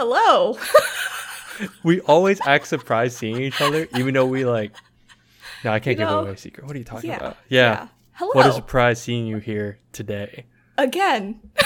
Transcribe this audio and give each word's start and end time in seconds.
Hello. 0.00 0.56
We 1.84 2.00
always 2.00 2.40
act 2.46 2.68
surprised 2.68 3.18
seeing 3.18 3.36
each 3.36 3.60
other, 3.60 3.86
even 3.94 4.14
though 4.14 4.24
we 4.24 4.46
like. 4.46 4.72
No, 5.62 5.72
I 5.72 5.78
can't 5.78 5.98
You 5.98 6.06
give 6.06 6.08
know, 6.08 6.20
away 6.20 6.30
a 6.30 6.36
secret. 6.38 6.66
What 6.66 6.74
are 6.74 6.78
you 6.78 6.86
talking 6.86 7.10
yeah, 7.10 7.16
about? 7.18 7.36
Yeah. 7.50 7.88
Hello. 8.12 8.30
What 8.32 8.46
a 8.46 8.52
surprise 8.54 8.98
seeing 8.98 9.26
you 9.26 9.36
here 9.36 9.78
today. 9.92 10.46
Again. 10.78 11.38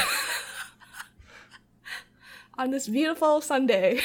On 2.59 2.73
this 2.73 2.89
beautiful 2.89 3.41
Sunday. 3.41 4.01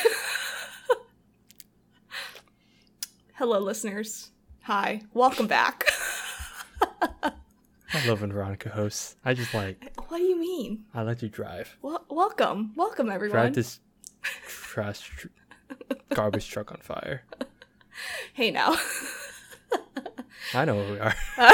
Hello, 3.34 3.58
listeners. 3.58 4.30
Hi. 4.66 5.02
Welcome 5.16 5.48
back. 5.48 5.90
I 7.92 8.06
love 8.06 8.22
when 8.22 8.32
Veronica 8.32 8.70
hosts. 8.70 9.16
I 9.26 9.34
just 9.34 9.56
like 9.56 9.92
what 10.08 10.20
do 10.20 10.24
you 10.24 10.40
mean? 10.40 10.86
I 10.94 11.02
let 11.02 11.24
you 11.24 11.30
drive. 11.30 11.76
Wel- 11.82 12.06
welcome. 12.12 12.74
Welcome, 12.76 13.10
everyone. 13.10 13.36
Drive 13.36 13.56
this 13.56 13.80
trash 14.22 15.00
tr- 15.02 15.28
garbage 16.14 16.50
truck 16.50 16.72
on 16.72 16.78
fire. 16.78 17.24
Hey, 18.34 18.52
now. 18.52 18.78
I 20.54 20.66
know 20.66 20.76
where 20.76 20.92
we 20.92 21.00
are. 21.00 21.16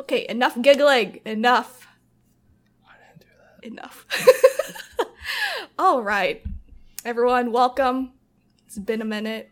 okay, 0.00 0.26
enough 0.28 0.60
giggling. 0.60 1.20
Enough. 1.24 1.88
I 2.86 2.92
didn't 3.06 3.20
do 3.20 3.26
that. 3.60 3.66
enough. 3.66 4.06
All 5.78 6.02
right, 6.02 6.42
everyone, 7.04 7.52
welcome. 7.52 8.12
It's 8.66 8.78
been 8.78 9.02
a 9.02 9.04
minute, 9.04 9.50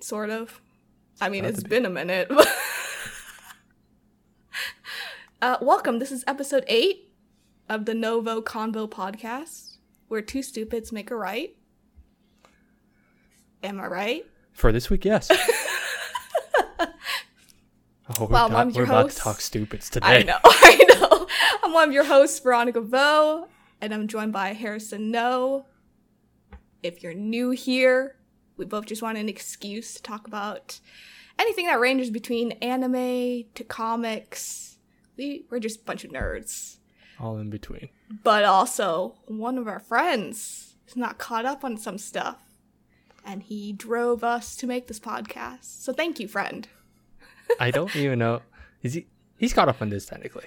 sort 0.00 0.30
of. 0.30 0.60
I 1.20 1.28
mean, 1.28 1.44
it's 1.44 1.62
been 1.62 1.84
a 1.84 1.90
minute. 1.90 2.30
uh, 5.42 5.56
welcome. 5.60 5.98
This 5.98 6.12
is 6.12 6.24
episode 6.26 6.64
eight 6.68 7.12
of 7.68 7.84
the 7.84 7.92
NgoVo 7.92 8.42
Convo 8.42 8.88
podcast, 8.88 9.69
where 10.10 10.20
two 10.20 10.42
stupids 10.42 10.90
make 10.90 11.10
a 11.12 11.14
right. 11.16 11.54
Am 13.62 13.78
I 13.80 13.86
right? 13.86 14.26
For 14.52 14.72
this 14.72 14.90
week, 14.90 15.04
yes. 15.04 15.30
Oh, 18.18 18.24
we're, 18.24 18.26
Well, 18.26 18.48
not- 18.48 18.58
I'm 18.60 18.70
your 18.70 18.86
host. 18.86 19.18
to 19.18 19.22
talk 19.22 19.40
stupids 19.40 19.88
today. 19.88 20.04
I 20.18 20.22
know, 20.24 20.38
I 20.44 20.84
know. 20.98 21.26
I'm 21.62 21.72
one 21.72 21.86
of 21.88 21.94
your 21.94 22.02
hosts, 22.02 22.40
Veronica 22.40 22.80
Vo, 22.80 23.46
and 23.80 23.94
I'm 23.94 24.08
joined 24.08 24.32
by 24.32 24.52
Harrison 24.52 25.12
Ngo. 25.12 25.64
If 26.82 27.04
you're 27.04 27.14
new 27.14 27.50
here, 27.50 28.16
we 28.56 28.64
both 28.64 28.86
just 28.86 29.00
want 29.00 29.16
an 29.16 29.28
excuse 29.28 29.94
to 29.94 30.02
talk 30.02 30.26
about 30.26 30.80
anything 31.38 31.66
that 31.66 31.78
ranges 31.78 32.10
between 32.10 32.50
anime 32.62 33.44
to 33.54 33.62
comics. 33.68 34.78
We, 35.16 35.44
we're 35.48 35.60
just 35.60 35.82
a 35.82 35.84
bunch 35.84 36.02
of 36.04 36.10
nerds. 36.10 36.78
All 37.20 37.38
in 37.38 37.48
between. 37.48 37.90
But 38.24 38.44
also, 38.44 39.14
one 39.26 39.56
of 39.56 39.68
our 39.68 39.78
friends 39.78 40.74
is 40.88 40.96
not 40.96 41.18
caught 41.18 41.46
up 41.46 41.62
on 41.64 41.76
some 41.76 41.96
stuff, 41.98 42.38
and 43.24 43.42
he 43.42 43.72
drove 43.72 44.24
us 44.24 44.56
to 44.56 44.66
make 44.66 44.88
this 44.88 44.98
podcast. 44.98 45.64
So 45.82 45.92
thank 45.92 46.18
you, 46.18 46.26
friend. 46.26 46.66
I 47.60 47.70
don't 47.70 47.94
even 47.96 48.18
know. 48.18 48.42
Is 48.82 48.94
he? 48.94 49.06
He's 49.38 49.52
caught 49.52 49.68
up 49.68 49.80
on 49.80 49.90
this 49.90 50.06
technically. 50.06 50.46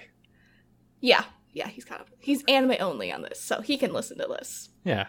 Yeah, 1.00 1.24
yeah, 1.54 1.68
he's 1.68 1.86
caught 1.86 2.02
up. 2.02 2.10
He's 2.20 2.44
anime 2.48 2.76
only 2.80 3.12
on 3.12 3.22
this, 3.22 3.40
so 3.42 3.62
he 3.62 3.78
can 3.78 3.94
listen 3.94 4.18
to 4.20 4.28
this. 4.28 4.70
Yeah, 4.84 5.08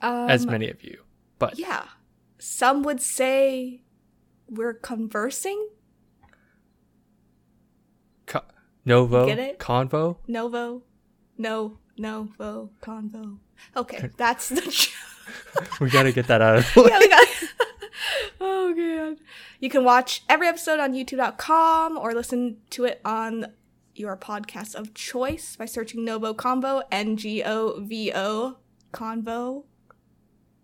Um, 0.00 0.28
as 0.28 0.46
many 0.46 0.68
of 0.70 0.82
you. 0.82 1.02
But 1.38 1.58
Yeah. 1.58 1.84
Some 2.38 2.82
would 2.84 3.00
say 3.02 3.82
we're 4.48 4.72
conversing. 4.74 5.68
co- 8.26 8.44
Novo, 8.84 9.26
Get 9.26 9.38
it? 9.38 9.58
Convo. 9.58 10.16
Novo. 10.26 10.82
No, 11.40 11.78
novo, 11.96 12.68
convo. 12.82 13.38
Okay, 13.74 14.10
that's 14.18 14.50
the 14.50 14.60
joke. 15.56 15.80
We 15.80 15.88
gotta 15.88 16.12
get 16.12 16.26
that 16.26 16.42
out 16.42 16.58
of 16.58 16.74
the 16.74 16.82
way. 16.82 16.88
yeah, 16.90 16.98
we 16.98 17.08
got 17.08 17.26
Oh 18.40 18.74
god. 18.74 19.18
You 19.58 19.70
can 19.70 19.82
watch 19.84 20.22
every 20.28 20.46
episode 20.48 20.80
on 20.80 20.92
youtube.com 20.92 21.96
or 21.96 22.12
listen 22.12 22.58
to 22.70 22.84
it 22.84 23.00
on 23.04 23.46
your 23.94 24.16
podcast 24.18 24.74
of 24.74 24.92
choice 24.94 25.56
by 25.56 25.64
searching 25.64 26.00
NgoVo 26.04 26.34
Convo, 26.36 26.82
N 26.92 27.16
G 27.16 27.42
O 27.44 27.80
V 27.80 28.12
O 28.14 28.58
Convo. 28.92 29.64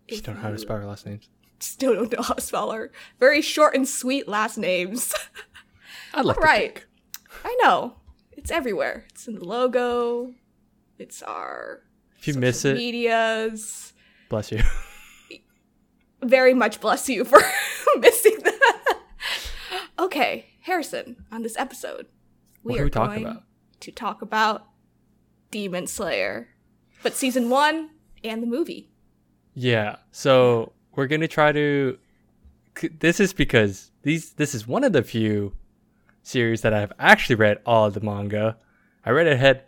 Just 0.07 0.25
don't 0.25 0.35
know 0.35 0.41
how 0.41 0.51
to 0.51 0.57
spell 0.59 0.77
our 0.77 0.85
last 0.85 1.05
names. 1.07 1.27
Still 1.59 1.95
don't 1.95 2.11
know 2.11 2.21
how 2.21 2.35
to 2.35 2.41
spell 2.41 2.71
her. 2.71 2.91
Very 3.19 3.41
short 3.41 3.73
and 3.75 3.87
sweet 3.87 4.27
last 4.27 4.57
names. 4.59 5.13
I'd 6.13 6.23
like 6.25 6.37
Right. 6.37 6.75
think. 6.75 6.87
I 7.43 7.57
know. 7.63 7.95
It's 8.31 8.51
everywhere. 8.51 9.05
It's 9.09 9.27
in 9.27 9.35
the 9.35 9.43
logo. 9.45 10.33
It's 10.99 11.21
our 11.23 11.81
If 12.19 12.27
you 12.27 12.33
miss 12.35 12.61
social 12.61 12.75
it, 12.77 12.79
medias. 12.79 13.93
bless 14.29 14.51
you. 14.51 14.61
Very 16.23 16.53
much 16.53 16.81
bless 16.81 17.07
you 17.09 17.23
for 17.23 17.39
missing 17.99 18.37
that. 18.43 18.97
Okay, 19.99 20.45
Harrison, 20.61 21.23
on 21.31 21.43
this 21.43 21.55
episode, 21.57 22.07
we 22.63 22.73
What 22.73 22.79
are 22.79 22.81
are 22.81 22.85
we 22.85 22.89
talking 22.89 23.23
going 23.23 23.31
about? 23.33 23.43
to 23.81 23.91
talk 23.91 24.21
about 24.21 24.65
Demon 25.51 25.85
Slayer, 25.87 26.49
but 27.03 27.13
season 27.15 27.49
one 27.49 27.91
and 28.23 28.41
the 28.41 28.47
movie. 28.47 28.89
Yeah. 29.53 29.97
So 30.11 30.73
we're 30.95 31.07
gonna 31.07 31.27
try 31.27 31.51
to. 31.51 31.97
This 32.99 33.19
is 33.19 33.33
because 33.33 33.91
these. 34.03 34.33
This 34.33 34.53
is 34.55 34.67
one 34.67 34.83
of 34.83 34.93
the 34.93 35.03
few 35.03 35.53
series 36.23 36.61
that 36.61 36.73
I've 36.73 36.93
actually 36.99 37.35
read 37.35 37.59
all 37.65 37.85
of 37.85 37.93
the 37.93 38.01
manga. 38.01 38.57
I 39.05 39.11
read 39.11 39.27
ahead. 39.27 39.63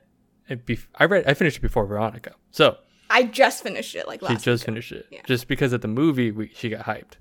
It 0.49 0.65
bef- 0.65 0.87
I 0.95 1.05
read. 1.05 1.25
I 1.27 1.33
finished 1.33 1.57
it 1.57 1.61
before 1.61 1.85
Veronica. 1.85 2.33
So 2.51 2.77
I 3.09 3.23
just 3.23 3.63
finished 3.63 3.95
it 3.95 4.07
like 4.07 4.21
last. 4.21 4.31
she 4.31 4.35
just 4.37 4.63
weekend. 4.63 4.65
finished 4.65 4.91
it. 4.91 5.05
Yeah. 5.11 5.21
Just 5.25 5.47
because 5.47 5.73
of 5.73 5.81
the 5.81 5.87
movie, 5.87 6.31
we, 6.31 6.51
she 6.53 6.69
got 6.69 6.85
hyped. 6.85 7.13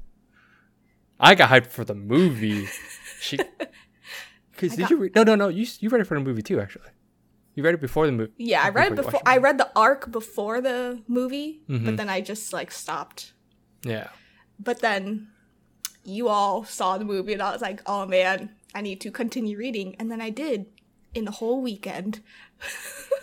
I 1.21 1.35
got 1.35 1.51
hyped 1.51 1.69
for 1.69 1.85
the 1.85 1.95
movie. 1.95 2.67
she. 3.21 3.39
Because 4.53 4.73
did 4.77 4.81
got- 4.83 4.91
you 4.91 4.97
read? 4.97 5.15
No, 5.15 5.23
no, 5.23 5.35
no. 5.35 5.49
You 5.49 5.67
you 5.81 5.89
read 5.89 6.01
it 6.01 6.05
for 6.07 6.19
the 6.19 6.25
movie 6.25 6.43
too. 6.43 6.61
Actually, 6.61 6.91
you 7.55 7.63
read 7.63 7.75
it 7.75 7.81
before 7.81 8.07
the 8.07 8.13
movie. 8.13 8.33
Yeah, 8.39 8.63
I 8.63 8.71
read 8.71 8.93
it 8.93 8.97
before. 8.97 9.21
I 9.27 9.37
read 9.39 9.59
the 9.59 9.71
arc 9.77 10.11
before 10.11 10.61
the 10.61 11.03
movie, 11.07 11.61
Mhm. 11.69 11.85
but 11.85 11.97
then 11.97 12.09
I 12.09 12.21
just 12.21 12.53
like 12.53 12.71
stopped. 12.73 13.33
Yeah. 13.83 14.09
But 14.61 14.81
then 14.81 15.29
you 16.05 16.29
all 16.29 16.65
saw 16.65 16.99
the 16.99 17.05
movie, 17.05 17.33
and 17.35 17.43
I 17.43 17.53
was 17.53 17.63
like, 17.63 17.81
oh 17.87 18.07
man, 18.07 18.51
I 18.75 18.81
need 18.81 19.01
to 19.03 19.11
continue 19.11 19.57
reading. 19.59 19.95
And 20.01 20.11
then 20.11 20.21
I 20.21 20.31
did 20.31 20.67
in 21.15 21.29
a 21.29 21.31
whole 21.33 21.61
weekend. 21.63 22.21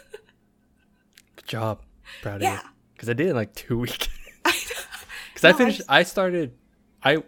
Good 1.45 1.49
job. 1.51 1.81
Proud 2.21 2.37
of 2.37 2.41
Yeah. 2.41 2.55
you. 2.63 2.69
Because 2.93 3.09
I 3.09 3.13
did 3.13 3.27
it 3.27 3.29
in 3.31 3.35
like 3.35 3.53
two 3.55 3.77
weeks. 3.85 4.07
Because 4.43 5.43
I 5.43 5.49
No, 5.51 5.55
I 5.55 5.57
finished. 5.57 5.77
just- 5.79 5.91
I 5.91 6.03
started. 6.03 6.53
I. 7.03 7.23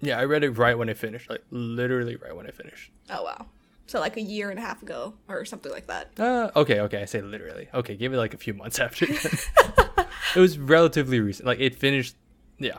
Yeah, 0.00 0.18
I 0.18 0.24
read 0.24 0.42
it 0.42 0.50
right 0.58 0.76
when 0.76 0.90
I 0.90 0.94
finished. 0.94 1.30
Like 1.30 1.44
literally 1.50 2.16
right 2.16 2.34
when 2.34 2.46
I 2.46 2.50
finished. 2.50 2.90
oh 3.10 3.22
wow. 3.22 3.46
So 3.86 4.00
like 4.00 4.16
a 4.16 4.20
year 4.22 4.50
and 4.50 4.58
a 4.58 4.62
half 4.62 4.82
ago 4.82 5.14
or 5.28 5.44
something 5.44 5.70
like 5.70 5.86
that. 5.88 6.10
Uh, 6.18 6.50
okay, 6.56 6.80
okay. 6.80 7.02
I 7.02 7.04
say 7.04 7.20
literally. 7.20 7.68
Okay, 7.74 7.94
give 7.96 8.12
it 8.12 8.16
like 8.16 8.32
a 8.34 8.38
few 8.38 8.54
months 8.54 8.78
after. 8.78 9.06
it 10.34 10.38
was 10.40 10.58
relatively 10.58 11.20
recent. 11.20 11.46
Like 11.46 11.60
it 11.60 11.74
finished. 11.76 12.16
Yeah. 12.58 12.78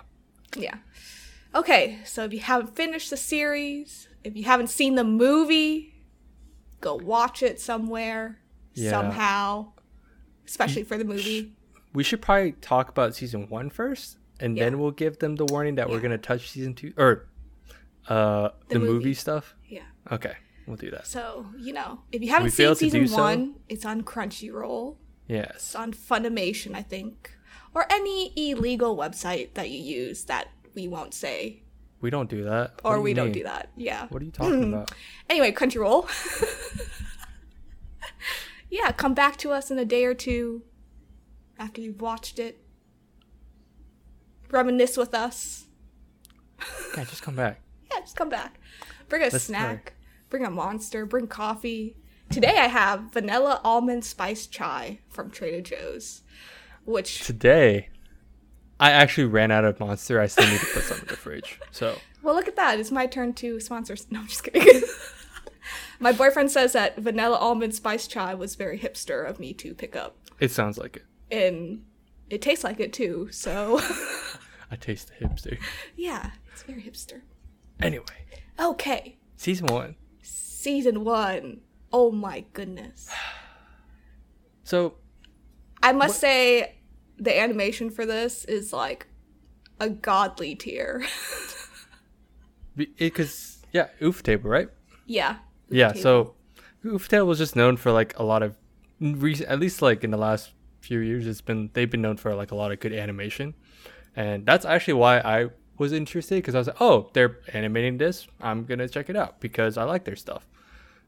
Yeah. 0.57 0.75
Okay, 1.55 1.99
so 2.03 2.23
if 2.23 2.33
you 2.33 2.39
haven't 2.39 2.75
finished 2.75 3.09
the 3.11 3.17
series, 3.17 4.07
if 4.23 4.35
you 4.35 4.43
haven't 4.45 4.67
seen 4.67 4.95
the 4.95 5.03
movie, 5.03 5.93
go 6.81 6.95
watch 6.95 7.43
it 7.43 7.59
somewhere 7.61 8.39
Yeah. 8.73 8.89
somehow, 8.89 9.72
especially 10.45 10.83
for 10.83 10.97
the 10.97 11.05
movie. 11.05 11.53
We 11.93 12.03
should 12.03 12.21
probably 12.21 12.53
talk 12.53 12.89
about 12.89 13.15
season 13.15 13.47
one 13.49 13.69
first, 13.69 14.17
and 14.39 14.57
Yeah. 14.57 14.63
then 14.65 14.79
we'll 14.79 14.91
give 14.91 15.19
them 15.19 15.35
the 15.35 15.45
warning 15.45 15.75
that 15.75 15.89
we're 15.89 15.99
gonna 15.99 16.17
touch 16.17 16.49
season 16.49 16.73
two 16.73 16.93
or 16.97 17.27
uh 18.07 18.49
The 18.67 18.73
the, 18.75 18.79
movie. 18.79 18.93
movie. 18.93 19.13
stuff. 19.13 19.55
Yeah. 19.67 19.83
Okay, 20.11 20.33
we'll 20.67 20.75
do 20.77 20.91
that. 20.91 21.07
So, 21.07 21.45
you 21.57 21.71
know, 21.73 22.01
if 22.11 22.21
you 22.21 22.29
haven't 22.29 22.45
we 22.45 22.49
seen 22.49 22.75
season 22.75 23.01
do 23.01 23.07
so? 23.07 23.17
one, 23.17 23.55
it's 23.69 23.85
on 23.85 24.01
Crunchyroll. 24.03 24.97
Yes. 25.27 25.49
It's 25.55 25.75
on 25.75 25.93
Funimation, 25.93 26.75
I 26.75 26.81
think. 26.81 27.31
Or 27.73 27.85
any 27.89 28.33
illegal 28.35 28.95
website 28.97 29.53
that 29.53 29.69
you 29.69 29.79
use 29.79 30.25
that 30.25 30.49
we 30.75 30.87
won't 30.87 31.13
say. 31.13 31.61
We 32.01 32.09
don't 32.09 32.29
do 32.29 32.43
that. 32.43 32.81
Or 32.83 32.95
do 32.97 33.01
we 33.01 33.13
don't 33.13 33.31
do 33.31 33.43
that. 33.43 33.69
Yeah. 33.77 34.07
What 34.09 34.21
are 34.21 34.25
you 34.25 34.31
talking 34.31 34.73
about? 34.73 34.91
Anyway, 35.29 35.51
Crunchyroll. 35.53 36.09
yeah, 38.73 38.91
come 38.91 39.13
back 39.13 39.37
to 39.37 39.51
us 39.51 39.69
in 39.69 39.77
a 39.77 39.85
day 39.85 40.03
or 40.03 40.15
two 40.15 40.63
after 41.59 41.79
you've 41.79 42.01
watched 42.01 42.39
it. 42.39 42.59
Reminisce 44.49 44.97
with 44.97 45.13
us. 45.13 45.65
Yeah, 46.97 47.03
just 47.03 47.21
come 47.21 47.35
back. 47.35 47.61
Yeah, 47.93 47.99
just 47.99 48.15
come 48.15 48.29
back. 48.29 48.59
Bring 49.07 49.21
a 49.21 49.25
Let's 49.25 49.43
snack. 49.43 49.93
Bring 50.31 50.43
a 50.43 50.49
monster. 50.49 51.05
Bring 51.05 51.27
coffee. 51.27 51.95
Today 52.31 52.57
I 52.57 52.65
have 52.65 53.13
vanilla 53.13 53.61
almond 53.63 54.03
spice 54.03 54.47
chai 54.47 55.01
from 55.09 55.29
Trader 55.29 55.61
Joe's, 55.61 56.23
which 56.85 57.23
Today, 57.23 57.89
I 58.79 58.89
actually 58.89 59.25
ran 59.25 59.51
out 59.51 59.63
of 59.63 59.79
Monster. 59.79 60.19
I 60.19 60.25
still 60.25 60.49
need 60.49 60.59
to 60.59 60.65
put 60.65 60.81
some 60.81 61.01
in 61.01 61.05
the 61.05 61.15
fridge. 61.15 61.59
So 61.69 61.99
well, 62.23 62.33
look 62.33 62.47
at 62.47 62.55
that. 62.55 62.79
It's 62.79 62.89
my 62.89 63.05
turn 63.05 63.33
to 63.33 63.59
sponsor. 63.59 63.95
No, 64.09 64.21
I'm 64.21 64.27
just 64.27 64.43
kidding. 64.43 64.81
my 65.99 66.11
boyfriend 66.11 66.51
says 66.51 66.73
that 66.73 66.97
vanilla 66.97 67.37
almond 67.37 67.73
spice 67.75 68.07
chai 68.07 68.33
was 68.33 68.55
very 68.55 68.77
hipster 68.79 69.27
of 69.27 69.39
me 69.39 69.53
to 69.53 69.73
pick 69.73 69.95
up 69.95 70.17
it 70.39 70.51
sounds 70.51 70.77
like 70.77 70.97
it. 70.97 71.03
And 71.31 71.83
it 72.29 72.41
tastes 72.41 72.63
like 72.63 72.79
it 72.79 72.91
too. 72.93 73.29
So 73.31 73.79
I 74.71 74.75
taste 74.75 75.09
the 75.19 75.25
hipster. 75.25 75.57
yeah, 75.95 76.31
it's 76.51 76.63
very 76.63 76.81
hipster. 76.81 77.21
Anyway, 77.81 78.05
Okay, 78.59 79.17
season 79.37 79.67
one. 79.67 79.95
season 80.21 81.03
one. 81.03 81.61
Oh 81.91 82.11
my 82.11 82.45
goodness. 82.53 83.09
So 84.65 84.95
I 85.81 85.91
must 85.91 86.19
say, 86.19 86.75
the 87.17 87.37
animation 87.37 87.89
for 87.89 88.05
this 88.05 88.45
is 88.45 88.71
like 88.71 89.07
a 89.79 89.89
godly 89.89 90.55
tier. 90.55 91.03
because 92.75 93.61
yeah, 93.71 93.87
Ufotable, 94.01 94.45
right? 94.45 94.69
yeah. 95.05 95.37
Yeah. 95.69 95.89
Table. 95.89 96.01
So 96.01 96.33
Ufotable 96.85 97.27
was 97.27 97.37
just 97.37 97.55
known 97.55 97.77
for 97.77 97.91
like 97.91 98.17
a 98.19 98.23
lot 98.23 98.43
of 98.43 98.55
recent, 98.99 99.49
at 99.49 99.59
least 99.59 99.81
like 99.81 100.03
in 100.03 100.11
the 100.11 100.17
last 100.17 100.51
few 100.81 100.99
years, 100.99 101.25
it's 101.27 101.41
been 101.41 101.69
they've 101.73 101.89
been 101.89 102.01
known 102.01 102.17
for 102.17 102.33
like 102.35 102.51
a 102.51 102.55
lot 102.55 102.71
of 102.71 102.79
good 102.79 102.93
animation, 102.93 103.53
and 104.15 104.45
that's 104.45 104.65
actually 104.65 104.95
why 104.95 105.19
I 105.19 105.47
was 105.77 105.93
interested 105.93 106.35
because 106.35 106.55
I 106.55 106.57
was 106.59 106.67
like, 106.67 106.81
oh, 106.81 107.09
they're 107.13 107.39
animating 107.53 107.97
this, 107.97 108.27
I'm 108.41 108.65
gonna 108.65 108.87
check 108.89 109.09
it 109.09 109.15
out 109.15 109.39
because 109.39 109.77
I 109.77 109.83
like 109.85 110.03
their 110.03 110.15
stuff. 110.17 110.45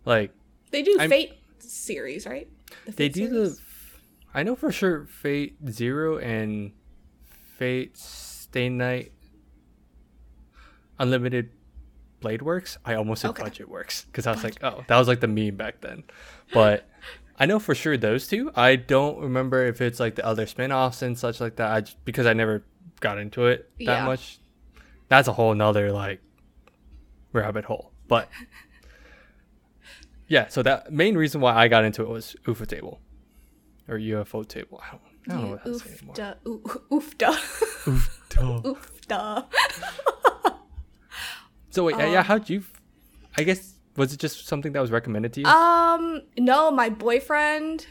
Like 0.05 0.31
they 0.71 0.81
do 0.81 0.97
I'm- 0.99 1.09
Fate 1.09 1.33
series, 1.59 2.25
right? 2.25 2.47
The 2.85 2.91
they 2.93 3.09
do 3.09 3.27
series? 3.27 3.57
the, 3.57 3.61
I 4.33 4.43
know 4.43 4.55
for 4.55 4.71
sure 4.71 5.05
Fate 5.05 5.57
Zero 5.69 6.17
and 6.19 6.71
Fate 7.57 7.97
Stay 7.97 8.69
Night 8.69 9.11
Unlimited 10.97 11.49
Blade 12.25 12.41
Works. 12.41 12.77
I 12.83 12.95
almost 12.95 13.21
said 13.21 13.29
Okay. 13.29 13.43
Budget 13.43 13.69
Works 13.69 14.05
because 14.05 14.25
I 14.25 14.31
was 14.31 14.43
like, 14.43 14.57
oh, 14.63 14.83
that 14.87 14.97
was 14.97 15.07
like 15.07 15.19
the 15.19 15.27
meme 15.27 15.55
back 15.55 15.81
then. 15.81 16.03
But 16.53 16.89
I 17.37 17.45
know 17.45 17.59
for 17.59 17.75
sure 17.75 17.97
those 17.97 18.27
two. 18.27 18.49
I 18.55 18.75
don't 18.77 19.19
remember 19.19 19.63
if 19.67 19.79
it's 19.79 19.99
like 19.99 20.15
the 20.15 20.25
other 20.25 20.47
spin-offs 20.47 21.01
and 21.03 21.17
such 21.17 21.39
like 21.39 21.57
that. 21.57 21.71
I 21.71 21.81
just, 21.81 22.03
because 22.03 22.25
I 22.25 22.33
never 22.33 22.63
got 22.99 23.19
into 23.19 23.45
it 23.45 23.69
that 23.79 23.83
Yeah. 23.99 24.05
much. 24.05 24.39
That's 25.07 25.27
a 25.27 25.33
whole 25.33 25.53
nother 25.53 25.91
like 25.91 26.19
rabbit 27.31 27.65
hole. 27.65 27.91
But 28.07 28.27
yeah, 30.27 30.47
so 30.47 30.63
that 30.63 30.91
main 30.91 31.15
reason 31.15 31.41
why 31.41 31.53
I 31.55 31.67
got 31.67 31.83
into 31.85 32.01
it 32.01 32.09
was 32.09 32.35
UFO 32.47 32.65
table 32.67 32.99
or 33.87 33.97
UFO 33.99 34.47
table. 34.47 34.81
I 34.83 34.91
don't, 34.91 35.01
I 35.29 35.33
don't 35.33 35.43
know 35.51 35.59
what 35.63 35.79
say 35.81 35.91
anymore. 35.97 36.15
Oofda. 36.15 36.35
oo- 36.47 36.81
Oofda. 36.91 37.31
Oofda. 37.85 38.63
Oofda. 38.63 39.45
So 41.75 41.83
wait, 41.83 41.95
Um, 41.95 42.09
yeah, 42.09 42.23
how'd 42.23 42.49
you? 42.49 42.63
I 43.37 43.43
guess 43.43 43.73
was 43.97 44.13
it 44.13 44.19
just 44.21 44.47
something 44.47 44.71
that 44.71 44.79
was 44.79 44.91
recommended 44.91 45.33
to 45.33 45.41
you? 45.41 45.47
Um, 45.47 46.21
no, 46.37 46.71
my 46.71 46.87
boyfriend 46.89 47.87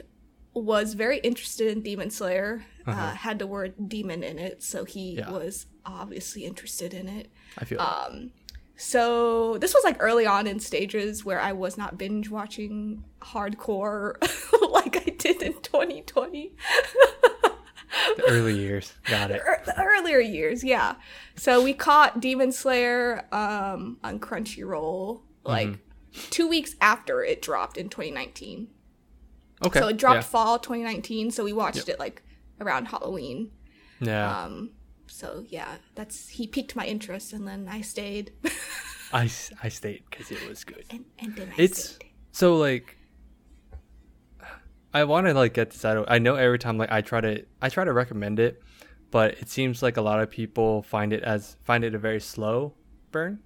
was 0.55 0.95
very 0.95 1.19
interested 1.19 1.69
in 1.71 1.83
Demon 1.83 2.09
Slayer. 2.11 2.65
uh 2.87 2.91
Uh-huh. 2.91 3.15
had 3.15 3.39
the 3.39 3.47
word 3.47 3.75
demon 3.89 4.23
in 4.23 4.39
it, 4.39 4.63
so 4.63 4.85
he 4.87 5.17
Yeah. 5.17 5.31
was 5.31 5.67
obviously 5.85 6.45
interested 6.47 6.95
in 6.95 7.09
it. 7.09 7.31
I 7.59 7.65
feel. 7.67 7.79
Um, 7.81 8.31
so 8.77 9.59
this 9.59 9.73
was 9.75 9.85
like 9.85 9.97
early 10.01 10.27
on 10.27 10.47
in 10.47 10.61
stages 10.61 11.25
where 11.25 11.41
I 11.41 11.53
was 11.53 11.77
not 11.77 11.99
binge 11.99 12.29
watching 12.31 13.05
hardcore 13.21 14.17
like 14.79 14.97
I 15.07 15.11
did 15.11 15.43
in 15.43 15.55
2020. 15.61 16.55
the 18.17 18.25
early 18.29 18.57
years. 18.59 18.93
Got 19.05 19.31
it. 19.31 19.43
The 19.67 19.81
earlier 19.83 20.21
years, 20.21 20.63
yeah. 20.65 20.97
So 21.37 21.63
we 21.63 21.75
caught 21.75 22.21
Demon 22.21 22.53
Slayer 22.53 23.27
um, 23.33 23.99
on 24.05 24.19
Crunchyroll 24.21 25.21
like 25.45 25.69
Mm-hmm. 25.69 26.31
two 26.31 26.49
weeks 26.49 26.75
after 26.81 27.23
it 27.25 27.43
dropped 27.43 27.77
in 27.77 27.89
2019. 27.89 28.69
Okay. 29.65 29.79
So 29.81 29.89
it 29.89 29.97
dropped 29.97 30.17
Yeah. 30.17 30.21
fall 30.23 30.59
2019. 30.59 31.31
So 31.31 31.45
we 31.45 31.53
watched 31.53 31.89
it 31.89 31.99
like 31.99 32.23
around 32.61 32.87
Halloween. 32.87 33.51
yeah. 34.01 34.45
Um, 34.45 34.71
so 35.07 35.45
yeah, 35.49 35.77
that's 35.95 36.29
he 36.29 36.47
piqued 36.47 36.75
my 36.75 36.87
interest, 36.87 37.33
and 37.33 37.47
then 37.47 37.69
I 37.71 37.83
stayed, 37.83 38.33
I, 39.13 39.31
I 39.63 39.69
stayed 39.69 40.03
because 40.11 40.31
it 40.31 40.49
was 40.49 40.65
good. 40.65 40.85
and, 40.91 41.05
and 41.19 41.37
then 41.37 41.49
I 41.51 41.63
It's 41.63 41.91
stayed. 41.91 42.11
so 42.33 42.57
like. 42.57 42.97
I 44.95 45.05
want 45.05 45.27
to 45.27 45.35
like 45.35 45.53
get 45.55 45.71
this 45.73 45.85
out. 45.85 45.97
Of, 45.99 46.05
I 46.09 46.19
know 46.19 46.37
every 46.37 46.59
time 46.59 46.79
like 46.79 46.91
I 46.93 47.01
try 47.03 47.21
to 47.21 47.45
I 47.61 47.69
try 47.69 47.85
to 47.85 47.93
recommend 47.93 48.39
it, 48.39 48.63
but 49.11 49.33
it 49.41 49.49
seems 49.51 49.83
like 49.83 49.97
a 49.97 50.03
lot 50.03 50.21
of 50.21 50.31
people 50.31 50.83
find 50.83 51.13
it 51.13 51.23
as 51.25 51.57
find 51.65 51.83
it 51.85 51.95
a 51.95 51.99
very 51.99 52.21
slow 52.21 52.75
burn. 53.11 53.41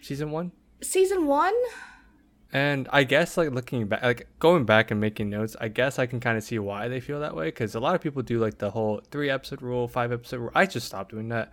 Season 0.00 0.30
one. 0.30 0.52
Season 0.80 1.26
one, 1.26 1.54
And 2.52 2.88
I 2.92 3.04
guess 3.04 3.36
like 3.36 3.52
looking 3.52 3.86
back, 3.86 4.02
like 4.02 4.26
going 4.40 4.64
back 4.64 4.90
and 4.90 5.00
making 5.00 5.30
notes, 5.30 5.54
I 5.60 5.68
guess 5.68 5.98
I 6.00 6.06
can 6.06 6.18
kind 6.18 6.36
of 6.36 6.42
see 6.42 6.58
why 6.58 6.88
they 6.88 6.98
feel 6.98 7.20
that 7.20 7.36
way. 7.36 7.46
Because 7.46 7.76
a 7.76 7.80
lot 7.80 7.94
of 7.94 8.00
people 8.00 8.20
do 8.22 8.40
like 8.40 8.58
the 8.58 8.70
whole 8.72 9.00
three 9.12 9.30
episode 9.30 9.62
rule, 9.62 9.86
five 9.86 10.10
episode 10.10 10.40
rule. 10.40 10.50
I 10.56 10.66
just 10.66 10.86
stopped 10.88 11.12
doing 11.12 11.28
that 11.28 11.52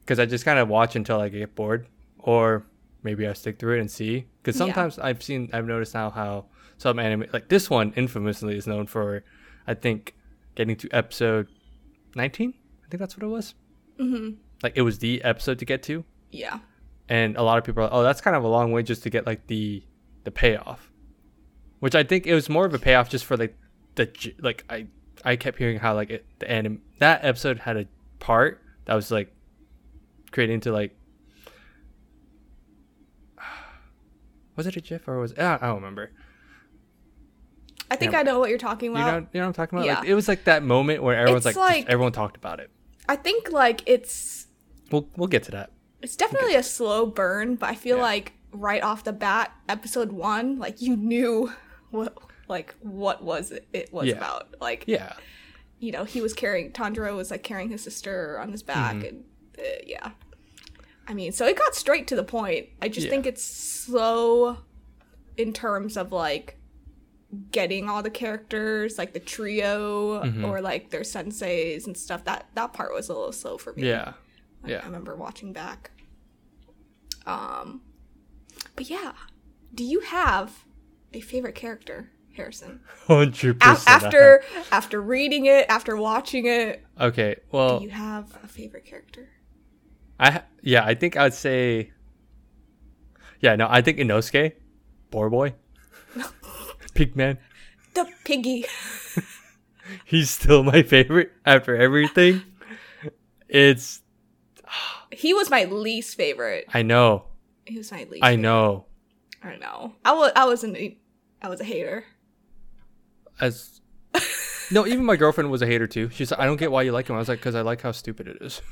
because 0.00 0.20
I 0.20 0.26
just 0.26 0.44
kind 0.44 0.60
of 0.60 0.68
watch 0.68 0.94
until 0.94 1.20
I 1.20 1.28
get 1.28 1.56
bored, 1.56 1.88
or 2.20 2.64
maybe 3.02 3.26
I 3.26 3.32
stick 3.32 3.58
through 3.58 3.78
it 3.78 3.80
and 3.80 3.90
see. 3.90 4.26
Because 4.40 4.54
Yeah. 4.54 4.66
sometimes 4.66 4.98
I've 5.00 5.20
seen, 5.22 5.50
I've 5.52 5.66
noticed 5.66 5.94
now 5.94 6.10
how 6.10 6.46
some 6.78 6.98
anime, 6.98 7.26
like 7.32 7.48
this 7.48 7.70
one, 7.70 7.92
infamously 7.96 8.56
is 8.56 8.66
known 8.66 8.86
for, 8.86 9.24
I 9.66 9.74
think, 9.74 10.14
getting 10.54 10.76
to 10.76 10.88
episode 10.90 11.48
nineteen. 12.14 12.54
I 12.84 12.88
think 12.88 13.00
that's 13.00 13.16
what 13.16 13.24
it 13.24 13.30
was. 13.30 13.54
mm-hmm. 13.98 14.36
Like 14.62 14.74
it 14.76 14.82
was 14.82 14.98
the 14.98 15.22
episode 15.24 15.58
to 15.58 15.64
get 15.64 15.82
to 15.84 16.04
yeah, 16.30 16.58
and 17.08 17.36
a 17.36 17.42
lot 17.42 17.58
of 17.58 17.64
people 17.64 17.82
are 17.82 17.86
like, 17.86 17.92
oh 17.92 18.02
that's 18.02 18.20
kind 18.20 18.36
of 18.36 18.44
a 18.44 18.48
long 18.48 18.72
way 18.72 18.82
just 18.82 19.02
to 19.04 19.10
get 19.10 19.26
like 19.26 19.46
the 19.46 19.82
the 20.24 20.30
payoff 20.30 20.90
which 21.80 21.94
i 21.94 22.02
think 22.02 22.26
it 22.26 22.34
was 22.34 22.48
more 22.48 22.64
of 22.66 22.74
a 22.74 22.78
payoff 22.78 23.08
just 23.10 23.24
for 23.24 23.36
like 23.36 23.56
the 23.94 24.10
like 24.40 24.64
i 24.70 24.86
i 25.24 25.36
kept 25.36 25.58
hearing 25.58 25.78
how 25.78 25.94
like 25.94 26.10
it, 26.10 26.26
the 26.38 26.50
anime 26.50 26.80
that 26.98 27.24
episode 27.24 27.58
had 27.58 27.76
a 27.76 27.86
part 28.18 28.62
that 28.86 28.94
was 28.94 29.10
like 29.10 29.32
creating 30.32 30.60
to 30.60 30.72
like 30.72 30.96
was 34.56 34.66
it 34.66 34.76
a 34.76 34.80
gif 34.80 35.06
or 35.06 35.18
was 35.18 35.32
it, 35.32 35.38
i 35.38 35.58
don't 35.58 35.76
remember 35.76 36.10
I 37.94 37.96
think. 37.96 38.14
I 38.14 38.22
know 38.22 38.38
what 38.38 38.48
you're 38.50 38.58
talking 38.58 38.90
you 38.90 38.96
about. 38.96 39.22
know 39.22 39.28
you 39.32 39.40
know 39.40 39.46
what 39.46 39.48
i'm 39.48 39.52
talking 39.54 39.78
about 39.78 39.88
like 39.88 40.04
Yeah. 40.04 40.10
it 40.12 40.14
was 40.14 40.28
like 40.28 40.44
that 40.44 40.62
moment 40.62 41.02
where 41.02 41.16
everyone's 41.16 41.46
It's 41.46 41.56
like, 41.56 41.76
like- 41.80 41.88
everyone 41.88 42.12
talked 42.12 42.36
about 42.36 42.60
it 42.60 42.70
I 43.08 43.16
think 43.16 43.50
like 43.52 43.82
it's 43.86 44.46
we'll 44.90 45.08
we'll 45.16 45.28
get 45.28 45.42
to 45.44 45.50
that 45.52 45.70
it's 46.02 46.16
definitely 46.16 46.54
a 46.54 46.62
slow 46.62 47.06
burn, 47.06 47.54
but 47.56 47.70
I 47.70 47.74
feel 47.74 47.96
Yeah. 47.96 48.02
like 48.02 48.32
right 48.52 48.82
off 48.82 49.04
the 49.04 49.12
bat, 49.12 49.52
episode 49.70 50.12
one, 50.12 50.58
like 50.58 50.82
you 50.82 50.96
knew 50.96 51.50
what 51.90 52.16
like 52.48 52.74
what 52.80 53.24
was 53.24 53.50
it, 53.52 53.66
it 53.72 53.90
was 53.92 54.06
Yeah. 54.08 54.16
about. 54.16 54.54
Like 54.60 54.84
yeah 54.86 55.14
you 55.80 55.92
know, 55.92 56.04
he 56.04 56.20
was 56.22 56.32
carrying 56.32 56.72
Tanjiro 56.72 57.14
was 57.16 57.30
like 57.30 57.42
carrying 57.42 57.68
his 57.70 57.82
sister 57.82 58.38
on 58.38 58.52
his 58.52 58.62
back, 58.62 58.96
Mm-hmm. 58.96 59.06
and 59.06 59.24
uh, 59.58 59.62
yeah. 59.86 60.10
I 61.06 61.12
mean, 61.14 61.32
so 61.32 61.46
it 61.46 61.56
got 61.58 61.74
straight 61.74 62.06
to 62.08 62.16
the 62.16 62.24
point. 62.24 62.68
I 62.80 62.88
just 62.88 63.08
think 63.08 63.26
it's 63.26 63.42
slow 63.44 64.58
in 65.36 65.52
terms 65.52 65.96
of 65.98 66.12
like 66.12 66.56
getting 67.50 67.88
all 67.88 68.02
the 68.02 68.10
characters, 68.10 68.98
like 68.98 69.12
the 69.12 69.20
trio 69.20 70.22
Mm-hmm. 70.22 70.44
or 70.44 70.60
like 70.60 70.90
their 70.90 71.02
senseis 71.02 71.86
and 71.86 71.96
stuff. 71.96 72.24
That 72.24 72.46
that 72.54 72.72
part 72.72 72.92
was 72.94 73.08
a 73.08 73.14
little 73.14 73.32
slow 73.32 73.58
for 73.58 73.72
me. 73.74 73.88
yeah 73.88 74.12
I 74.64 74.70
yeah 74.70 74.84
remember 74.84 75.14
watching 75.16 75.52
back. 75.52 75.90
Um, 77.26 77.82
but 78.76 78.88
yeah, 78.90 79.12
do 79.74 79.84
you 79.84 80.00
have 80.00 80.64
a 81.12 81.20
favorite 81.20 81.54
character, 81.54 82.10
Harrison? 82.36 82.80
100% 83.08 83.56
A- 83.62 83.90
after 83.90 84.42
after 84.70 85.00
reading 85.00 85.46
it, 85.46 85.66
after 85.68 85.96
watching 85.96 86.46
it, 86.46 86.84
okay 87.00 87.36
well 87.52 87.78
do 87.78 87.84
you 87.84 87.90
have 87.90 88.36
a 88.42 88.48
favorite 88.48 88.84
character? 88.84 89.28
I 90.18 90.30
ha- 90.30 90.44
yeah, 90.62 90.84
I 90.84 90.94
think 90.94 91.16
I'd 91.16 91.34
say. 91.34 91.90
Yeah, 93.40 93.56
no, 93.56 93.66
I 93.68 93.82
think 93.82 93.98
Inosuke, 93.98 94.52
Boar 95.10 95.28
Boy, 95.28 95.54
Pigman. 96.94 97.38
The 97.94 98.06
piggy. 98.24 98.64
He's 100.04 100.30
still 100.30 100.62
my 100.62 100.82
favorite 100.82 101.32
after 101.44 101.76
everything. 101.76 102.42
It's 103.48 104.00
He 105.12 105.34
was 105.34 105.50
my 105.50 105.64
least 105.64 106.16
favorite. 106.16 106.64
I 106.72 106.82
know, 106.82 107.24
He 107.66 107.76
was 107.78 107.92
my 107.92 108.04
least. 108.10 108.24
I 108.24 108.30
favorite. 108.30 108.42
know. 108.42 108.86
I 109.42 109.56
know. 109.56 109.92
I 110.04 110.12
was. 110.12 110.32
I 110.34 110.44
was 110.46 110.64
an. 110.64 110.96
I 111.42 111.48
was 111.48 111.60
a 111.60 111.64
hater. 111.64 112.04
As 113.40 113.80
no, 114.70 114.86
even 114.86 115.04
my 115.04 115.16
girlfriend 115.16 115.50
was 115.50 115.60
a 115.60 115.66
hater 115.66 115.86
too. 115.86 116.08
She's 116.08 116.30
like, 116.30 116.40
I 116.40 116.46
don't 116.46 116.56
get 116.56 116.72
why 116.72 116.82
you 116.82 116.92
like 116.92 117.08
him. 117.08 117.16
I 117.16 117.18
was 117.18 117.28
like, 117.28 117.40
because 117.40 117.54
I 117.54 117.60
like 117.60 117.82
how 117.82 117.92
stupid 117.92 118.26
it 118.26 118.38
is. 118.40 118.62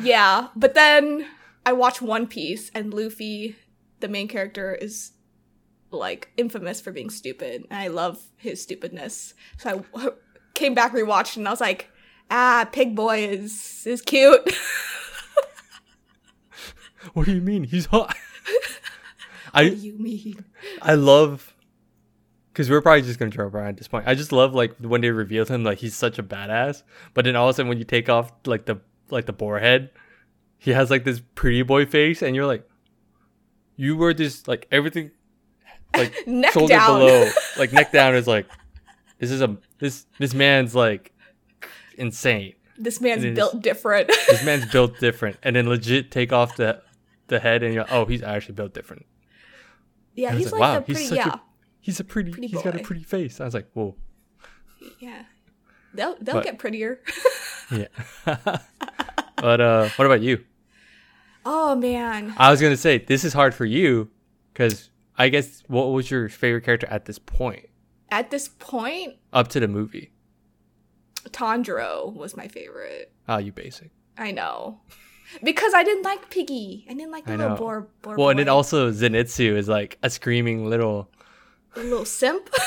Yeah, 0.00 0.48
but 0.54 0.74
then 0.74 1.26
I 1.66 1.72
watch 1.72 2.00
One 2.00 2.26
Piece, 2.28 2.70
and 2.74 2.94
Luffy, 2.94 3.56
the 4.00 4.08
main 4.08 4.28
character, 4.28 4.74
is 4.74 5.12
like 5.90 6.30
infamous 6.36 6.80
for 6.80 6.92
being 6.92 7.10
stupid, 7.10 7.66
and 7.70 7.78
I 7.78 7.88
love 7.88 8.20
his 8.36 8.62
stupidness. 8.62 9.34
So 9.58 9.84
I 9.94 10.08
came 10.54 10.74
back 10.74 10.92
rewatched, 10.92 11.36
and 11.36 11.46
I 11.46 11.50
was 11.50 11.60
like, 11.60 11.90
ah, 12.30 12.68
Pig 12.70 12.94
Boy 12.94 13.24
is 13.28 13.86
is 13.86 14.02
cute. 14.02 14.54
What 17.14 17.26
do 17.26 17.34
you 17.34 17.40
mean? 17.40 17.64
He's 17.64 17.86
hot. 17.86 18.08
what 19.52 19.62
do 19.62 19.68
I 19.68 19.70
you 19.70 19.98
mean? 19.98 20.44
I 20.82 20.94
love 20.94 21.54
because 22.52 22.68
we're 22.68 22.80
probably 22.80 23.02
just 23.02 23.18
gonna 23.18 23.30
drop 23.30 23.54
around 23.54 23.68
at 23.68 23.76
this 23.76 23.88
point. 23.88 24.06
I 24.06 24.14
just 24.14 24.32
love 24.32 24.54
like 24.54 24.76
when 24.78 25.00
they 25.00 25.10
revealed 25.10 25.48
him, 25.48 25.64
like 25.64 25.78
he's 25.78 25.96
such 25.96 26.18
a 26.18 26.22
badass. 26.22 26.82
But 27.14 27.24
then 27.24 27.36
all 27.36 27.48
of 27.48 27.50
a 27.50 27.54
sudden, 27.54 27.68
when 27.68 27.78
you 27.78 27.84
take 27.84 28.08
off 28.08 28.32
like 28.46 28.66
the 28.66 28.80
like 29.10 29.26
the 29.26 29.32
boar 29.32 29.58
head, 29.58 29.90
he 30.58 30.72
has 30.72 30.90
like 30.90 31.04
this 31.04 31.20
pretty 31.34 31.62
boy 31.62 31.86
face, 31.86 32.22
and 32.22 32.34
you're 32.34 32.46
like, 32.46 32.68
you 33.76 33.96
were 33.96 34.12
just 34.12 34.48
like 34.48 34.66
everything, 34.70 35.10
like 35.96 36.14
Neck 36.26 36.52
shoulder 36.52 36.74
down. 36.74 36.98
below, 37.00 37.30
like 37.58 37.72
neck 37.72 37.92
down 37.92 38.14
is 38.14 38.26
like, 38.26 38.46
this 39.18 39.30
is 39.30 39.40
a 39.42 39.56
this 39.78 40.06
this 40.18 40.34
man's 40.34 40.74
like 40.74 41.12
insane. 41.96 42.54
This 42.76 43.00
man's 43.00 43.24
built 43.34 43.60
different. 43.60 44.08
This 44.28 44.44
man's 44.44 44.66
built 44.70 44.98
different, 45.00 45.36
and 45.42 45.56
then 45.56 45.68
legit 45.68 46.10
take 46.10 46.32
off 46.32 46.56
the 46.56 46.82
the 47.28 47.40
head, 47.40 47.62
and 47.62 47.74
you're 47.74 47.86
oh, 47.90 48.04
he's 48.04 48.22
actually 48.22 48.54
built 48.54 48.72
different. 48.74 49.04
yeah, 50.14 50.32
he's 50.32 50.52
like, 50.52 50.52
like, 50.52 50.60
wow, 50.60 50.80
the 50.80 50.86
he's 50.86 50.96
pretty. 50.96 51.08
such 51.08 51.18
a- 51.18 51.28
Yeah, 51.30 51.38
He's 51.80 52.00
a 52.00 52.04
pretty, 52.04 52.32
Pretty 52.32 52.48
he's 52.48 52.62
got 52.62 52.74
a 52.74 52.80
pretty 52.80 53.02
face. 53.02 53.40
I 53.40 53.44
was 53.44 53.54
like, 53.54 53.68
whoa, 53.72 53.94
yeah. 55.00 55.22
They'll 55.94 56.16
they'll 56.20 56.34
But- 56.36 56.44
get 56.44 56.58
prettier. 56.58 57.00
yeah. 57.72 57.86
but 58.24 59.60
uh, 59.60 59.88
what 59.96 60.04
about 60.06 60.20
you? 60.20 60.44
oh 61.46 61.74
man. 61.76 62.34
I 62.36 62.50
was 62.50 62.60
gonna 62.60 62.76
say 62.76 62.98
this 62.98 63.24
is 63.24 63.32
hard 63.32 63.54
for 63.54 63.64
you 63.64 64.10
because 64.52 64.90
I 65.18 65.28
guess 65.28 65.62
what 65.66 65.86
was 65.86 66.10
your 66.10 66.28
favorite 66.28 66.62
character 66.64 66.86
at 66.88 67.04
this 67.06 67.18
point 67.18 67.66
At 68.10 68.30
this 68.30 68.48
point, 68.48 69.16
up 69.32 69.48
to 69.48 69.60
the 69.60 69.68
movie? 69.68 70.12
Tanjiro 71.30 72.12
was 72.14 72.36
my 72.36 72.48
favorite. 72.48 73.12
Ah, 73.28 73.38
you 73.38 73.52
basic. 73.52 73.90
I 74.16 74.30
know. 74.30 74.80
Because 75.42 75.74
I 75.74 75.84
didn't 75.84 76.04
like 76.04 76.30
Piggy. 76.30 76.86
I 76.88 76.94
didn't 76.94 77.10
like 77.12 77.26
the 77.26 77.32
I 77.32 77.36
little 77.36 77.50
know. 77.50 77.56
boar, 77.56 77.88
boar 78.02 78.16
Well, 78.16 78.30
and 78.30 78.38
then 78.38 78.48
also 78.48 78.90
Zenitsu 78.90 79.56
is 79.56 79.68
like 79.68 79.98
a 80.02 80.08
screaming 80.08 80.70
little. 80.70 81.10
the 81.74 81.82
little 81.84 82.04
simp. 82.06 82.48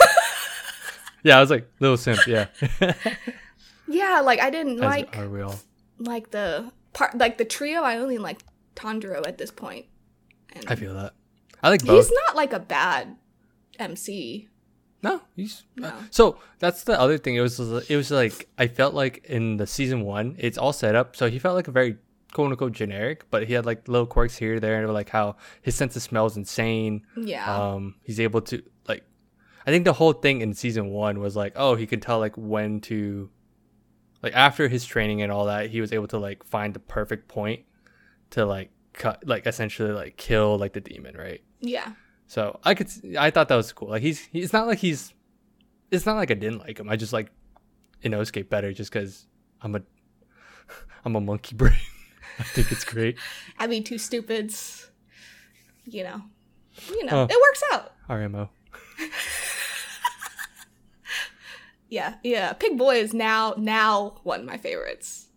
Yeah, 1.24 1.38
I 1.38 1.39
was 1.41 1.51
like 1.51 1.70
little 1.79 1.98
simp. 1.98 2.25
Yeah, 2.25 2.48
yeah, 3.88 4.22
like 4.22 4.39
I 4.39 4.50
didn't 4.50 4.77
As 4.77 4.79
like 4.79 5.15
are 5.15 5.29
we 5.29 5.41
all? 5.41 5.53
like 6.00 6.31
the 6.31 6.72
part 6.93 7.15
like 7.15 7.38
the 7.38 7.46
trio. 7.46 7.84
I 7.84 7.98
only 7.98 8.17
like 8.17 8.41
Tanjiro 8.75 9.27
at 9.27 9.38
this 9.38 9.51
point. 9.51 9.86
And 10.53 10.65
I 10.67 10.74
feel 10.74 10.96
that. 10.96 11.13
I 11.63 11.70
like 11.70 11.86
both. 11.86 12.06
he's 12.08 12.12
not 12.27 12.36
like 12.36 12.53
a 12.53 12.60
bad 12.60 13.15
MC. 13.80 14.48
No, 15.03 15.22
he's 15.36 15.63
No. 15.75 15.91
so 16.12 16.38
that's 16.60 16.84
the 16.84 17.00
other 17.00 17.18
thing. 17.18 17.36
It 17.36 17.41
was 17.41 17.60
it 17.60 17.96
was 17.96 18.12
like 18.12 18.48
I 18.58 18.68
felt 18.68 18.94
like 18.94 19.25
in 19.25 19.58
the 19.58 19.65
season 19.68 20.01
one, 20.03 20.36
it's 20.38 20.58
all 20.58 20.74
set 20.74 20.96
up. 20.96 21.15
So 21.15 21.30
he 21.30 21.39
felt 21.39 21.56
like 21.56 21.68
a 21.68 21.72
very 21.72 21.98
quote 22.34 22.51
unquote 22.51 22.74
generic, 22.74 23.25
but 23.32 23.48
he 23.48 23.53
had 23.53 23.65
like 23.65 23.88
little 23.88 24.06
quirks 24.06 24.38
here, 24.38 24.60
there, 24.60 24.82
and 24.84 24.94
like 24.94 25.10
how 25.10 25.38
his 25.62 25.75
sense 25.75 25.96
of 25.96 26.01
smell 26.03 26.25
is 26.27 26.38
insane. 26.38 27.06
Yeah. 27.18 27.46
Um, 27.74 27.96
he's 28.03 28.20
able 28.20 28.41
to 28.41 28.62
like, 28.88 29.03
I 29.65 29.72
think 29.72 29.86
the 29.86 29.94
whole 29.94 30.13
thing 30.13 30.41
in 30.41 30.53
season 30.53 30.89
one 30.89 31.20
was 31.20 31.36
like, 31.36 31.53
oh, 31.56 31.75
he 31.75 31.88
could 31.88 32.01
tell 32.01 32.20
like 32.20 32.38
when 32.38 32.80
to, 32.82 33.30
like 34.22 34.34
after 34.36 34.68
his 34.68 34.86
training 34.86 35.22
and 35.24 35.32
all 35.32 35.46
that, 35.46 35.72
he 35.72 35.82
was 35.82 35.91
able 35.91 36.08
to 36.10 36.20
like 36.20 36.44
find 36.44 36.74
the 36.75 36.80
perfect 36.80 37.27
point 37.27 37.62
to 38.32 38.46
like 38.46 38.70
cut, 38.93 39.25
like 39.25 39.45
essentially 39.48 39.91
like 39.91 40.17
kill 40.17 40.57
like 40.57 40.74
the 40.74 40.81
demon, 40.81 41.15
right? 41.17 41.41
yeah. 41.60 41.93
So 42.27 42.60
I 42.63 42.75
could, 42.75 42.89
I 43.19 43.29
thought 43.29 43.50
that 43.50 43.55
was 43.55 43.74
cool. 43.74 43.89
Like 43.89 44.01
he's, 44.01 44.29
it's 44.31 44.53
not 44.53 44.65
like 44.65 44.79
he's, 44.79 45.13
it's 45.91 46.05
not 46.05 46.15
like 46.15 46.31
I 46.31 46.36
didn't 46.36 46.60
like 46.60 46.79
him. 46.79 46.89
I 46.89 46.95
just 46.95 47.12
like 47.12 47.29
Inosuke 48.05 48.48
better 48.48 48.71
just 48.71 48.89
because 48.89 49.27
I'm 49.62 49.75
a, 49.75 49.81
I'm 51.05 51.15
a 51.17 51.19
monkey 51.21 51.55
brain. 51.62 51.75
I 52.39 52.43
think 52.43 52.71
it's 52.71 52.86
great. 52.86 53.17
I 53.60 53.67
mean 53.67 53.83
two 53.83 53.98
stupids. 53.98 54.89
You 55.83 56.03
know. 56.05 56.21
You 56.88 57.05
know. 57.05 57.24
Oh. 57.24 57.27
It 57.29 57.38
works 57.41 57.63
out. 57.74 57.91
RMO. 58.10 58.48
Yeah, 61.89 62.15
yeah. 62.24 62.53
Pig 62.53 62.77
Boy 62.77 62.95
is 63.01 63.13
now 63.13 63.53
now 63.57 64.21
one 64.24 64.39
of 64.39 64.45
my 64.45 64.55
favorites. 64.55 65.27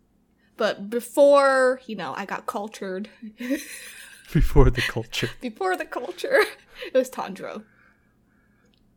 But 0.57 0.89
before, 0.89 1.81
you 1.87 1.97
know, 1.97 2.15
I 2.17 2.25
got 2.27 2.47
cultured. 2.47 3.09
Before 4.33 4.71
the 4.71 4.81
culture. 4.81 5.29
before 5.41 5.77
the 5.77 5.85
culture, 5.85 6.41
it 6.87 6.95
was 6.95 7.11
Tanjiro. 7.11 7.63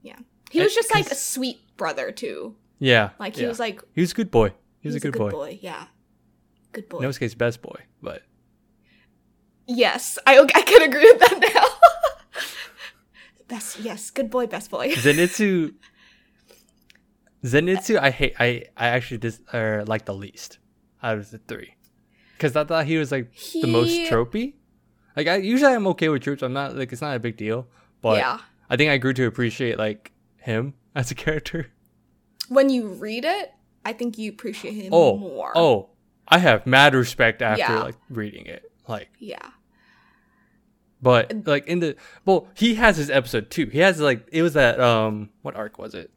Yeah. 0.02 0.18
He 0.52 0.62
I- 0.62 0.64
was 0.64 0.74
just 0.74 0.94
like 0.94 1.12
a 1.12 1.16
sweet 1.16 1.60
brother 1.76 2.12
too. 2.12 2.56
Yeah. 2.80 3.10
Like 3.20 3.36
he 3.36 3.42
yeah. 3.42 3.50
was 3.50 3.60
like 3.60 3.82
He 3.94 4.02
was 4.02 4.14
a 4.14 4.16
good 4.16 4.32
boy. 4.32 4.54
He 4.80 4.88
was, 4.88 4.96
he's 4.96 5.04
a 5.04 5.12
good, 5.12 5.18
boy. 5.32 5.60
Yeah. 5.62 5.88
Good 6.72 6.88
boy. 6.90 7.00
Inosuke's 7.02 7.36
best 7.36 7.62
boy, 7.62 7.82
but 8.02 8.24
yes, 9.68 10.18
I 10.26 10.40
I 10.56 10.62
can 10.62 10.82
agree 10.84 11.12
with 11.12 11.20
that 11.20 11.40
now. 11.54 11.66
best 13.48 13.80
yes, 13.80 14.10
good 14.12 14.30
boy, 14.30 14.48
best 14.48 14.72
boy. 14.72 14.94
Zenitsu. 14.94 15.74
Zenitsu, 17.44 18.00
I 18.00 18.12
hate. 18.12 18.34
I 18.40 18.64
I 18.78 18.88
actually 18.88 19.18
dis 19.18 19.42
or 19.54 19.84
like 19.88 20.06
the 20.06 20.14
least 20.14 20.60
out 21.04 21.18
of 21.18 21.30
the 21.32 21.38
three, 21.40 21.76
because 22.34 22.56
I 22.56 22.64
thought 22.64 22.86
he 22.86 22.98
was 22.98 23.12
like 23.12 23.32
the 23.54 23.68
most 23.68 23.92
tropey. 24.12 24.54
Like 25.16 25.28
I 25.28 25.38
usually 25.38 25.74
I'm 25.74 25.88
okay 25.88 26.10
with 26.10 26.22
troops. 26.24 26.42
I'm 26.44 26.54
not 26.54 26.76
like 26.76 26.92
it's 26.92 27.02
not 27.02 27.16
a 27.16 27.20
big 27.20 27.38
deal, 27.38 27.68
but 28.02 28.18
yeah. 28.18 28.40
I 28.70 28.76
think 28.78 28.92
I 28.92 28.98
grew 28.98 29.14
to 29.14 29.26
appreciate 29.26 29.78
like 29.78 30.12
him 30.38 30.74
as 30.96 31.12
a 31.12 31.16
character. 31.16 31.72
When 32.50 32.70
you 32.70 32.88
read 32.88 33.26
it, 33.26 33.52
I 33.84 33.94
think 33.94 34.18
you 34.18 34.30
appreciate 34.32 34.74
him 34.74 34.90
Oh, 34.94 35.18
more. 35.18 35.52
oh, 35.56 35.90
I 36.28 36.38
have 36.40 36.66
mad 36.68 36.94
respect 36.94 37.42
after 37.42 37.62
Yeah. 37.62 37.80
like 37.84 37.96
reading 38.10 38.46
it. 38.46 38.72
Like, 38.88 39.10
Yeah. 39.20 39.50
but 41.02 41.46
like 41.46 41.68
in 41.68 41.80
the 41.80 41.96
well, 42.26 42.48
he 42.54 42.76
has 42.76 42.98
his 42.98 43.10
episode 43.10 43.50
too. 43.50 43.68
He 43.68 43.80
has 43.80 44.00
like 44.00 44.28
it 44.32 44.42
was 44.42 44.54
that 44.54 44.80
um 44.80 45.30
what 45.42 45.56
arc 45.56 45.78
was 45.78 45.94
it? 45.94 46.12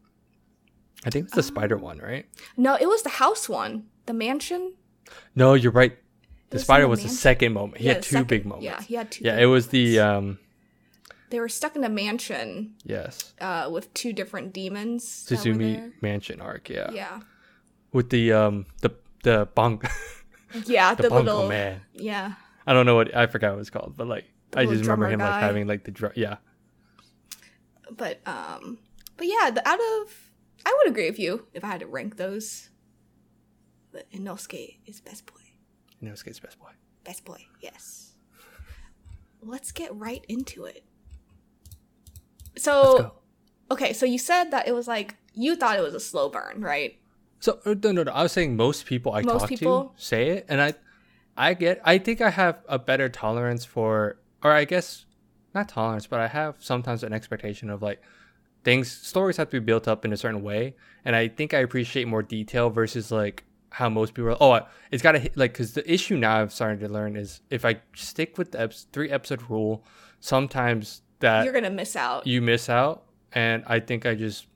I 1.05 1.09
think 1.09 1.23
it 1.25 1.35
was 1.35 1.43
the 1.43 1.43
spider 1.43 1.75
Um, 1.75 1.81
one, 1.81 1.97
right? 1.99 2.25
No, 2.57 2.75
it 2.75 2.87
was 2.87 3.01
the 3.03 3.09
house 3.09 3.49
one. 3.49 3.85
The 4.11 4.17
mansion. 4.17 4.73
No, 5.35 5.53
you're 5.53 5.71
right. 5.71 5.97
The 6.49 6.55
was 6.55 6.63
spider 6.63 6.83
the 6.83 6.89
was 6.89 7.01
the 7.01 7.07
second 7.07 7.53
moment. 7.53 7.77
He 7.77 7.85
Yeah, 7.85 7.93
had 7.93 8.01
the 8.01 8.05
two 8.07 8.15
second- 8.15 8.27
big 8.27 8.45
moments. 8.45 8.65
Yeah, 8.65 8.81
he 8.81 8.95
had 8.95 9.09
two. 9.09 9.23
Yeah, 9.23 9.37
it 9.39 9.45
was 9.45 9.67
the 9.69 9.99
um 9.99 10.37
They 11.29 11.39
were 11.39 11.47
stuck 11.47 11.77
in 11.77 11.83
a 11.85 11.89
mansion 11.89 12.75
yes. 12.83 13.33
uh, 13.39 13.69
with 13.71 13.93
two 13.93 14.11
different 14.11 14.51
demons. 14.51 15.05
Tsuzumi. 15.29 15.93
Mansion 16.01 16.41
arc, 16.41 16.67
yeah. 16.69 16.91
Yeah. 16.91 17.21
With 17.93 18.09
the 18.09 18.33
um 18.33 18.65
the 18.81 18.89
the 19.23 19.47
bonk 19.55 19.89
Yeah, 20.65 20.93
the, 20.93 21.03
the, 21.03 21.09
little. 21.09 21.47
man. 21.47 21.79
Yeah. 21.93 22.33
I 22.67 22.73
don't 22.73 22.85
know 22.85 22.95
what 22.95 23.15
I 23.15 23.27
forgot 23.27 23.53
what 23.53 23.61
it's 23.61 23.69
called, 23.69 23.93
but 23.95 24.07
like 24.07 24.25
I 24.53 24.65
just 24.65 24.81
remember 24.81 25.07
him 25.07 25.19
like 25.21 25.39
having 25.39 25.67
like 25.67 25.85
the 25.85 25.91
drum 25.91 26.11
yeah. 26.17 26.35
But 27.89 28.19
um, 28.27 28.77
but 29.15 29.25
yeah, 29.27 29.51
the 29.51 29.65
out 29.65 29.79
of 29.79 30.31
I 30.65 30.75
would 30.79 30.91
agree 30.91 31.09
with 31.09 31.17
you 31.17 31.47
if 31.53 31.63
I 31.63 31.67
had 31.67 31.79
to 31.79 31.87
rank 31.87 32.17
those. 32.17 32.67
But 33.91 34.09
Inosuke 34.11 34.77
is 34.85 35.01
best 35.01 35.25
boy. 35.25 35.41
Inosuke's 36.01 36.39
best 36.39 36.59
boy. 36.59 36.69
Best 37.03 37.25
boy, 37.25 37.45
yes. 37.59 38.13
Let's 39.41 39.71
get 39.71 39.95
right 39.95 40.23
into 40.27 40.65
it. 40.65 40.83
So 42.57 43.13
okay, 43.71 43.93
so 43.93 44.05
you 44.05 44.17
said 44.17 44.51
that 44.51 44.67
it 44.67 44.75
was 44.75 44.87
like 44.87 45.15
you 45.33 45.55
thought 45.55 45.77
it 45.77 45.81
was 45.81 45.93
a 45.93 45.99
slow 45.99 46.29
burn, 46.29 46.61
right? 46.61 46.97
So 47.39 47.59
uh, 47.65 47.75
no, 47.83 47.91
no, 47.91 48.03
no. 48.03 48.11
I 48.11 48.23
was 48.23 48.31
saying 48.31 48.55
most 48.55 48.85
people 48.85 49.13
I 49.13 49.21
Most 49.21 49.41
talk 49.41 49.49
people? 49.49 49.93
to 49.97 50.03
say 50.03 50.29
it, 50.29 50.45
and 50.47 50.61
I, 50.61 50.73
I 51.35 51.53
get. 51.55 51.81
I 51.83 51.97
think 51.97 52.21
I 52.21 52.29
have 52.29 52.59
a 52.67 52.77
better 52.77 53.09
tolerance 53.09 53.65
for, 53.65 54.19
or 54.43 54.51
I 54.51 54.65
guess, 54.65 55.05
not 55.55 55.67
tolerance, 55.67 56.05
but 56.05 56.19
I 56.19 56.27
have 56.27 56.57
sometimes 56.59 57.03
an 57.03 57.13
expectation 57.13 57.69
of 57.71 57.81
like 57.81 58.01
things. 58.63 58.91
Stories 58.91 59.37
have 59.37 59.49
to 59.49 59.59
be 59.59 59.65
built 59.65 59.87
up 59.87 60.05
in 60.05 60.13
a 60.13 60.17
certain 60.17 60.43
way, 60.43 60.75
and 61.03 61.15
I 61.15 61.29
think 61.29 61.53
I 61.55 61.59
appreciate 61.59 62.07
more 62.07 62.21
detail 62.21 62.69
versus 62.69 63.11
like 63.11 63.43
how 63.71 63.89
most 63.89 64.13
people. 64.13 64.29
Are, 64.31 64.37
oh, 64.39 64.67
it's 64.91 65.01
got 65.03 65.13
to 65.13 65.19
hit 65.19 65.35
like 65.35 65.53
because 65.53 65.73
the 65.73 65.91
issue 65.91 66.17
now 66.17 66.37
I'm 66.41 66.49
starting 66.49 66.79
to 66.79 66.87
learn 66.87 67.15
is 67.15 67.41
if 67.49 67.65
I 67.65 67.81
stick 67.95 68.37
with 68.37 68.51
the 68.51 68.59
eps- 68.59 68.85
three 68.93 69.09
episode 69.09 69.41
rule, 69.49 69.83
sometimes 70.19 71.01
that 71.19 71.43
You're 71.45 71.53
gonna 71.53 71.69
miss 71.69 71.95
out. 71.95 72.25
you 72.25 72.41
miss 72.41 72.67
out 72.69 73.03
and 73.33 73.63
i 73.67 73.79
think 73.79 74.05
i 74.07 74.15
just 74.15 74.47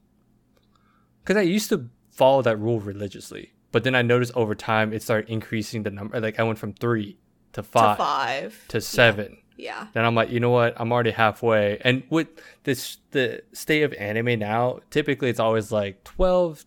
because 1.23 1.37
i 1.37 1.41
used 1.41 1.69
to 1.69 1.89
follow 2.11 2.41
that 2.41 2.57
rule 2.59 2.79
religiously 2.79 3.51
but 3.71 3.83
then 3.83 3.93
i 3.95 4.01
noticed 4.01 4.31
over 4.35 4.55
time 4.55 4.91
it 4.93 5.01
started 5.03 5.29
increasing 5.31 5.83
the 5.83 5.91
number 5.91 6.19
like 6.19 6.39
i 6.39 6.43
went 6.43 6.57
from 6.57 6.73
three 6.73 7.17
to 7.53 7.61
five 7.63 7.97
to 7.97 8.03
five 8.03 8.53
five. 8.53 8.65
to 8.67 8.81
seven 8.81 9.37
Yeah. 9.57 9.87
then 9.93 10.05
i'm 10.05 10.15
like 10.15 10.29
you 10.31 10.39
know 10.39 10.49
what 10.49 10.73
i'm 10.77 10.91
already 10.91 11.11
halfway 11.11 11.77
and 11.81 12.03
with 12.09 12.29
this 12.63 12.97
the 13.11 13.43
state 13.53 13.83
of 13.83 13.93
anime 13.93 14.39
now 14.39 14.79
typically 14.89 15.29
it's 15.29 15.39
always 15.39 15.71
like 15.71 16.03
12 16.03 16.65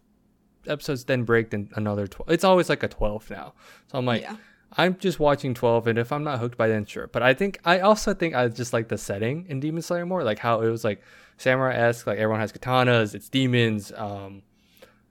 episodes 0.69 1.05
then 1.05 1.25
break 1.25 1.51
then 1.51 1.69
another 1.75 2.07
12 2.07 2.31
it's 2.31 2.45
always 2.45 2.69
like 2.69 2.83
a 2.83 2.89
12 2.89 3.31
now 3.31 3.55
so 3.91 3.99
i'm 3.99 4.05
like 4.07 4.23
yeah. 4.23 4.37
I'm 4.77 4.99
just 4.99 5.19
watching 5.19 5.55
12, 5.55 5.87
and 5.87 5.99
if 5.99 6.13
I'm 6.13 6.25
not 6.25 6.41
hooked 6.41 6.59
by 6.59 6.69
then, 6.69 6.85
sure. 6.85 7.07
But 7.07 7.23
I 7.23 7.33
think 7.33 7.59
I 7.65 7.81
also 7.81 8.13
think 8.13 8.35
I 8.35 8.47
just 8.49 8.75
like 8.75 8.89
the 8.89 8.99
setting 8.99 9.47
in 9.49 9.61
Demon 9.61 9.81
Slayer 9.81 10.05
more, 10.05 10.23
like 10.23 10.39
how 10.39 10.61
it 10.61 10.69
was 10.69 10.85
like 10.85 11.01
samurai 11.39 11.75
esque, 11.75 12.07
like 12.07 12.19
everyone 12.19 12.41
has 12.41 12.53
katanas, 12.53 13.15
it's 13.15 13.31
demons. 13.31 13.93
Um, 13.97 14.43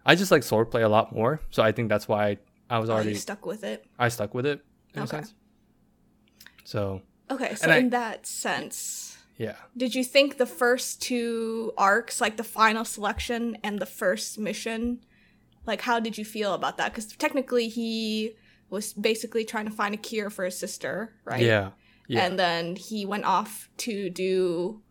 I 0.06 0.14
just 0.14 0.30
like 0.30 0.44
swordplay 0.44 0.84
a 0.84 0.88
lot 0.88 1.12
more, 1.12 1.42
so 1.50 1.64
I 1.64 1.72
think 1.72 1.90
that's 1.90 2.08
why 2.08 2.38
I 2.70 2.78
was 2.78 2.92
Oh, 2.92 2.94
already 2.94 3.10
you 3.10 3.16
stuck 3.16 3.48
with 3.48 3.64
it. 3.64 3.84
I 3.98 4.10
stuck 4.10 4.36
with 4.36 4.46
it 4.46 4.64
in 4.94 5.00
a 5.00 5.04
Okay. 5.06 5.18
sense. 5.18 5.34
So 6.64 7.02
Okay, 7.32 7.56
so 7.56 7.64
And 7.64 7.72
I- 7.72 7.78
in 7.78 7.90
that 7.90 8.28
sense, 8.28 9.18
Yeah. 9.40 9.56
Did 9.76 9.94
you 9.96 10.04
think 10.04 10.38
the 10.38 10.46
first 10.46 11.02
two 11.02 11.72
arcs, 11.78 12.22
like 12.22 12.38
the 12.38 12.44
final 12.44 12.86
selection 12.86 13.58
and 13.64 13.80
the 13.80 13.86
first 13.86 14.38
mission, 14.40 15.00
like 15.68 15.82
how 15.82 16.00
did 16.00 16.18
you 16.18 16.26
feel 16.26 16.54
about 16.54 16.78
that? 16.78 16.92
Because 16.92 17.08
technically 17.08 17.68
he 17.68 18.36
was 18.70 18.94
basically 18.94 19.46
trying 19.46 19.66
to 19.66 19.72
find 19.72 19.94
a 19.94 19.98
cure 19.98 20.30
for 20.30 20.46
his 20.46 20.58
sister, 20.58 21.14
right? 21.26 21.44
Yeah. 21.44 21.72
Yeah. 22.08 22.26
And 22.26 22.40
then 22.40 22.76
he 22.76 23.06
went 23.06 23.26
off 23.26 23.70
to 23.78 24.10
do 24.10 24.82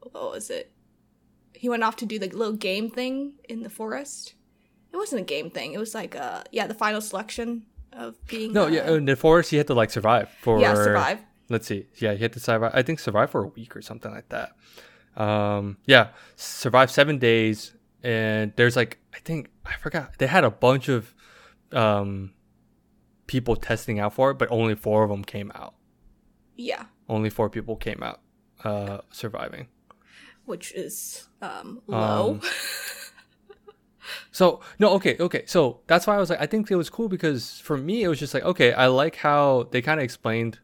what 0.00 0.32
was 0.32 0.50
it? 0.50 0.72
He 1.52 1.68
went 1.68 1.82
off 1.82 1.96
to 1.96 2.06
do 2.06 2.18
the 2.18 2.28
little 2.28 2.56
game 2.56 2.90
thing 2.90 3.34
in 3.48 3.62
the 3.62 3.70
forest. 3.70 4.34
It 4.92 4.96
wasn't 4.96 5.22
a 5.22 5.24
game 5.24 5.50
thing. 5.50 5.72
It 5.72 5.78
was 5.78 5.94
like 5.94 6.16
uh 6.16 6.42
yeah, 6.50 6.66
the 6.66 6.74
final 6.74 7.00
selection 7.00 7.66
of 7.92 8.16
being 8.26 8.52
no, 8.52 8.64
uh, 8.64 8.68
yeah, 8.68 8.90
in 8.90 9.04
the 9.04 9.16
forest 9.16 9.50
he 9.50 9.56
had 9.56 9.68
to 9.68 9.74
like 9.74 9.90
survive 9.90 10.28
for 10.40 10.60
yeah, 10.60 10.74
survive. 10.74 11.20
let's 11.48 11.66
see. 11.66 11.86
Yeah, 11.96 12.14
he 12.14 12.22
had 12.22 12.32
to 12.32 12.40
survive. 12.40 12.72
I 12.74 12.82
think 12.82 12.98
survive 12.98 13.30
for 13.30 13.44
a 13.44 13.48
week 13.48 13.76
or 13.76 13.82
something 13.82 14.10
like 14.10 14.28
that. 14.30 14.52
Um, 15.16 15.76
yeah, 15.86 16.08
survive 16.34 16.90
seven 16.90 17.18
days, 17.18 17.72
and 18.04 18.52
there's 18.56 18.76
like 18.76 18.98
I 19.12 19.18
think 19.18 19.50
I 19.66 19.72
forgot 19.74 20.18
they 20.18 20.26
had 20.28 20.44
a 20.44 20.50
bunch 20.50 20.88
of 20.88 21.12
um 21.72 22.32
people 23.26 23.56
testing 23.56 23.98
out 23.98 24.14
for 24.14 24.30
it, 24.30 24.34
but 24.38 24.48
only 24.52 24.74
four 24.76 25.02
of 25.02 25.10
them 25.10 25.24
came 25.24 25.50
out. 25.56 25.74
Yeah, 26.56 26.84
Only 27.08 27.30
four 27.30 27.50
people 27.50 27.74
came 27.76 28.02
out 28.02 28.20
uh 28.62 28.98
surviving. 29.10 29.66
which 30.44 30.72
is 30.74 31.26
um 31.42 31.80
low. 31.88 32.32
Um, 32.34 32.40
So 34.32 34.60
no, 34.78 34.90
okay, 34.94 35.16
okay. 35.18 35.44
So 35.46 35.80
that's 35.86 36.06
why 36.06 36.14
I 36.16 36.18
was 36.18 36.28
like, 36.28 36.40
I 36.40 36.46
think 36.46 36.70
it 36.70 36.76
was 36.76 36.90
cool 36.90 37.08
because 37.08 37.58
for 37.60 37.76
me, 37.76 38.02
it 38.02 38.08
was 38.08 38.18
just 38.18 38.34
like, 38.34 38.42
okay, 38.42 38.72
I 38.72 38.86
like 38.88 39.16
how 39.16 39.68
they 39.70 39.80
kind 39.80 39.98
of 39.98 40.04
explained 40.04 40.58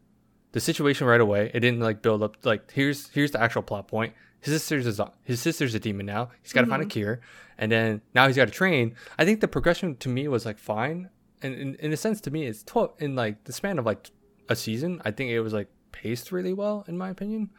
the 0.52 0.60
situation 0.60 1.06
right 1.06 1.20
away. 1.20 1.50
It 1.54 1.60
didn't 1.60 1.80
like 1.80 2.02
build 2.02 2.22
up 2.22 2.36
like 2.44 2.70
here's 2.70 3.08
here's 3.10 3.30
the 3.30 3.40
actual 3.40 3.62
plot 3.62 3.88
point. 3.88 4.12
His 4.40 4.54
sister's 4.54 4.98
a 4.98 5.12
his 5.22 5.40
sister's 5.40 5.74
a 5.74 5.80
demon 5.80 6.06
now. 6.06 6.30
He's 6.42 6.52
got 6.52 6.62
to 6.62 6.66
find 6.66 6.82
a 6.82 6.86
mm-hmm. 6.86 6.90
cure, 6.90 7.20
and 7.58 7.70
then 7.70 8.00
now 8.14 8.26
he's 8.26 8.36
got 8.36 8.46
to 8.46 8.50
train. 8.50 8.94
I 9.18 9.24
think 9.24 9.40
the 9.40 9.48
progression 9.48 9.96
to 9.96 10.08
me 10.08 10.28
was 10.28 10.46
like 10.46 10.58
fine, 10.58 11.10
and 11.42 11.54
in, 11.54 11.74
in 11.76 11.92
a 11.92 11.96
sense 11.96 12.20
to 12.22 12.30
me, 12.30 12.46
it's 12.46 12.62
twelve 12.62 12.94
in 12.98 13.14
like 13.14 13.44
the 13.44 13.52
span 13.52 13.78
of 13.78 13.84
like 13.84 14.10
a 14.48 14.56
season. 14.56 15.02
I 15.04 15.10
think 15.10 15.30
it 15.30 15.40
was 15.40 15.52
like 15.52 15.68
paced 15.92 16.32
really 16.32 16.54
well 16.54 16.84
in 16.88 16.96
my 16.96 17.10
opinion, 17.10 17.50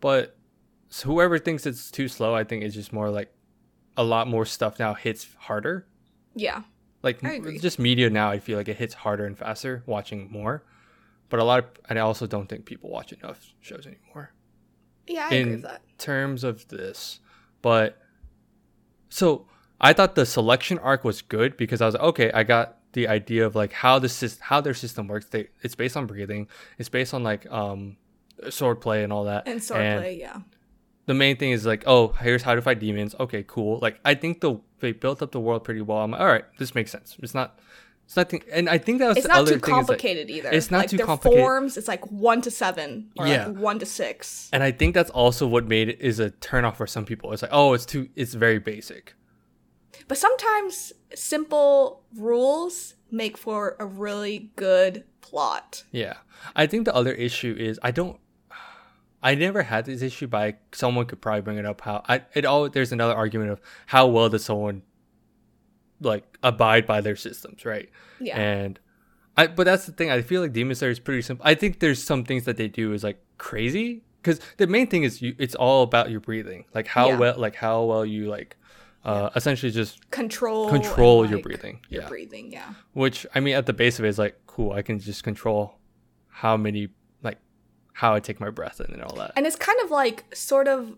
but 0.00 0.36
so 0.90 1.08
whoever 1.08 1.38
thinks 1.38 1.66
it's 1.66 1.90
too 1.90 2.06
slow, 2.06 2.34
I 2.34 2.44
think 2.44 2.62
it's 2.62 2.74
just 2.74 2.92
more 2.92 3.10
like 3.10 3.34
a 3.96 4.04
lot 4.04 4.28
more 4.28 4.44
stuff 4.44 4.78
now 4.78 4.94
hits 4.94 5.26
harder. 5.38 5.86
yeah. 6.34 6.62
Like 7.02 7.20
just 7.60 7.80
media 7.80 8.10
now, 8.10 8.30
I 8.30 8.38
feel 8.38 8.56
like 8.56 8.68
it 8.68 8.76
hits 8.76 8.94
harder 8.94 9.26
and 9.26 9.36
faster 9.36 9.82
watching 9.86 10.30
more. 10.30 10.62
But 11.30 11.40
a 11.40 11.44
lot 11.44 11.58
of, 11.58 11.64
and 11.88 11.98
I 11.98 12.02
also 12.02 12.28
don't 12.28 12.46
think 12.46 12.64
people 12.64 12.90
watch 12.90 13.12
enough 13.12 13.54
shows 13.60 13.86
anymore 13.86 14.32
Yeah, 15.06 15.28
I 15.30 15.34
in 15.34 15.42
agree 15.42 15.52
with 15.54 15.62
that. 15.62 15.82
In 15.88 15.98
terms 15.98 16.44
of 16.44 16.68
this. 16.68 17.20
But 17.60 18.00
so 19.08 19.46
I 19.80 19.92
thought 19.92 20.14
the 20.14 20.26
selection 20.26 20.78
arc 20.78 21.04
was 21.04 21.22
good 21.22 21.56
because 21.56 21.80
I 21.80 21.86
was 21.86 21.94
like, 21.94 22.02
okay, 22.04 22.32
I 22.32 22.42
got 22.42 22.78
the 22.92 23.08
idea 23.08 23.46
of 23.46 23.54
like 23.54 23.72
how 23.72 23.98
the 23.98 24.08
sys- 24.08 24.40
how 24.40 24.60
their 24.60 24.74
system 24.74 25.08
works. 25.08 25.26
They 25.26 25.48
it's 25.62 25.74
based 25.74 25.96
on 25.96 26.06
breathing. 26.06 26.48
It's 26.78 26.88
based 26.88 27.14
on 27.14 27.22
like 27.22 27.50
um 27.50 27.96
sword 28.50 28.80
play 28.80 29.02
and 29.04 29.12
all 29.12 29.24
that. 29.24 29.46
And 29.46 29.60
swordplay, 29.60 30.18
yeah. 30.18 30.38
the 31.06 31.14
main 31.14 31.36
thing 31.36 31.52
is 31.52 31.64
like, 31.66 31.84
oh, 31.86 32.08
here's 32.08 32.42
how 32.42 32.54
to 32.54 32.62
fight 32.62 32.80
demons. 32.80 33.14
Okay, 33.18 33.44
cool. 33.46 33.78
Like 33.80 34.00
I 34.04 34.14
think 34.14 34.40
the 34.40 34.60
they 34.80 34.92
built 34.92 35.22
up 35.22 35.32
the 35.32 35.40
world 35.40 35.64
pretty 35.64 35.80
well. 35.80 35.98
I'm 35.98 36.10
like, 36.10 36.20
all 36.20 36.26
right, 36.26 36.44
this 36.58 36.74
makes 36.74 36.90
sense. 36.90 37.16
It's 37.22 37.34
not, 37.34 37.58
it's 38.04 38.16
nothing. 38.16 38.42
And 38.52 38.68
I 38.68 38.78
think 38.78 38.98
that 38.98 39.08
was 39.08 39.16
It's 39.18 39.26
the 39.26 39.32
not 39.32 39.38
other 39.42 39.54
too 39.54 39.60
thing 39.60 39.62
is, 39.62 39.68
like- 39.70 39.76
complicated 39.86 40.30
either. 40.30 40.50
it's 40.50 40.70
not 40.70 40.78
like, 40.78 40.90
too 40.90 40.98
complicated. 40.98 41.42
Forms, 41.42 41.76
it's 41.76 41.88
like 41.88 42.04
one 42.10 42.40
to 42.42 42.50
seven 42.50 43.10
or 43.18 43.26
Yeah. 43.26 43.46
like 43.46 43.56
one 43.56 43.78
to 43.78 43.86
six. 43.86 44.48
and 44.52 44.62
I 44.62 44.70
think 44.72 44.94
that's 44.94 45.10
also 45.10 45.46
what 45.46 45.66
made 45.66 45.88
it 45.88 46.00
is 46.00 46.20
a 46.20 46.30
turnoff 46.30 46.76
for 46.76 46.86
some 46.86 47.04
people. 47.04 47.32
It's 47.32 47.42
like, 47.42 47.52
oh, 47.54 47.72
it's 47.74 47.86
too, 47.86 48.08
it's 48.16 48.34
very 48.34 48.58
basic. 48.58 49.14
But 50.08 50.18
sometimes 50.18 50.92
simple 51.14 52.02
rules 52.16 52.94
make 53.10 53.38
for 53.38 53.76
a 53.78 53.86
really 53.86 54.50
good 54.56 55.04
plot. 55.20 55.84
Yeah, 55.92 56.14
I 56.56 56.66
think 56.66 56.84
the 56.86 56.94
other 56.94 57.12
issue 57.12 57.54
is 57.58 57.78
I 57.82 57.90
don't. 57.92 58.18
I 59.22 59.34
never 59.36 59.62
had 59.62 59.84
this 59.86 60.02
issue, 60.02 60.26
but 60.26 60.38
I, 60.38 60.54
someone 60.72 61.06
could 61.06 61.20
probably 61.20 61.42
bring 61.42 61.56
it 61.58 61.64
up. 61.66 61.80
How 61.82 62.02
I 62.08 62.22
it 62.34 62.44
all 62.44 62.68
there's 62.68 62.90
another 62.92 63.14
argument 63.14 63.50
of 63.52 63.60
how 63.86 64.06
well 64.08 64.28
does 64.28 64.44
someone 64.44 64.82
like 66.02 66.38
abide 66.42 66.86
by 66.86 67.00
their 67.00 67.16
systems, 67.16 67.64
right? 67.64 67.88
Yeah. 68.20 68.38
And 68.38 68.78
I, 69.36 69.46
but 69.46 69.64
that's 69.64 69.86
the 69.86 69.92
thing. 69.92 70.10
I 70.10 70.20
feel 70.22 70.42
like 70.42 70.52
Demon 70.52 70.74
Slayer 70.74 70.90
is 70.90 70.98
pretty 71.00 71.22
simple. 71.22 71.46
I 71.46 71.54
think 71.54 71.78
there's 71.80 72.02
some 72.02 72.24
things 72.24 72.44
that 72.44 72.56
they 72.56 72.68
do 72.68 72.92
is 72.92 73.02
like 73.02 73.18
crazy 73.38 74.02
because 74.20 74.40
the 74.58 74.66
main 74.66 74.86
thing 74.88 75.04
is 75.04 75.22
you. 75.22 75.34
It's 75.38 75.54
all 75.54 75.82
about 75.82 76.10
your 76.10 76.20
breathing, 76.20 76.64
like 76.74 76.86
how 76.86 77.08
Yeah. 77.08 77.18
well, 77.18 77.34
like 77.38 77.54
how 77.56 77.82
well 77.84 78.04
you 78.04 78.28
like, 78.28 78.56
uh, 79.04 79.30
essentially 79.34 79.72
just 79.72 80.10
control 80.10 80.68
control 80.68 81.24
your 81.26 81.36
like, 81.36 81.44
breathing. 81.44 81.80
Your 81.88 82.02
Yeah. 82.02 82.08
breathing, 82.08 82.52
yeah. 82.52 82.74
Which 82.92 83.26
I 83.34 83.40
mean, 83.40 83.54
at 83.56 83.66
the 83.66 83.72
base 83.72 83.98
of 83.98 84.04
it 84.04 84.08
is 84.08 84.18
like 84.18 84.38
cool. 84.46 84.72
I 84.72 84.82
can 84.82 84.98
just 84.98 85.24
control 85.24 85.78
how 86.28 86.56
many 86.56 86.88
like 87.22 87.38
how 87.94 88.14
I 88.14 88.20
take 88.20 88.38
my 88.38 88.50
breath 88.50 88.80
in 88.80 88.92
and 88.92 89.02
all 89.02 89.16
that. 89.16 89.32
And 89.36 89.46
it's 89.46 89.56
kind 89.56 89.78
of 89.82 89.90
like 89.90 90.24
sort 90.34 90.68
of 90.68 90.96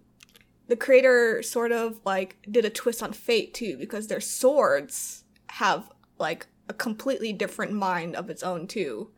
the 0.68 0.76
creator 0.76 1.42
sort 1.42 1.72
of 1.72 2.00
like 2.04 2.36
did 2.50 2.64
a 2.64 2.70
twist 2.70 3.02
on 3.02 3.12
fate 3.12 3.54
too 3.54 3.76
because 3.76 4.06
their 4.06 4.20
swords 4.20 5.24
have 5.50 5.90
like 6.18 6.46
a 6.68 6.74
completely 6.74 7.32
different 7.32 7.72
mind 7.72 8.16
of 8.16 8.30
its 8.30 8.42
own 8.42 8.66
too. 8.66 9.10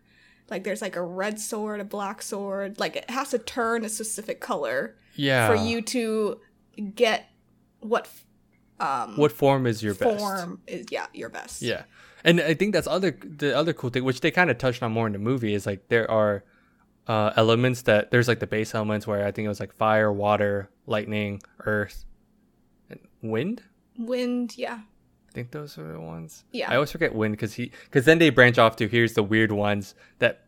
Like 0.50 0.64
there's 0.64 0.82
like 0.82 0.96
a 0.96 1.02
red 1.02 1.40
sword, 1.40 1.80
a 1.80 1.85
black 1.85 2.22
sword, 2.22 2.78
like 2.78 2.96
it 2.96 3.11
has 3.11 3.30
to 3.30 3.38
turn 3.38 3.85
a 3.85 3.88
specific 3.88 4.40
color 4.40 4.96
yeah. 5.14 5.48
for 5.48 5.54
you 5.54 5.82
to 5.82 6.40
get 6.94 7.30
what 7.80 8.09
um 8.78 9.16
what 9.16 9.32
form 9.32 9.66
is 9.66 9.82
your 9.82 9.94
best? 9.94 10.18
form 10.18 10.61
is 10.66 10.87
yeah, 10.90 11.06
your 11.12 11.28
best. 11.28 11.62
Yeah, 11.62 11.85
and 12.24 12.40
I 12.40 12.54
think 12.54 12.74
that's 12.74 12.87
other 12.87 13.16
the 13.22 13.56
other 13.56 13.72
cool 13.72 13.90
thing, 13.90 14.04
which 14.04 14.20
they 14.20 14.30
kind 14.30 14.50
of 14.50 14.59
touched 14.59 14.82
on 14.82 14.92
more 14.92 15.06
in 15.06 15.12
the 15.12 15.18
movie, 15.18 15.54
is 15.54 15.66
like 15.66 15.88
there 15.88 16.11
are 16.11 16.44
uh, 17.09 17.33
elements 17.37 17.83
that 17.83 18.11
there's 18.11 18.29
like 18.29 18.40
the 18.40 18.47
base 18.47 18.75
elements 18.75 19.07
where 19.07 19.27
I 19.27 19.31
think 19.31 19.47
it 19.47 19.49
was 19.49 19.61
like 19.61 19.73
fire, 19.73 20.12
water, 20.12 20.71
lightning, 20.87 21.42
earth, 21.61 22.05
and 22.90 23.01
wind. 23.23 23.62
Wind, 23.99 24.57
yeah. 24.57 24.81
I 25.29 25.33
think 25.33 25.51
those 25.51 25.79
are 25.79 25.92
the 25.92 26.01
ones. 26.01 26.45
Yeah. 26.53 26.71
I 26.71 26.75
always 26.75 26.90
forget 26.90 27.14
wind 27.14 27.33
because 27.33 27.55
he 27.55 27.71
because 27.85 28.05
then 28.05 28.19
they 28.19 28.31
branch 28.31 28.59
off 28.59 28.77
to 28.77 28.88
here's 28.88 29.12
the 29.12 29.23
weird 29.23 29.53
ones 29.53 29.95
that 30.19 30.45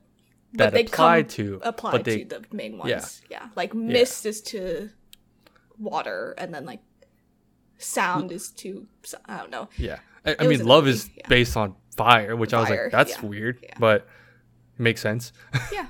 that 0.54 0.72
but 0.72 0.72
they 0.72 0.84
apply 0.84 1.22
to 1.22 1.60
apply 1.62 1.92
but 1.92 2.04
they 2.04 2.24
to 2.24 2.40
the 2.40 2.56
main 2.56 2.78
ones. 2.78 3.22
yeah. 3.30 3.42
Yeah. 3.42 3.48
Like 3.54 3.74
mist 3.74 4.26
is 4.26 4.40
to 4.42 4.90
water 5.78 6.34
and 6.38 6.52
then 6.52 6.64
like 6.64 6.80
sound 7.78 8.32
is 8.32 8.50
to 8.50 8.86
I 9.26 9.38
don't 9.38 9.50
know. 9.50 9.68
yeah. 9.76 9.98
I, 10.24 10.36
I 10.40 10.46
mean, 10.46 10.64
love 10.66 10.84
movie, 10.84 10.96
is 10.96 11.10
yeah. 11.16 11.28
based 11.28 11.56
on 11.56 11.74
fire, 11.96 12.36
which 12.36 12.52
I 12.52 12.60
was 12.60 12.68
like, 12.68 12.90
that's 12.90 13.12
yeah, 13.12 13.26
weird, 13.26 13.60
yeah. 13.62 13.74
but 13.78 14.02
it 14.02 14.80
makes 14.80 15.00
sense. 15.00 15.32
Yeah. 15.72 15.86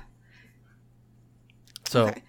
So 1.89 2.07
Okay. 2.07 2.21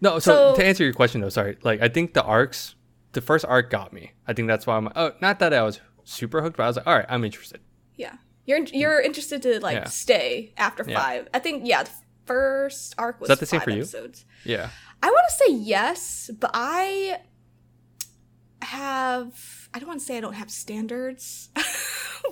no, 0.00 0.18
so, 0.18 0.52
So- 0.52 0.56
to 0.56 0.64
answer 0.66 0.82
your 0.84 0.92
question 0.92 1.20
though, 1.20 1.28
sorry. 1.28 1.56
Like 1.62 1.80
I 1.80 1.88
think 1.88 2.14
the 2.14 2.22
arcs, 2.24 2.74
the 3.12 3.20
first 3.20 3.44
arc 3.44 3.70
got 3.70 3.92
me. 3.92 4.12
I 4.26 4.32
think 4.32 4.48
that's 4.48 4.66
why 4.66 4.76
I'm. 4.76 4.88
Oh, 4.96 5.12
not 5.20 5.38
that 5.38 5.52
I 5.54 5.62
was 5.62 5.80
super 6.04 6.42
hooked, 6.42 6.56
but 6.56 6.64
I 6.64 6.66
was 6.66 6.76
like, 6.76 6.86
all 6.86 6.94
right, 6.96 7.06
I'm 7.08 7.24
interested. 7.24 7.60
Yeah. 7.94 8.16
You're 8.46 8.58
you're 8.72 9.00
interested 9.00 9.42
to 9.42 9.60
like 9.60 9.76
Yeah. 9.76 9.84
stay 9.86 10.52
after 10.56 10.84
Yeah. 10.86 11.00
5. 11.00 11.28
I 11.34 11.38
think 11.38 11.62
yeah, 11.66 11.84
the 11.84 11.90
first 12.24 12.94
arc 12.98 13.20
was 13.20 13.28
that 13.28 13.38
the 13.40 13.46
same 13.46 13.60
five 13.60 13.64
for 13.64 13.70
you? 13.70 13.78
episodes. 13.82 14.24
Yeah. 14.44 14.70
I 15.02 15.06
want 15.08 15.26
to 15.28 15.34
say 15.44 15.52
yes, 15.52 16.30
but 16.40 16.50
I 16.54 17.20
have 18.62 19.68
I 19.74 19.78
don't 19.78 19.88
want 19.88 20.00
to 20.00 20.06
say 20.06 20.16
I 20.16 20.20
don't 20.20 20.34
have 20.34 20.50
standards. 20.50 21.50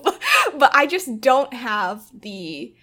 but, 0.02 0.18
but 0.58 0.70
I 0.74 0.86
just 0.86 1.20
don't 1.20 1.52
have 1.54 2.02
the 2.18 2.74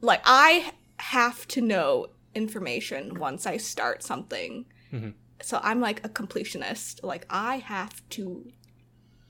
like 0.00 0.20
I 0.24 0.72
have 0.98 1.46
to 1.48 1.60
know 1.60 2.08
information 2.34 3.18
once 3.18 3.46
I 3.46 3.56
start 3.56 4.02
something. 4.02 4.66
Mhm. 4.92 5.14
So 5.42 5.60
I'm 5.62 5.80
like 5.80 6.04
a 6.04 6.08
completionist. 6.08 7.02
Like 7.02 7.26
I 7.30 7.56
have 7.58 8.06
to 8.10 8.50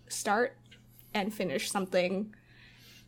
start 0.08 0.56
and 1.14 1.32
finish 1.32 1.70
something 1.70 2.34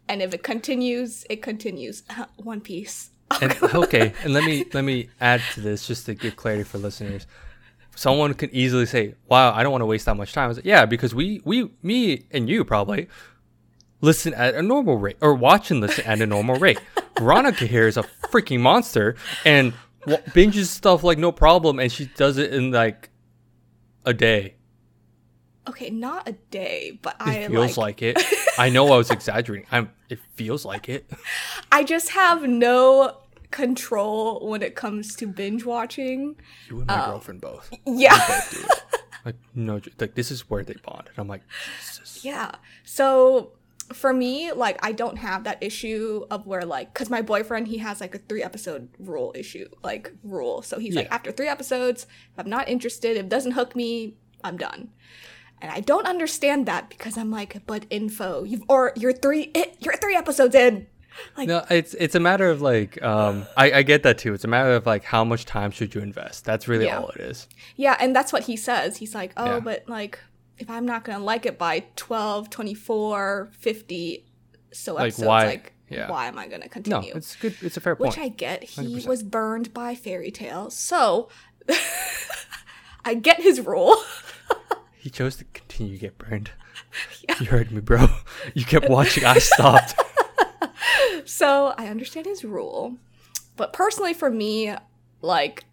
and 0.09 0.21
if 0.21 0.35
it 0.35 0.43
continues, 0.43 1.25
it 1.31 1.43
continues. 1.43 2.03
One 2.37 2.61
Piece. 2.61 3.11
And, 3.41 3.57
okay, 3.63 4.13
and 4.23 4.35
let 4.35 4.45
me 4.45 4.65
let 4.75 4.85
me 4.85 5.09
add 5.21 5.41
to 5.55 5.61
this 5.61 5.87
just 5.87 6.07
to 6.07 6.15
give 6.15 6.37
clarity 6.37 6.63
for 6.63 6.79
listeners. 6.79 7.27
Someone 7.97 8.35
could 8.35 8.51
easily 8.53 8.87
say, 8.87 9.15
"Wow, 9.29 9.55
I 9.55 9.63
don't 9.63 9.73
want 9.73 9.83
to 9.83 9.87
waste 9.87 10.05
that 10.07 10.17
much 10.17 10.33
time." 10.33 10.45
I 10.45 10.49
was 10.49 10.59
like, 10.59 10.67
"Yeah, 10.67 10.85
because 10.85 11.15
we 11.15 11.41
we 11.45 11.71
me 11.83 12.27
and 12.31 12.49
you 12.51 12.65
probably 12.65 13.09
listen 14.03 14.35
at 14.35 14.55
a 14.55 14.63
normal 14.63 14.99
rate 14.99 15.17
or 15.23 15.35
watch 15.35 15.71
and 15.71 15.81
listen 15.81 16.05
at 16.05 16.21
a 16.21 16.27
normal 16.27 16.57
rate. 16.57 16.79
Veronica 17.19 17.65
here 17.67 17.89
is 17.89 17.97
a 17.97 18.03
freaking 18.31 18.61
monster 18.61 19.17
and 19.47 19.73
binges 20.07 20.67
stuff 20.67 21.03
like 21.03 21.19
no 21.19 21.33
problem, 21.33 21.79
and 21.79 21.91
she 21.91 22.07
does 22.07 22.39
it 22.39 22.53
in 22.53 22.71
like 22.71 23.11
a 24.05 24.13
day. 24.13 24.57
Okay, 25.67 25.89
not 25.91 26.29
a 26.29 26.33
day, 26.51 26.99
but 27.01 27.17
It 27.21 27.27
I 27.27 27.49
feels 27.49 27.79
like, 27.79 28.03
it. 28.03 28.23
I 28.59 28.69
know 28.69 28.93
I 28.93 28.99
was 28.99 29.11
exaggerating. 29.11 29.67
I'm. 29.71 29.91
It 30.11 30.19
feels 30.35 30.65
like 30.65 30.89
it. 30.89 31.11
I 31.73 31.85
just 31.85 32.11
have 32.11 32.43
no 32.43 33.19
control 33.51 34.47
when 34.47 34.63
it 34.63 34.75
comes 34.75 35.15
to 35.17 35.27
binge 35.27 35.65
watching. 35.65 36.37
You 36.69 36.79
and 36.81 36.87
my 36.87 36.95
uh, 36.95 37.11
girlfriend 37.13 37.41
both. 37.41 37.73
Yeah. 37.87 38.17
Both 38.17 38.51
do 38.51 38.61
it. 38.61 38.81
Like 39.25 39.37
no, 39.55 39.81
like 39.99 40.15
this 40.15 40.31
is 40.31 40.51
where 40.51 40.63
they 40.63 40.75
bond, 40.75 41.09
and 41.09 41.19
I'm 41.19 41.29
like, 41.29 41.41
Jesus. 41.81 42.27
Yeah. 42.27 42.57
So 42.85 43.53
for 43.95 44.13
me, 44.13 44.53
like 44.53 44.79
I 44.83 44.93
don't 44.93 45.17
have 45.19 45.45
that 45.45 45.59
issue 45.63 46.27
of 46.31 46.47
where 46.47 46.63
like 46.63 46.95
cuz 46.95 47.09
my 47.11 47.23
boyfriend 47.23 47.69
he 47.69 47.79
has 47.79 48.01
like 48.01 48.15
a 48.15 48.19
3 48.19 48.43
episode 48.43 48.89
rule 48.99 49.33
issue, 49.35 49.69
like 49.83 50.13
rule. 50.23 50.63
So 50.63 50.79
he's 50.79 50.95
like 50.95 51.09
after 51.11 51.31
3 51.33 51.49
episodes, 51.49 52.07
if 52.33 52.39
I'm 52.39 52.51
not 52.51 52.69
interested, 52.69 53.17
if 53.17 53.25
it 53.25 53.29
doesn't 53.29 53.53
hook 53.53 53.75
me, 53.77 54.15
I'm 54.43 54.57
done. 54.57 54.91
And 55.63 55.71
I 55.73 55.81
don't 55.81 56.07
understand 56.07 56.67
that 56.67 56.89
because 56.91 57.17
I'm 57.17 57.31
like, 57.31 57.63
but 57.67 57.87
info, 57.89 58.45
you've 58.45 58.63
or 58.69 58.93
you're 58.97 59.13
3 59.15 59.51
it, 59.55 59.77
you're 59.81 59.97
3 59.97 60.15
episodes 60.17 60.55
in. 60.55 60.87
Like 61.37 61.47
No, 61.49 61.65
it's 61.71 61.95
it's 61.95 62.17
a 62.17 62.21
matter 62.21 62.51
of 62.51 62.61
like 62.61 63.01
um 63.03 63.47
I, 63.57 63.71
I 63.73 63.83
get 63.83 64.03
that 64.03 64.19
too. 64.19 64.35
It's 64.35 64.43
a 64.45 64.49
matter 64.49 64.73
of 64.75 64.85
like 64.85 65.05
how 65.05 65.23
much 65.25 65.45
time 65.45 65.71
should 65.71 65.95
you 65.95 66.01
invest. 66.01 66.45
That's 66.45 66.67
really 66.67 66.87
Yeah. 66.87 66.99
all 66.99 67.09
it 67.11 67.21
is. 67.21 67.47
Yeah, 67.77 67.97
and 68.01 68.15
that's 68.17 68.33
what 68.33 68.43
he 68.45 68.57
says. 68.57 68.97
He's 68.97 69.15
like, 69.15 69.33
oh, 69.37 69.45
Yeah. 69.55 69.61
but 69.61 69.89
like, 69.89 70.19
if 70.59 70.69
I'm 70.71 70.87
not 70.87 71.05
going 71.05 71.19
to 71.19 71.25
like 71.25 71.47
it 71.47 71.59
by 71.59 71.85
12, 71.97 72.51
24, 72.51 73.51
50 73.53 74.27
so 74.73 74.95
Like, 74.95 75.03
episodes, 75.05 75.27
why- 75.27 75.45
like, 75.47 75.73
yeah. 75.89 76.11
why 76.11 76.27
am 76.27 76.39
I 76.39 76.47
going 76.49 76.63
to 76.63 76.69
continue? 76.69 77.11
No, 77.13 77.17
it's 77.17 77.37
good. 77.37 77.55
It's 77.61 77.77
a 77.77 77.81
fair 77.81 77.95
point. 77.97 78.11
Which. 78.17 78.19
I 78.19 78.29
get. 78.29 78.65
He 78.65 78.97
100%. 79.01 79.07
was 79.07 79.23
burned 79.23 79.73
by 79.75 79.95
Fairy 79.95 80.31
Tail. 80.31 80.71
So, 80.71 81.29
I 83.05 83.15
get 83.15 83.41
his 83.41 83.61
rule. 83.61 83.97
He 84.97 85.11
chose 85.11 85.37
to 85.37 85.45
continue 85.45 85.93
to 85.93 85.99
get 86.01 86.17
burned. 86.17 86.51
You 87.39 87.45
heard 87.45 87.71
me, 87.71 87.83
bro. 87.83 88.07
You 88.55 88.65
kept 88.65 88.89
watching. 88.89 89.23
I 89.27 89.37
stopped. 89.37 89.95
so, 91.27 91.75
I 91.77 91.89
understand 91.89 92.25
his 92.25 92.43
rule. 92.43 92.97
But 93.57 93.75
personally, 93.75 94.15
for 94.15 94.31
me, 94.31 94.75
like, 95.21 95.65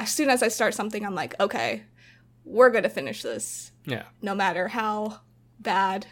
as 0.00 0.10
soon 0.10 0.28
as 0.28 0.42
I 0.42 0.48
start 0.48 0.74
something, 0.74 1.06
I'm 1.06 1.14
like, 1.14 1.38
okay, 1.38 1.84
we're 2.44 2.70
going 2.70 2.82
to 2.82 2.88
finish 2.90 3.22
this. 3.22 3.70
Yeah. 3.88 4.04
no 4.22 4.34
matter 4.34 4.68
how 4.68 5.20
bad 5.60 6.06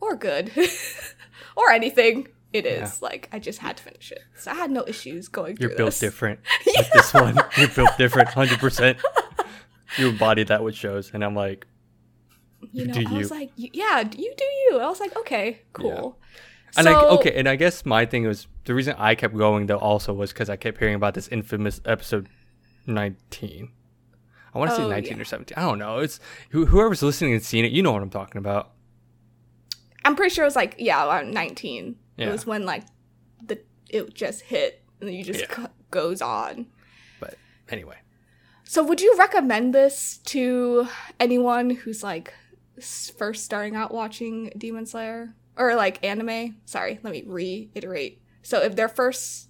or 0.00 0.16
good 0.16 0.50
or 1.56 1.70
anything 1.70 2.28
it 2.52 2.66
is. 2.66 3.02
Like 3.02 3.28
I 3.32 3.38
just 3.38 3.58
had 3.58 3.76
to 3.78 3.82
finish 3.82 4.12
it, 4.12 4.22
so 4.36 4.52
I 4.52 4.54
had 4.54 4.70
no 4.70 4.84
issues 4.86 5.28
going 5.28 5.56
through. 5.56 5.68
You're 5.68 5.76
built 5.76 5.90
this. 5.90 6.00
different 6.00 6.40
with 6.66 6.90
this 6.92 7.12
one. 7.12 7.36
You're 7.58 7.68
built 7.68 7.90
different, 7.98 8.28
hundred 8.28 8.60
percent. 8.60 8.98
You 9.98 10.08
embody 10.08 10.44
that 10.44 10.62
with 10.62 10.74
shows, 10.74 11.10
and 11.12 11.24
I'm 11.24 11.34
like, 11.34 11.66
You 12.72 12.86
know, 12.86 12.94
do 12.94 13.04
I 13.08 13.12
was 13.12 13.30
like, 13.30 13.50
yeah, 13.56 14.00
you 14.00 14.34
do 14.36 14.44
you. 14.44 14.80
I 14.80 14.88
was 14.88 15.00
like, 15.00 15.16
okay, 15.16 15.62
cool. 15.72 16.18
and 16.76 16.84
so, 16.86 16.92
I 16.92 17.04
okay, 17.16 17.34
and 17.34 17.48
I 17.48 17.56
guess 17.56 17.84
my 17.84 18.06
thing 18.06 18.26
was 18.26 18.46
the 18.64 18.74
reason 18.74 18.94
I 18.98 19.14
kept 19.16 19.36
going 19.36 19.66
though 19.66 19.78
also 19.78 20.12
was 20.12 20.32
because 20.32 20.48
I 20.48 20.56
kept 20.56 20.78
hearing 20.78 20.94
about 20.94 21.14
this 21.14 21.28
infamous 21.28 21.80
episode 21.84 22.28
nineteen. 22.86 23.72
I 24.54 24.58
want 24.58 24.70
to 24.70 24.76
say 24.76 24.88
19 24.88 25.16
yeah. 25.16 25.20
or 25.20 25.24
seventeen. 25.24 25.58
I 25.58 25.62
don't 25.62 25.78
know. 25.78 25.98
It's 25.98 26.20
who, 26.50 26.66
whoever's 26.66 27.02
listening 27.02 27.32
and 27.34 27.42
seeing 27.42 27.64
it, 27.64 27.72
you 27.72 27.82
know 27.82 27.92
what 27.92 28.02
I'm 28.02 28.10
talking 28.10 28.38
about. 28.38 28.70
I'm 30.04 30.14
pretty 30.16 30.34
sure 30.34 30.44
it 30.44 30.46
was 30.48 30.56
like 30.56 30.76
yeah, 30.78 31.04
around 31.06 31.32
19. 31.32 31.96
It 32.18 32.28
was 32.30 32.46
when 32.46 32.64
like 32.64 32.84
the 33.44 33.60
it 33.90 34.14
just 34.14 34.42
hit 34.42 34.82
and 35.00 35.08
then 35.08 35.16
you 35.16 35.24
just 35.24 35.40
Yeah. 35.40 35.56
c- 35.64 35.72
goes 35.90 36.22
on. 36.22 36.66
But 37.20 37.36
anyway, 37.68 37.96
So 38.64 38.84
would 38.84 39.00
you 39.00 39.14
recommend 39.18 39.74
this 39.74 40.18
to 40.26 40.86
anyone 41.18 41.70
who's 41.70 42.02
like 42.04 42.32
first 43.18 43.44
starting 43.44 43.74
out 43.76 43.92
watching 43.92 44.52
Demon 44.56 44.86
Slayer 44.86 45.34
or 45.56 45.74
like 45.74 46.04
anime? 46.04 46.56
Sorry, 46.64 47.00
let 47.02 47.12
me 47.12 47.24
reiterate. 47.26 48.20
So 48.42 48.60
if 48.62 48.76
they're 48.76 48.88
first 48.88 49.48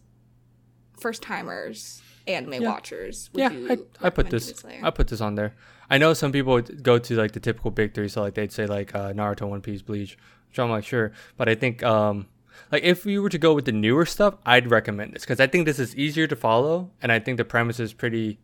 first 0.98 1.20
timers, 1.22 2.00
anime 2.26 2.62
Yeah. 2.62 2.70
watchers, 2.70 3.30
would 3.32 3.40
yeah, 3.40 3.50
you 3.50 3.86
I, 4.00 4.06
I 4.06 4.10
put 4.10 4.30
this. 4.30 4.64
I 4.82 4.90
put 4.90 5.08
this 5.08 5.20
on 5.20 5.34
there. 5.34 5.54
I 5.90 5.98
know 5.98 6.14
some 6.14 6.32
people 6.32 6.54
would 6.54 6.82
go 6.82 6.98
to 6.98 7.16
like 7.16 7.32
the 7.32 7.40
typical 7.40 7.70
big 7.70 7.94
three, 7.94 8.08
so 8.08 8.22
like 8.22 8.34
they'd 8.34 8.52
say 8.52 8.66
like 8.66 8.94
uh, 8.94 9.12
Naruto, 9.12 9.48
One 9.48 9.60
Piece, 9.60 9.82
Bleach, 9.82 10.16
which 10.48 10.58
I'm 10.58 10.70
like 10.70 10.84
sure, 10.84 11.12
but 11.36 11.48
I 11.48 11.54
think 11.54 11.82
um 11.82 12.26
like 12.72 12.82
if 12.82 13.04
you 13.04 13.22
were 13.22 13.28
to 13.28 13.38
go 13.38 13.54
with 13.54 13.64
the 13.66 13.72
newer 13.72 14.06
stuff, 14.06 14.34
I'd 14.46 14.70
recommend 14.70 15.14
this 15.14 15.22
because 15.22 15.40
I 15.40 15.46
think 15.46 15.66
this 15.66 15.78
is 15.78 15.94
easier 15.96 16.26
to 16.26 16.36
follow, 16.36 16.90
and 17.02 17.12
I 17.12 17.18
think 17.18 17.36
the 17.36 17.44
premise 17.44 17.80
is 17.80 17.92
pretty. 17.92 18.38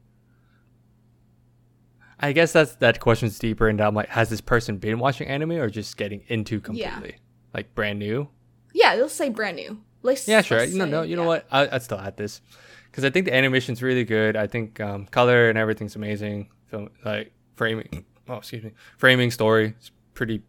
I 2.23 2.33
guess 2.33 2.53
that's 2.53 2.75
that 2.77 3.01
question's 3.01 3.39
deeper, 3.39 3.69
and 3.69 3.81
I'm 3.81 3.95
like, 3.95 4.11
has 4.11 4.29
this 4.29 4.43
person 4.43 4.77
been 4.77 4.99
watching 4.99 5.27
anime 5.27 5.53
or 5.53 5.71
just 5.71 5.97
getting 5.97 6.23
into 6.29 6.61
completely, 6.61 7.17
like 7.55 7.75
brand 7.75 7.99
new? 7.99 8.29
yeah, 8.75 8.95
they'll 8.95 9.09
say 9.09 9.31
brand 9.31 9.57
new. 9.57 9.81
Let's, 10.03 10.27
Yeah, 10.29 10.43
sure. 10.43 10.67
No, 10.67 10.85
no. 10.85 11.03
You 11.03 11.17
know 11.17 11.25
what? 11.25 11.47
I, 11.51 11.69
I'd 11.69 11.83
still 11.83 11.99
add 11.99 12.17
this 12.17 12.41
because 12.91 13.05
I 13.05 13.11
think 13.11 13.27
the 13.27 13.35
animation's 13.35 13.83
really 13.83 14.05
good. 14.05 14.37
I 14.37 14.47
think 14.47 14.81
um, 14.81 15.07
color 15.07 15.49
and 15.49 15.57
everything's 15.59 15.97
amazing. 15.97 16.49
Film 16.67 16.91
like 17.05 17.33
framing. 17.57 18.05
Oh, 18.29 18.35
excuse 18.37 18.63
me. 18.65 18.73
Framing 18.99 19.31
story 19.31 19.75
is 19.81 19.91
pretty 20.15 20.43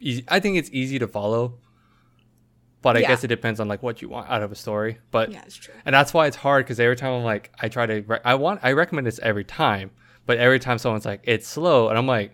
easy. 0.00 0.24
I 0.28 0.40
think 0.40 0.56
it's 0.56 0.70
easy 0.72 0.98
to 0.98 1.06
follow, 1.08 1.54
but 2.82 2.96
I 2.96 3.00
Yeah. 3.00 3.08
guess 3.08 3.24
it 3.24 3.28
depends 3.28 3.60
on 3.60 3.68
like 3.68 3.82
what 3.82 4.00
you 4.02 4.08
want 4.08 4.30
out 4.30 4.42
of 4.42 4.50
a 4.52 4.54
story. 4.54 4.98
But 5.10 5.30
Yeah, 5.32 5.42
it's 5.44 5.56
true. 5.56 5.74
and 5.84 5.94
that's 5.94 6.14
why 6.14 6.26
it's 6.26 6.36
hard 6.36 6.64
because 6.64 6.80
every 6.80 6.96
time 6.96 7.12
I'm 7.12 7.24
like, 7.24 7.52
I 7.60 7.68
try 7.68 7.86
to, 7.86 8.00
re- 8.06 8.20
I 8.24 8.34
want, 8.36 8.60
I 8.62 8.72
recommend 8.72 9.06
this 9.06 9.18
every 9.22 9.44
time, 9.44 9.90
but 10.26 10.38
every 10.38 10.58
time 10.58 10.78
someone's 10.78 11.04
like, 11.04 11.20
it's 11.24 11.46
slow, 11.46 11.88
and 11.88 11.98
I'm 11.98 12.06
like, 12.06 12.32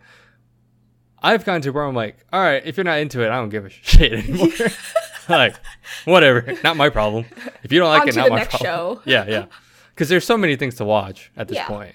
I've 1.23 1.45
gotten 1.45 1.63
to 1.63 1.71
where 1.71 1.85
I'm 1.85 1.95
like, 1.95 2.19
all 2.33 2.41
right, 2.41 2.63
if 2.65 2.77
you're 2.77 2.85
not 2.85 2.99
into 2.99 3.23
it, 3.23 3.29
I 3.31 3.37
don't 3.37 3.49
give 3.49 3.65
a 3.65 3.71
shit 3.83 4.13
anymore. 4.13 4.49
like, 5.39 5.57
whatever, 6.05 6.55
not 6.65 6.77
my 6.77 6.89
problem. 6.89 7.25
If 7.63 7.73
you 7.73 7.79
don't 7.81 7.89
like 7.91 8.03
On 8.03 8.09
it, 8.09 8.17
not 8.17 8.25
the 8.25 8.31
my 8.31 8.45
problem. 8.45 8.67
show. 8.67 9.03
Yeah, 9.07 9.27
yeah, 9.29 9.47
because 9.95 10.09
there's 10.09 10.25
so 10.25 10.37
many 10.37 10.57
things 10.57 10.75
to 10.77 10.85
watch 10.85 11.31
at 11.37 11.49
this 11.49 11.57
Yeah. 11.57 11.67
point. 11.69 11.95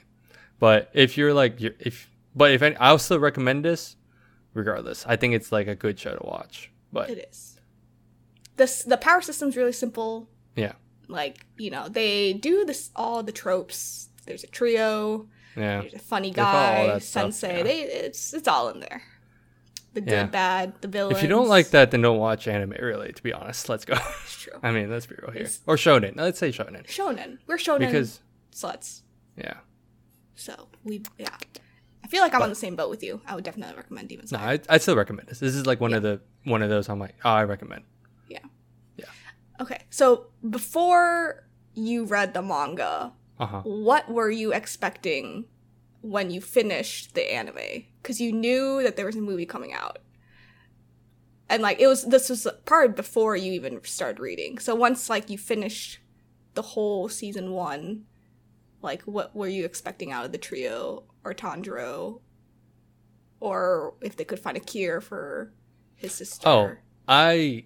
But 0.59 0.89
if 0.93 1.17
you're 1.17 1.33
like, 1.33 1.59
you're, 1.59 1.73
if, 1.79 2.09
but 2.35 2.51
if 2.51 2.61
any, 2.61 2.75
I'll 2.77 2.99
still 2.99 3.19
recommend 3.19 3.65
this, 3.65 3.95
regardless. 4.53 5.05
I 5.07 5.15
think 5.15 5.33
it's 5.33 5.51
like 5.51 5.67
a 5.67 5.75
good 5.75 5.97
show 5.99 6.15
to 6.15 6.23
watch. 6.25 6.71
But 6.93 7.09
It 7.09 7.27
is. 7.31 7.59
This 8.57 8.83
the 8.83 8.97
power 8.97 9.21
system's 9.21 9.55
really 9.57 9.71
simple. 9.71 10.29
yeah, 10.55 10.73
Like, 11.07 11.45
you 11.57 11.71
know, 11.71 11.87
they 11.89 12.33
do 12.33 12.63
this 12.65 12.91
all 12.95 13.23
the 13.23 13.31
tropes. 13.31 14.09
There's 14.25 14.43
a 14.43 14.47
trio, 14.47 15.27
yeah, 15.55 15.81
there's 15.81 15.93
a 15.95 15.99
funny 15.99 16.29
They 16.31 16.41
follow 16.41 16.59
all 16.59 16.87
guy, 16.87 16.93
that 16.93 17.03
stuff, 17.03 17.33
sensei. 17.33 17.57
yeah. 17.57 17.63
They 17.63 17.79
it's 17.81 18.33
it's 18.33 18.47
all 18.47 18.69
in 18.69 18.81
there. 18.81 19.01
The 19.93 20.01
good, 20.01 20.09
Yeah. 20.11 20.25
bad, 20.27 20.73
the 20.81 20.87
villains. 20.87 21.17
if 21.17 21.23
you 21.23 21.27
don't 21.29 21.49
like 21.49 21.71
that, 21.71 21.91
then 21.91 22.01
don't 22.01 22.17
watch 22.17 22.47
anime. 22.47 22.71
Really, 22.79 23.11
to 23.11 23.23
be 23.23 23.33
honest, 23.33 23.67
let's 23.67 23.83
go. 23.85 23.93
it's 24.23 24.41
true. 24.43 24.53
I 24.63 24.71
mean, 24.71 24.89
let's 24.89 25.05
be 25.05 25.15
real 25.21 25.31
here. 25.31 25.41
It's- 25.41 25.59
Or 25.67 25.75
shonen. 25.75 26.15
Let's 26.15 26.39
say 26.39 26.49
shonen. 26.49 26.85
Shonen. 26.87 27.39
We're 27.47 27.57
shonen 27.57 27.79
Because 27.79 28.21
sluts. 28.53 29.01
yeah. 29.35 29.55
So 30.35 30.69
we 30.83 31.03
yeah. 31.17 31.35
I 32.03 32.07
feel 32.07 32.21
like 32.21 32.33
I'm 32.33 32.39
But- 32.39 32.45
on 32.45 32.49
the 32.49 32.55
same 32.55 32.75
boat 32.75 32.89
with 32.89 33.03
you. 33.03 33.21
I 33.27 33.35
would 33.35 33.43
definitely 33.43 33.75
recommend 33.75 34.07
Demon 34.09 34.25
No, 34.31 34.37
I 34.39 34.59
I 34.69 34.77
still 34.77 34.95
recommend 34.95 35.27
this. 35.27 35.39
This 35.39 35.55
is 35.55 35.65
like 35.65 35.81
one 35.81 35.93
of 35.93 36.03
the 36.03 36.21
one 36.45 36.61
of 36.63 36.69
those 36.69 36.87
I'm 36.89 36.99
like, 36.99 37.15
oh, 37.25 37.29
I 37.29 37.43
recommend. 37.43 37.83
Yeah. 38.29 38.39
Yeah. 38.97 39.05
Okay, 39.59 39.81
so 39.89 40.27
before 40.49 41.47
you 41.73 42.05
read 42.05 42.33
the 42.33 42.41
manga, 42.41 43.11
Uh-huh. 43.39 43.61
what 43.63 44.09
were 44.09 44.29
you 44.31 44.53
expecting 44.53 45.45
when 46.01 46.31
you 46.31 46.41
finished 46.41 47.15
the 47.15 47.33
anime? 47.33 47.85
Because 48.01 48.19
you 48.19 48.31
knew 48.31 48.83
that 48.83 48.95
there 48.95 49.05
was 49.05 49.15
a 49.15 49.21
movie 49.21 49.45
coming 49.45 49.73
out. 49.73 49.99
And 51.49 51.61
like 51.61 51.79
it 51.79 51.87
was 51.87 52.05
this 52.05 52.29
was 52.29 52.47
part 52.65 52.95
before 52.95 53.35
you 53.35 53.51
even 53.53 53.83
started 53.83 54.19
reading. 54.19 54.57
So 54.57 54.73
once 54.73 55.09
like 55.09 55.29
you 55.29 55.37
finished 55.37 55.99
the 56.53 56.61
whole 56.61 57.09
season 57.09 57.51
one, 57.51 58.05
like 58.81 59.01
what 59.03 59.35
were 59.35 59.47
you 59.47 59.65
expecting 59.65 60.11
out 60.11 60.25
of 60.25 60.31
the 60.31 60.37
trio 60.37 61.03
or 61.25 61.33
Tanjiro? 61.33 62.21
Or 63.41 63.95
if 64.01 64.15
they 64.15 64.23
could 64.23 64.39
find 64.39 64.55
a 64.55 64.61
cure 64.61 65.01
for 65.01 65.51
his 65.95 66.13
sister. 66.13 66.47
Oh, 66.47 66.71
I 67.07 67.65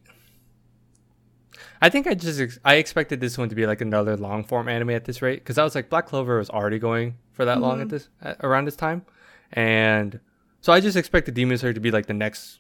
I 1.82 1.90
think 1.90 2.08
I 2.08 2.16
just 2.16 2.40
ex- 2.40 2.60
I 2.66 2.76
expected 2.76 3.20
this 3.20 3.38
one 3.38 3.50
to 3.50 3.56
be 3.56 3.68
like 3.68 3.82
another 3.82 4.18
long 4.18 4.44
form 4.44 4.68
anime 4.68 4.90
at 4.92 5.06
this 5.06 5.22
rate 5.22 5.40
because 5.40 5.58
I 5.58 5.64
was 5.64 5.76
like 5.76 5.90
Black 5.90 6.08
Clover 6.08 6.40
was 6.40 6.50
already 6.50 6.80
going 6.80 7.16
for 7.36 7.46
that 7.46 7.62
long 7.62 7.82
at 7.82 7.90
this 7.90 8.10
at, 8.22 8.38
around 8.44 8.66
this 8.66 8.76
time, 8.76 9.06
and 9.52 10.20
so 10.62 10.74
I 10.74 10.80
just 10.80 10.98
expected 10.98 11.34
Demon 11.36 11.58
Slayer 11.58 11.74
to 11.74 11.80
be 11.80 11.92
like 11.92 12.08
the 12.08 12.14
next. 12.14 12.60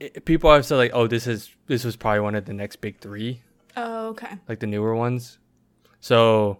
i- 0.00 0.10
People 0.24 0.52
have 0.52 0.66
said 0.66 0.76
like, 0.76 0.90
oh, 0.94 1.06
this 1.06 1.26
is 1.26 1.50
this 1.68 1.84
was 1.84 1.94
probably 1.96 2.20
one 2.20 2.34
of 2.34 2.44
the 2.46 2.52
next 2.54 2.76
big 2.76 2.98
three 2.98 3.40
Oh, 3.76 4.08
okay. 4.08 4.38
like 4.48 4.58
the 4.60 4.66
newer 4.66 4.94
ones. 4.96 5.38
So 6.00 6.58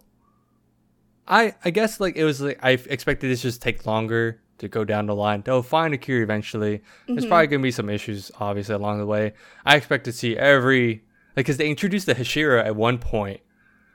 I 1.26 1.54
I 1.64 1.70
guess 1.70 2.00
like 2.00 2.16
it 2.16 2.24
was 2.24 2.40
like 2.40 2.58
I 2.62 2.70
expected 2.72 3.30
this 3.30 3.42
just 3.42 3.62
take 3.62 3.86
longer 3.86 4.40
to 4.58 4.68
go 4.68 4.84
down 4.84 5.06
the 5.06 5.14
line. 5.14 5.42
They'll 5.44 5.62
find 5.62 5.92
a 5.94 5.98
cure 5.98 6.22
eventually. 6.22 6.82
There's 7.08 7.26
probably 7.26 7.46
gonna 7.48 7.62
be 7.62 7.70
some 7.70 7.88
issues 7.90 8.30
obviously 8.38 8.74
along 8.74 8.98
the 8.98 9.06
way. 9.06 9.32
I 9.64 9.76
expect 9.76 10.04
to 10.04 10.12
see 10.12 10.36
every 10.36 11.02
like 11.36 11.46
because 11.46 11.56
they 11.56 11.68
introduced 11.68 12.06
the 12.06 12.14
Hashira 12.14 12.64
at 12.64 12.76
one 12.76 12.98
point, 12.98 13.40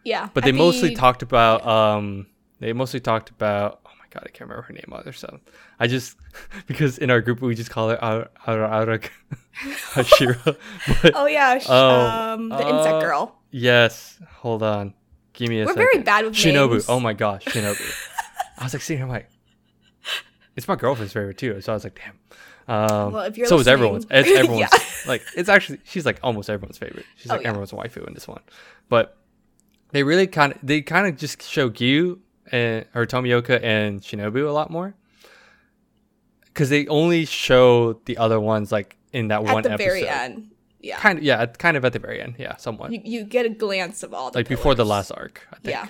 Yeah. 0.04 0.30
but 0.34 0.44
they 0.44 0.52
mostly 0.52 0.90
the- 0.90 0.96
talked 0.96 1.22
about 1.22 1.66
um 1.66 2.28
they 2.60 2.74
mostly 2.74 3.00
talked 3.00 3.30
about 3.30 3.80
oh 3.86 3.90
my 4.00 4.06
god, 4.12 4.24
I 4.26 4.30
can't 4.30 4.42
remember 4.50 4.64
her 4.64 4.74
name 4.74 4.92
either. 4.94 5.14
So 5.14 5.40
I 5.80 5.88
just 5.88 6.18
because 6.68 6.98
in 6.98 7.10
our 7.12 7.22
group 7.22 7.42
we 7.42 7.56
just 7.56 7.70
call 7.72 7.90
her 7.90 8.04
Ar- 8.04 8.30
Ar- 8.48 8.64
Arak 8.84 9.12
Hashira. 9.94 10.58
But 11.02 11.14
Oh 11.16 11.26
yeah, 11.26 11.58
sh- 11.60 11.66
Oh, 11.70 11.90
um, 12.00 12.50
the 12.50 12.60
insect 12.68 12.96
uh, 12.96 13.00
girl. 13.02 13.36
yes, 13.52 14.20
hold 14.38 14.64
on, 14.64 14.94
give 15.34 15.50
me 15.50 15.62
a 15.62 15.66
We're 15.66 15.74
second. 15.74 15.84
very 15.92 16.04
bad 16.04 16.26
with 16.26 16.34
Shinobu. 16.36 16.72
names. 16.72 16.90
Oh 16.90 17.00
my 17.00 17.14
gosh, 17.14 17.46
Shinobu. 17.46 18.06
I 18.58 18.64
was 18.66 18.74
like 18.74 18.82
seeing 18.84 19.00
her, 19.00 19.06
I'm 19.06 19.12
like, 19.12 19.30
it's 20.56 20.68
my 20.68 20.76
girlfriend's 20.76 21.14
favorite 21.14 21.38
too. 21.38 21.62
So 21.62 21.72
I 21.72 21.76
was 21.76 21.84
like, 21.86 21.98
damn. 21.98 22.16
Um, 22.68 23.14
Well, 23.14 23.24
if 23.24 23.38
you're 23.38 23.48
so 23.48 23.58
is 23.60 23.68
everyone's. 23.68 24.06
It's 24.12 24.30
everyone's. 24.30 24.60
Yeah. 24.72 24.80
Like 25.08 25.24
it's 25.36 25.50
actually 25.50 25.80
she's 25.86 26.06
like 26.06 26.20
almost 26.22 26.50
everyone's 26.50 26.78
favorite. 26.78 27.06
She's 27.16 27.32
Oh, 27.32 27.36
like 27.36 27.44
yeah. 27.44 27.50
everyone's 27.50 27.72
waifu 27.72 28.06
in 28.08 28.14
this 28.14 28.28
one. 28.28 28.42
But 28.90 29.18
they 29.92 30.04
really 30.04 30.28
kind 30.28 30.54
of 30.54 30.60
they 30.62 30.82
kind 30.82 31.08
of 31.08 31.18
just 31.18 31.42
show 31.42 31.70
Giyu 31.70 32.20
and 32.52 32.86
or 32.96 33.06
Tomioka 33.06 33.62
and 33.64 34.02
Shinobu 34.02 34.48
a 34.48 34.52
lot 34.52 34.70
more 34.72 34.96
because 36.46 36.70
they 36.70 36.88
only 36.88 37.26
show 37.26 37.94
the 38.06 38.18
other 38.18 38.40
ones 38.40 38.72
like 38.72 38.98
in 39.14 39.28
that 39.30 39.42
At 39.46 39.54
one 39.54 39.64
the 39.64 39.72
episode. 39.72 39.86
very 39.86 40.08
end. 40.08 40.52
Yeah. 40.82 40.98
Kind 41.00 41.20
of 41.20 41.26
yeah, 41.26 41.46
kind 41.46 41.76
of 41.78 41.84
at 41.86 41.94
the 41.94 42.00
very 42.00 42.22
end. 42.22 42.36
Yeah, 42.38 42.56
somewhat 42.58 42.92
You, 42.92 43.02
you 43.04 43.24
get 43.26 43.46
a 43.46 43.50
glance 43.50 44.02
of 44.04 44.14
all 44.14 44.32
the 44.32 44.40
like 44.40 44.48
before 44.48 44.76
the 44.76 44.86
last 44.86 45.12
arc. 45.12 45.46
I 45.52 45.56
think. 45.58 45.68
Yeah. 45.76 45.88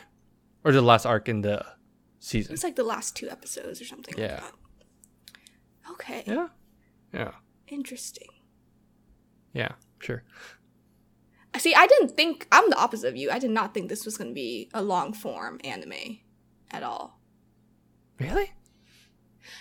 or 0.64 0.72
the 0.72 0.82
last 0.82 1.06
arc 1.06 1.30
in 1.30 1.42
the 1.42 1.64
season. 2.20 2.54
It's 2.54 2.64
like 2.64 2.76
the 2.76 2.84
last 2.84 3.16
two 3.16 3.30
episodes 3.30 3.80
or 3.82 3.86
something 3.86 4.16
Yeah. 4.18 4.34
like 4.34 4.42
that. 4.42 4.54
Okay. 5.92 6.24
Yeah, 6.28 6.48
yeah, 7.14 7.32
Interesting. 7.68 8.30
yeah. 9.54 9.74
Sure. 10.00 10.24
See, 11.58 11.74
I 11.76 11.88
didn't 11.88 12.16
think 12.16 12.48
I'm 12.52 12.70
the 12.70 12.78
opposite 12.78 13.10
of 13.10 13.18
you. 13.18 13.32
I 13.32 13.40
did 13.40 13.50
not 13.52 13.74
think 13.74 13.90
this 13.90 14.06
was 14.06 14.18
going 14.18 14.30
to 14.30 14.34
be 14.36 14.70
a 14.74 14.82
long 14.82 15.12
form 15.14 15.60
anime 15.64 16.20
at 16.72 16.84
all. 16.84 17.20
Really? 18.20 18.52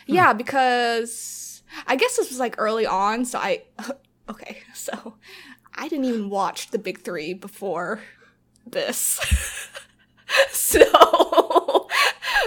Hmm. 0.06 0.14
Yeah, 0.14 0.32
because 0.32 1.62
I 1.86 1.96
guess 1.96 2.16
this 2.16 2.28
was 2.30 2.38
like 2.38 2.56
early 2.58 2.86
on, 2.86 3.24
so 3.24 3.38
I 3.38 3.62
okay, 4.28 4.58
so 4.74 5.14
I 5.74 5.88
didn't 5.88 6.06
even 6.06 6.28
watch 6.30 6.70
the 6.70 6.78
big 6.78 7.02
3 7.02 7.34
before 7.34 8.00
this. 8.66 9.20
so 10.50 11.88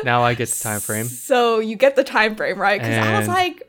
Now 0.03 0.21
I 0.23 0.33
get 0.33 0.49
the 0.49 0.63
time 0.63 0.79
frame. 0.79 1.05
So 1.05 1.59
you 1.59 1.75
get 1.75 1.95
the 1.95 2.03
time 2.03 2.35
frame, 2.35 2.59
right? 2.59 2.81
Cuz 2.81 2.89
I 2.89 3.17
was 3.19 3.27
like 3.27 3.67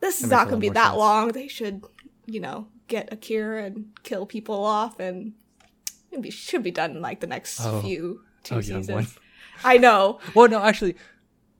this 0.00 0.22
is 0.22 0.30
not 0.30 0.48
going 0.48 0.60
to 0.60 0.60
be 0.60 0.68
that 0.68 0.88
sense. 0.88 0.98
long. 0.98 1.28
They 1.28 1.48
should, 1.48 1.82
you 2.26 2.38
know, 2.38 2.68
get 2.88 3.10
Akira 3.10 3.64
and 3.64 3.86
kill 4.02 4.26
people 4.26 4.62
off 4.62 5.00
and 5.00 5.32
it 6.12 6.30
should 6.32 6.62
be 6.62 6.70
done 6.70 6.90
in 6.92 7.00
like 7.00 7.20
the 7.20 7.26
next 7.26 7.58
Oh. 7.62 7.80
few 7.80 8.20
two 8.42 8.56
Oh, 8.56 8.60
seasons. 8.60 9.16
I 9.64 9.78
know. 9.78 10.18
Well, 10.34 10.48
no, 10.48 10.60
actually, 10.62 10.96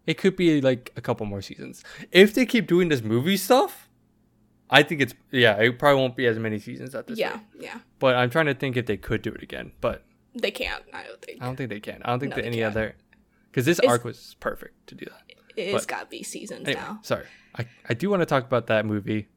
it 0.07 0.15
could 0.19 0.37
be 0.37 0.61
like 0.61 0.93
a 0.97 1.01
couple 1.01 1.27
more 1.27 1.43
seasons. 1.43 1.85
If 2.11 2.35
they 2.35 2.47
keep 2.47 2.67
doing 2.67 2.89
this 2.89 3.03
movie 3.03 3.37
stuff, 3.37 3.89
I 4.71 4.83
think 4.83 5.01
it's 5.01 5.15
yeah, 5.31 5.57
it 5.61 5.79
probably 5.79 6.01
won't 6.01 6.17
be 6.17 6.27
as 6.27 6.39
many 6.39 6.59
seasons 6.59 6.95
at 6.95 7.07
this 7.07 7.19
Yeah, 7.19 7.33
rate. 7.35 7.41
yeah. 7.61 7.79
But 7.99 8.17
I'm 8.17 8.31
trying 8.31 8.47
to 8.47 8.55
think 8.55 8.77
if 8.77 8.87
they 8.87 8.97
could 8.97 9.23
do 9.23 9.31
it 9.33 9.43
again, 9.43 9.73
but 9.81 10.03
They 10.35 10.51
can't. 10.51 10.83
I 10.93 11.05
don't 11.05 11.23
think. 11.23 11.41
I 11.43 11.47
don't 11.47 11.57
think 11.57 11.71
they 11.71 11.81
can. 11.81 12.03
I 12.05 12.11
don't 12.11 12.19
think 12.21 12.31
No, 12.31 12.37
that 12.37 12.45
any 12.47 12.57
can't. 12.59 12.75
other 12.77 12.97
because 13.51 13.67
this 13.67 13.79
It's- 13.79 13.91
arc 13.93 14.05
was 14.05 14.35
perfect 14.41 14.87
to 14.89 14.95
do 14.97 15.05
that. 15.07 15.23
It's 15.57 15.85
but- 15.85 15.89
got 15.89 16.01
to 16.01 16.07
be 16.07 16.23
seasons 16.25 16.67
Anyway, 16.67 16.81
now. 16.81 16.99
sorry, 17.03 17.27
I 17.57 17.67
I 17.89 17.95
do 17.95 18.11
want 18.11 18.21
to 18.23 18.27
talk 18.27 18.45
about 18.45 18.67
that 18.67 18.85
movie, 18.85 19.29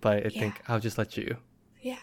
but 0.00 0.26
I 0.26 0.28
Yeah. 0.30 0.40
think 0.40 0.60
I'll 0.66 0.80
just 0.80 0.98
let 0.98 1.16
you. 1.16 1.36
Yeah. 1.80 1.98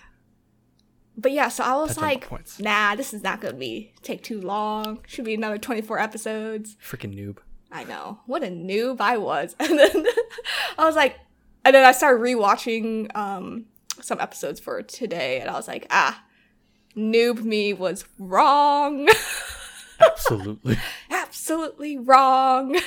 But 1.20 1.32
yeah, 1.32 1.50
so 1.50 1.64
I 1.64 1.76
was 1.78 1.98
like, 1.98 2.28
points. 2.28 2.60
nah, 2.60 2.96
this 2.96 3.12
is 3.12 3.24
not 3.24 3.42
gonna 3.42 3.56
be 3.56 3.92
take 4.04 4.22
too 4.24 4.40
long. 4.40 5.00
Should 5.08 5.26
be 5.26 5.34
another 5.34 5.58
twenty 5.58 5.82
four 5.82 6.00
episodes. 6.00 6.78
Freaking 6.82 7.16
noob. 7.16 7.40
I 7.72 7.84
know. 7.86 8.20
What 8.28 8.44
a 8.44 8.48
noob 8.48 9.02
I 9.02 9.18
was. 9.18 9.56
And 9.60 9.78
then 9.80 10.06
I 10.78 10.86
was 10.86 10.96
like 10.96 11.18
and 11.66 11.74
then 11.76 11.84
I 11.84 11.92
started 11.92 12.22
rewatching 12.22 13.16
um 13.16 13.66
some 14.00 14.20
episodes 14.22 14.60
for 14.60 14.82
today 14.84 15.40
and 15.42 15.50
I 15.50 15.54
was 15.54 15.68
like, 15.68 15.88
ah, 15.90 16.24
noob 16.96 17.42
me 17.44 17.74
was 17.74 18.06
wrong. 18.20 19.10
Absolutely. 20.00 20.78
Absolutely 21.10 21.98
wrong. 21.98 22.78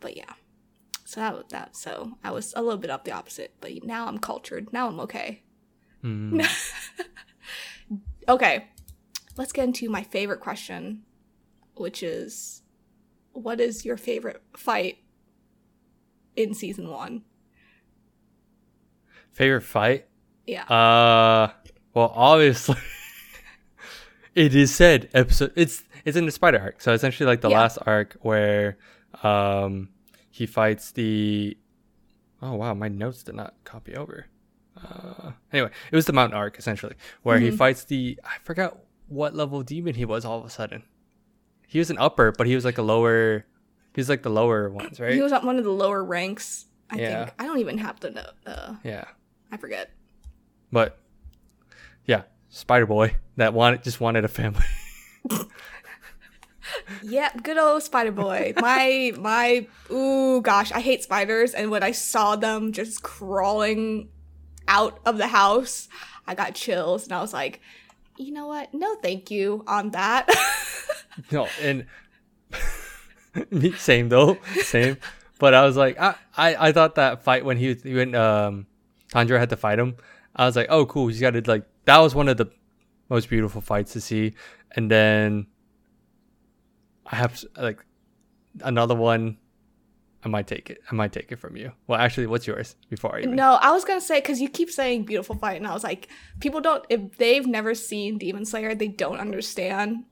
but 0.00 0.16
yeah. 0.16 0.32
So 1.04 1.20
that 1.20 1.34
was 1.34 1.44
that 1.50 1.76
so 1.76 2.12
I 2.24 2.30
was 2.30 2.54
a 2.56 2.62
little 2.62 2.78
bit 2.78 2.90
up 2.90 3.04
the 3.04 3.12
opposite, 3.12 3.52
but 3.60 3.84
now 3.84 4.06
I'm 4.06 4.18
cultured. 4.18 4.72
Now 4.72 4.88
I'm 4.88 5.00
okay. 5.00 5.42
Mm. 6.04 6.46
Okay. 8.28 8.66
Let's 9.36 9.50
get 9.52 9.64
into 9.64 9.88
my 9.90 10.02
favorite 10.04 10.38
question, 10.40 11.02
which 11.74 12.02
is 12.02 12.62
what 13.32 13.60
is 13.60 13.84
your 13.84 13.96
favorite 13.96 14.40
fight 14.56 14.98
in 16.36 16.54
season 16.54 16.88
1? 16.90 17.22
Favorite 19.32 19.62
fight? 19.62 20.06
Yeah. 20.46 20.62
Uh, 20.64 21.52
well, 21.94 22.12
obviously, 22.14 22.76
it 24.34 24.54
is 24.54 24.74
said 24.74 25.08
episode. 25.14 25.52
It's 25.56 25.82
it's 26.04 26.16
in 26.16 26.26
the 26.26 26.32
spider 26.32 26.58
arc, 26.60 26.80
so 26.80 26.92
essentially 26.92 27.26
like 27.26 27.40
the 27.40 27.50
Yeah. 27.50 27.60
last 27.60 27.78
arc 27.86 28.16
where, 28.22 28.78
um, 29.22 29.88
he 30.30 30.46
fights 30.46 30.92
the. 30.92 31.56
Oh 32.42 32.54
wow, 32.54 32.74
my 32.74 32.88
notes 32.88 33.22
did 33.22 33.34
not 33.34 33.54
copy 33.64 33.94
over. 33.94 34.26
Uh, 34.84 35.32
anyway, 35.52 35.70
it 35.92 35.96
was 35.96 36.06
the 36.06 36.12
mountain 36.12 36.36
arc 36.38 36.58
essentially 36.58 36.94
where 37.22 37.38
he 37.38 37.50
Mhm. 37.50 37.56
fights 37.56 37.84
the. 37.84 38.18
I 38.24 38.38
forgot 38.44 38.78
what 39.08 39.34
level 39.34 39.62
demon 39.62 39.94
he 39.94 40.04
was. 40.04 40.24
All 40.24 40.38
of 40.38 40.44
a 40.44 40.50
sudden, 40.50 40.82
he 41.66 41.78
was 41.78 41.90
an 41.90 41.98
upper, 41.98 42.32
but 42.32 42.46
he 42.46 42.54
was 42.54 42.64
like 42.64 42.78
a 42.78 42.82
lower. 42.82 43.44
He 43.94 44.00
was 44.00 44.08
like 44.08 44.22
the 44.22 44.30
lower 44.30 44.70
ones, 44.70 45.00
right? 45.00 45.12
He 45.14 45.20
was 45.20 45.32
at 45.32 45.44
one 45.44 45.58
of 45.58 45.64
the 45.64 45.70
lower 45.72 46.02
ranks, 46.04 46.66
I 46.88 46.96
Yeah. 46.96 47.24
think. 47.26 47.34
I 47.40 47.46
don't 47.46 47.58
even 47.58 47.78
have 47.78 48.00
the 48.00 48.10
note. 48.10 48.34
Uh, 48.46 48.74
yeah. 48.84 49.04
I 49.52 49.56
forget. 49.56 49.90
But 50.72 50.98
yeah, 52.06 52.22
Spider 52.48 52.86
Boy 52.86 53.16
that 53.36 53.52
wanted 53.52 53.82
just 53.82 54.00
wanted 54.00 54.24
a 54.24 54.28
family. 54.28 54.64
Yeah, 57.02 57.30
good 57.42 57.58
old 57.58 57.82
Spider 57.82 58.12
Boy. 58.12 58.52
My 58.56 59.12
my 59.18 59.66
ooh 59.90 60.40
gosh, 60.40 60.70
I 60.70 60.80
hate 60.80 61.02
spiders 61.02 61.52
and 61.52 61.70
when 61.70 61.82
I 61.82 61.90
saw 61.90 62.36
them 62.36 62.70
just 62.72 63.02
crawling 63.02 64.08
out 64.70 65.00
of 65.04 65.18
the 65.18 65.26
house, 65.26 65.88
I 66.26 66.34
got 66.34 66.54
chills 66.54 67.04
and 67.04 67.12
I 67.12 67.20
was 67.20 67.32
like, 67.32 67.60
you 68.16 68.32
know 68.32 68.46
what? 68.46 68.72
No 68.72 68.94
thank 68.96 69.30
you 69.30 69.64
on 69.66 69.90
that. 69.90 70.30
no, 71.32 71.48
and 71.60 71.86
me 73.50 73.72
same 73.72 74.08
though, 74.08 74.38
same. 74.62 74.96
But 75.38 75.54
I 75.54 75.64
was 75.64 75.76
like, 75.76 75.98
I, 76.00 76.14
I, 76.36 76.68
I 76.68 76.72
thought 76.72 76.94
that 76.94 77.24
fight 77.24 77.44
when 77.44 77.56
he 77.56 77.74
when 77.74 78.14
um 78.14 78.66
Tanjiro 79.12 79.38
had 79.38 79.50
to 79.50 79.56
fight 79.56 79.78
him, 79.78 79.96
I 80.36 80.46
was 80.46 80.54
like, 80.54 80.68
oh 80.70 80.86
cool, 80.86 81.08
he's 81.08 81.20
got 81.20 81.30
to 81.32 81.42
like 81.46 81.64
that 81.86 81.98
was 81.98 82.14
one 82.14 82.28
of 82.28 82.36
the 82.36 82.46
most 83.08 83.28
beautiful 83.28 83.60
fights 83.60 83.92
to 83.94 84.00
see. 84.00 84.34
And 84.76 84.90
then 84.90 85.46
I 87.06 87.16
have 87.16 87.42
like 87.56 87.84
another 88.62 88.94
one. 88.94 89.38
I 90.22 90.28
might 90.28 90.46
take 90.46 90.68
it. 90.70 90.80
I 90.90 90.94
might 90.94 91.12
take 91.12 91.32
it 91.32 91.36
from 91.36 91.56
you. 91.56 91.72
Well, 91.86 91.98
actually, 91.98 92.26
what's 92.26 92.46
yours 92.46 92.76
before 92.90 93.16
I 93.16 93.20
even? 93.20 93.36
no, 93.36 93.54
I 93.54 93.70
was 93.72 93.84
gonna 93.84 94.00
say 94.00 94.20
because 94.20 94.40
you 94.40 94.48
keep 94.48 94.70
saying 94.70 95.04
beautiful 95.04 95.34
fight, 95.36 95.56
and 95.56 95.66
I 95.66 95.72
was 95.72 95.82
like, 95.84 96.08
people 96.40 96.60
don't 96.60 96.84
if 96.88 97.16
they've 97.16 97.46
never 97.46 97.74
seen 97.74 98.18
Demon 98.18 98.44
Slayer, 98.44 98.74
they 98.74 98.88
don't 98.88 99.18
understand 99.18 100.04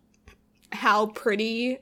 how 0.72 1.06
pretty 1.06 1.78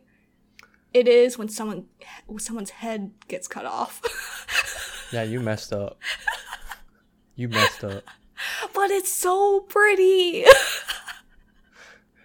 it 0.92 1.06
is 1.08 1.38
when 1.38 1.48
someone 1.48 1.86
when 2.26 2.38
someone's 2.40 2.70
head 2.70 3.12
gets 3.28 3.46
cut 3.48 3.64
off. 3.66 4.02
Yeah, 5.12 5.22
you 5.22 5.38
messed 5.38 5.72
up. 5.72 6.00
You 7.36 7.48
messed 7.48 7.84
up. 7.84 8.02
but 8.74 8.90
it's 8.90 9.12
so 9.12 9.60
pretty. 9.60 10.44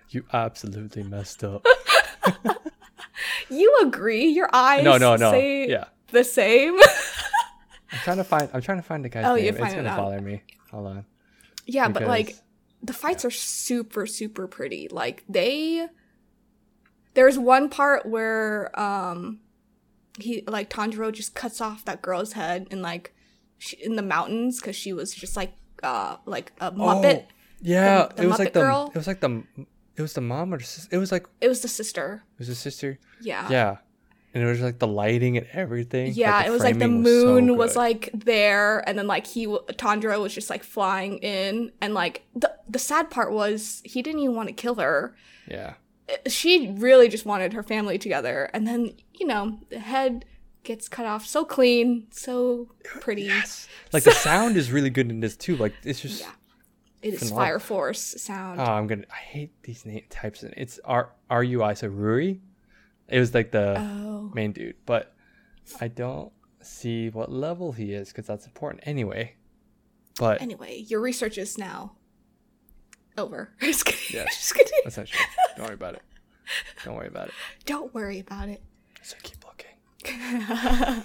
You 0.10 0.26
absolutely 0.34 1.04
messed 1.04 1.44
up. 1.44 1.64
you 3.50 3.80
agree? 3.84 4.26
Your 4.28 4.50
eyes 4.54 4.84
No, 4.84 4.98
no, 4.98 5.16
no. 5.16 5.32
say 5.32 5.68
Yeah. 5.70 5.86
the 6.12 6.24
same. 6.24 6.78
I'm 7.94 8.00
trying 8.04 8.18
to 8.18 8.24
find. 8.24 8.50
I'm 8.54 8.62
trying 8.62 8.78
to 8.78 8.84
find 8.84 9.04
the 9.04 9.10
guy's 9.10 9.26
Oh, 9.26 9.36
name. 9.36 9.46
It's 9.48 9.58
gonna 9.60 9.94
it 9.94 9.98
bother 9.98 10.22
me. 10.22 10.44
Hold 10.72 10.88
on. 10.88 11.06
yeah, 11.66 11.90
but 11.90 12.04
like 12.04 12.36
the 12.84 12.94
fights 12.94 13.26
are 13.26 13.32
super 13.32 14.06
super 14.06 14.48
pretty. 14.48 14.88
Like 14.90 15.24
they 15.28 15.88
there's 17.14 17.38
one 17.38 17.70
part 17.70 18.06
where 18.06 18.78
um 18.80 19.40
he 20.20 20.44
like 20.48 20.70
Tanjiro 20.70 21.12
just 21.12 21.36
cuts 21.36 21.60
off 21.62 21.84
that 21.86 22.02
girl's 22.02 22.34
head 22.34 22.68
in 22.72 22.82
like 22.82 23.14
she, 23.58 23.76
in 23.78 23.96
the 23.96 24.02
mountains 24.02 24.60
cuz 24.62 24.76
she 24.76 24.94
was 24.94 25.14
just 25.14 25.36
like 25.36 25.54
uh 25.84 26.18
like 26.26 26.54
a 26.62 26.72
muppet. 26.72 27.26
Yeah, 27.62 28.08
The- 28.08 28.16
the 28.16 28.24
it 28.24 28.28
was 28.28 28.40
like 28.40 28.54
the. 28.54 28.62
Girl? 28.62 28.92
It 28.94 28.98
was 28.98 29.08
like 29.08 29.20
the. 29.20 29.44
It 29.98 30.02
was 30.02 30.14
the 30.14 30.22
mom 30.22 30.54
or 30.54 30.58
the 30.58 30.64
sis- 30.64 30.88
it 30.92 30.98
was 30.98 31.12
like 31.12 31.28
It 31.42 31.48
was 31.48 31.62
the 31.62 31.68
sister. 31.68 32.24
it 32.34 32.40
was 32.40 32.48
the 32.48 32.56
sister. 32.56 32.98
Yeah. 33.22 33.48
Yeah, 33.50 33.78
and 34.34 34.44
it 34.44 34.48
was 34.48 34.62
like 34.62 34.80
the 34.80 34.88
lighting 34.88 35.38
and 35.38 35.46
everything. 35.54 36.14
Yeah, 36.14 36.38
Like, 36.38 36.48
it 36.48 36.50
was 36.52 36.62
like 36.64 36.76
the 36.76 36.86
framing 36.86 37.04
so 37.06 37.26
moon 37.26 37.58
was, 37.58 37.76
like 37.76 38.10
there, 38.14 38.88
and 38.88 38.98
then 38.98 39.08
like 39.08 39.28
he 39.28 39.46
Tanjiro 39.48 40.22
was 40.22 40.34
just 40.34 40.50
like 40.50 40.64
flying 40.64 41.18
in, 41.20 41.72
and 41.82 41.94
like 41.94 42.24
the 42.36 42.54
the 42.70 42.80
sad 42.80 43.10
part 43.10 43.32
was 43.34 43.82
he 43.84 44.02
didn't 44.02 44.22
even 44.22 44.36
want 44.36 44.48
to 44.48 44.54
kill 44.54 44.76
her. 44.76 45.16
Yeah, 45.48 45.74
uh, 46.10 46.30
she 46.30 46.74
really 46.78 47.10
just 47.10 47.26
wanted 47.26 47.52
her 47.54 47.64
family 47.64 47.98
together. 47.98 48.50
And 48.54 48.66
then, 48.66 48.94
you 49.14 49.28
know, 49.28 49.60
the 49.70 49.80
head 49.80 50.24
gets 50.64 50.88
cut 50.88 51.06
off 51.06 51.26
so 51.26 51.44
clean, 51.44 52.08
so 52.12 52.70
pretty. 53.02 53.24
Yes. 53.24 53.68
Like 53.92 54.04
the 54.04 54.12
sound 54.12 54.56
is 54.56 54.72
really 54.72 54.90
good 54.90 55.10
in 55.10 55.20
this 55.20 55.36
too. 55.36 55.58
Like 55.58 55.74
it's 55.84 56.00
just. 56.02 56.22
Yeah. 56.22 56.32
It 57.02 57.16
is. 57.16 57.32
Fire 57.32 57.60
Force 57.60 58.22
sound. 58.22 58.60
Oh, 58.60 58.64
I'm 58.64 58.88
gonna. 58.88 59.06
I 59.12 59.16
hate 59.18 59.52
these 59.64 59.86
name 59.86 60.04
types. 60.10 60.44
And 60.44 60.54
it's 60.56 60.80
R 60.86 61.12
R 61.30 61.44
U 61.44 61.64
I. 61.64 61.74
So 61.74 61.90
Ruri. 61.90 62.40
It 63.08 63.20
was 63.20 63.34
like 63.34 63.52
the 63.52 63.78
oh. 63.78 64.32
main 64.34 64.54
dude, 64.54 64.76
but 64.86 65.14
I 65.82 65.90
don't 65.90 66.32
see 66.62 67.10
what 67.10 67.32
level 67.32 67.72
he 67.74 67.94
is 67.94 68.10
because 68.10 68.26
that's 68.26 68.46
important 68.46 68.84
anyway. 68.86 69.36
But 70.18 70.42
Anyway, 70.42 70.86
your 70.88 71.02
research 71.02 71.38
is 71.38 71.58
now 71.58 71.94
over. 73.18 73.50
Just 73.62 73.86
kidding. 73.86 74.20
Yes. 74.20 74.38
Just 74.38 74.56
kidding. 74.56 74.80
that's 74.84 74.98
not 74.98 75.08
true. 75.08 75.26
Don't 75.58 75.66
worry 75.66 75.74
about 75.74 75.96
it. 75.96 76.02
Don't 76.86 76.96
worry 76.96 77.08
about 77.08 77.28
it. 77.28 77.34
Don't 77.66 77.94
worry 77.94 78.20
about 78.20 78.50
it. 78.50 78.62
So 79.02 79.18
keep 79.24 79.38
looking. 79.46 79.72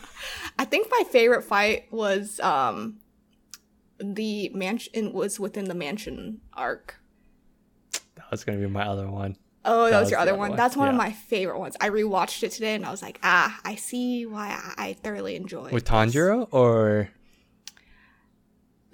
I 0.58 0.64
think 0.64 0.88
my 0.90 1.04
favorite 1.10 1.42
fight 1.42 1.92
was 1.92 2.40
um 2.40 2.98
the 3.98 4.50
mansion 4.50 5.12
was 5.12 5.38
within 5.40 5.64
the 5.66 5.74
mansion 5.74 6.40
arc. 6.52 6.96
That 8.16 8.30
was 8.30 8.44
gonna 8.44 8.58
be 8.58 8.66
my 8.66 8.86
other 8.86 9.08
one. 9.10 9.36
Oh, 9.64 9.84
that, 9.86 9.90
That 9.90 10.00
was 10.00 10.10
your 10.10 10.20
other 10.20 10.36
one. 10.36 10.50
one, 10.50 10.56
That's 10.56 10.76
one 10.76 10.88
of 10.88 10.94
my 10.94 11.10
favorite 11.12 11.58
ones. 11.58 11.76
I 11.80 11.88
rewatched 11.90 12.42
it 12.44 12.52
today 12.52 12.74
and 12.76 12.86
I 12.86 12.90
was 12.92 13.02
like, 13.02 13.18
ah, 13.24 13.58
I 13.64 13.74
see 13.74 14.24
why 14.26 14.48
I 14.76 14.88
I 14.88 14.92
thoroughly 14.92 15.34
enjoyed 15.36 15.72
With. 15.72 15.84
Tanjiro 15.84 16.46
or 16.52 17.08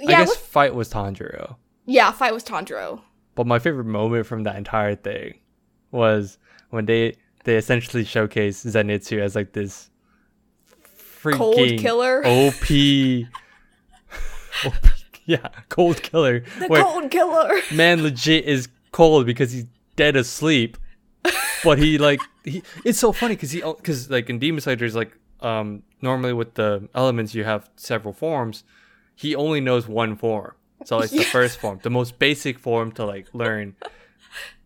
I 0.01 0.07
guess 0.07 0.29
with- 0.31 0.39
fight 0.39 0.75
was 0.75 0.89
Tanjiro. 0.93 1.57
yeah, 1.85 2.11
fight 2.13 2.33
was 2.33 2.43
Tanjiro. 2.45 3.03
But 3.35 3.47
my 3.47 3.59
favorite 3.59 3.85
moment 3.87 4.27
from 4.27 4.43
that 4.45 4.57
entire 4.57 4.95
thing 4.95 5.35
was 5.91 6.39
when 6.71 6.87
they 6.87 7.17
they 7.45 7.57
essentially 7.57 8.05
showcase 8.05 8.65
Zenitsu 8.65 9.19
as 9.21 9.35
like 9.35 9.53
this 9.53 9.91
freaking 11.21 11.37
Cold 11.37 11.79
killer. 11.79 12.23
OP, 12.25 12.55
OP 14.67 14.87
yeah, 15.27 15.49
cold 15.69 16.03
killer. 16.03 16.41
The 16.59 16.67
where 16.69 16.83
cold 16.83 17.11
killer. 17.11 17.61
man 17.73 18.03
legit 18.03 18.45
is 18.45 18.69
cold 18.93 19.27
because 19.27 19.53
he's 19.53 19.67
dead 19.97 20.17
asleep. 20.17 20.77
But 21.65 21.79
he 21.79 21.97
like 21.99 22.21
he 22.45 22.63
it's 22.85 22.99
so 22.99 23.13
funny 23.13 23.37
because 23.37 23.53
he 23.53 23.61
because 23.61 24.11
like 24.11 24.29
in 24.29 24.39
Demon 24.41 24.61
Slayer 24.61 24.83
is 24.85 24.97
like 24.97 25.17
um 25.41 25.83
normally 26.01 26.33
with 26.33 26.55
the 26.55 26.89
elements 26.95 27.35
you 27.35 27.45
have 27.45 27.71
several 27.77 28.13
forms. 28.13 28.65
He 29.15 29.37
only 29.37 29.61
knows 29.61 29.87
one 29.87 30.17
form. 30.17 30.55
So 30.85 30.99
it's 30.99 31.13
the 31.13 31.23
first 31.23 31.59
form, 31.59 31.79
the 31.83 31.91
most 31.91 32.19
basic 32.19 32.59
form 32.59 32.91
to 32.93 33.05
like 33.05 33.29
learn. 33.33 33.77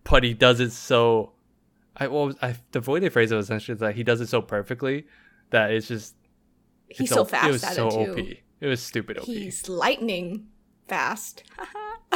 But 0.04 0.22
he 0.24 0.32
does 0.32 0.60
it 0.60 0.70
so 0.72 1.32
I 1.96 2.06
was 2.06 2.36
I 2.40 2.54
the 2.72 2.80
voided 2.80 3.12
phrase 3.12 3.32
was 3.32 3.46
essentially 3.46 3.76
that 3.78 3.94
he 3.94 4.02
does 4.02 4.20
it 4.22 4.28
so 4.28 4.40
perfectly 4.40 5.06
that 5.50 5.70
it's 5.72 5.88
just 5.88 6.14
He's 6.88 7.10
it's 7.10 7.12
so 7.12 7.24
fast 7.24 7.48
It 7.48 7.52
was 7.52 7.64
at 7.64 7.74
so 7.74 7.88
it 7.88 8.14
too. 8.16 8.22
OP. 8.22 8.36
It 8.60 8.66
was 8.68 8.82
stupid 8.82 9.18
OP. 9.18 9.24
He's 9.24 9.68
lightning 9.68 10.48
fast. 10.88 11.42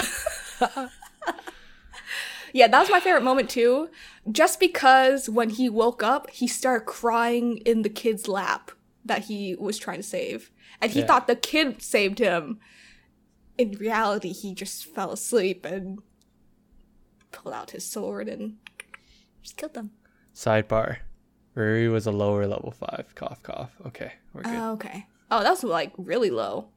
yeah, 2.52 2.66
that 2.66 2.80
was 2.80 2.90
my 2.90 3.00
favorite 3.00 3.22
moment 3.22 3.50
too. 3.50 3.88
Just 4.30 4.58
because 4.58 5.28
when 5.28 5.50
he 5.50 5.68
woke 5.68 6.02
up, 6.02 6.30
he 6.30 6.46
started 6.46 6.86
crying 6.86 7.58
in 7.58 7.82
the 7.82 7.88
kid's 7.88 8.26
lap 8.28 8.70
that 9.04 9.24
he 9.24 9.54
was 9.56 9.78
trying 9.78 9.98
to 9.98 10.02
save. 10.02 10.50
And 10.80 10.92
he 10.92 11.00
Yeah. 11.00 11.06
thought 11.06 11.26
the 11.26 11.36
kid 11.36 11.82
saved 11.82 12.18
him. 12.18 12.58
In 13.58 13.72
reality, 13.72 14.32
he 14.32 14.54
just 14.54 14.84
fell 14.86 15.12
asleep 15.12 15.64
and 15.66 15.98
pulled 17.32 17.54
out 17.54 17.70
his 17.72 17.84
sword 17.84 18.28
and 18.28 18.56
just 19.42 19.56
killed 19.56 19.74
them. 19.74 19.90
Sidebar. 20.34 20.98
Rui 21.54 21.88
was 21.88 22.06
a 22.06 22.12
lower 22.12 22.46
level 22.46 22.70
five. 22.70 23.12
Cough 23.14 23.42
cough. 23.42 23.76
Okay, 23.86 24.12
we're 24.32 24.42
good. 24.42 24.54
Oh, 24.54 24.72
okay. 24.72 25.06
Oh, 25.30 25.42
that's 25.42 25.62
like 25.62 25.92
really 25.96 26.30
low. 26.30 26.68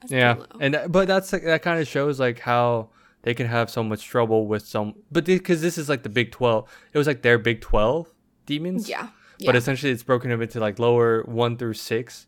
That's 0.00 0.12
yeah, 0.12 0.34
low. 0.34 0.46
and 0.60 0.74
uh, 0.76 0.88
but 0.88 1.06
that's 1.08 1.30
that 1.30 1.62
kind 1.62 1.80
of 1.80 1.86
shows 1.88 2.18
like 2.20 2.40
how 2.40 2.90
they 3.22 3.34
can 3.34 3.46
have 3.46 3.70
so 3.70 3.82
much 3.82 4.04
trouble 4.04 4.46
with 4.46 4.66
some. 4.66 4.94
But 5.10 5.24
because 5.24 5.60
this 5.62 5.78
is 5.78 5.88
like 5.88 6.02
the 6.02 6.08
Big 6.08 6.32
Twelve, 6.32 6.68
it 6.92 6.98
was 6.98 7.06
like 7.06 7.22
their 7.22 7.38
Big 7.38 7.60
Twelve 7.60 8.12
demons. 8.46 8.88
yeah. 8.88 9.08
yeah. 9.38 9.46
But 9.48 9.56
essentially, 9.56 9.92
it's 9.92 10.02
broken 10.02 10.30
up 10.32 10.40
into 10.40 10.60
like 10.60 10.78
lower 10.78 11.22
one 11.24 11.56
through 11.56 11.74
six, 11.74 12.26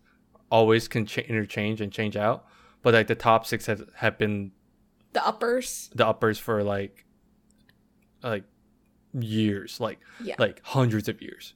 always 0.50 0.88
can 0.88 1.06
cha- 1.06 1.22
interchange 1.22 1.80
and 1.80 1.92
change 1.92 2.16
out. 2.16 2.46
But 2.82 2.94
like 2.94 3.06
the 3.06 3.14
top 3.14 3.46
six 3.46 3.66
have, 3.66 3.82
have 3.96 4.18
been 4.18 4.52
the 5.12 5.26
uppers. 5.26 5.90
the 5.94 6.06
uppers 6.06 6.38
for 6.38 6.62
like 6.62 7.04
like 8.22 8.44
years, 9.18 9.78
like 9.80 9.98
Yeah. 10.22 10.34
like 10.38 10.60
hundreds 10.64 11.08
of 11.08 11.20
years. 11.22 11.54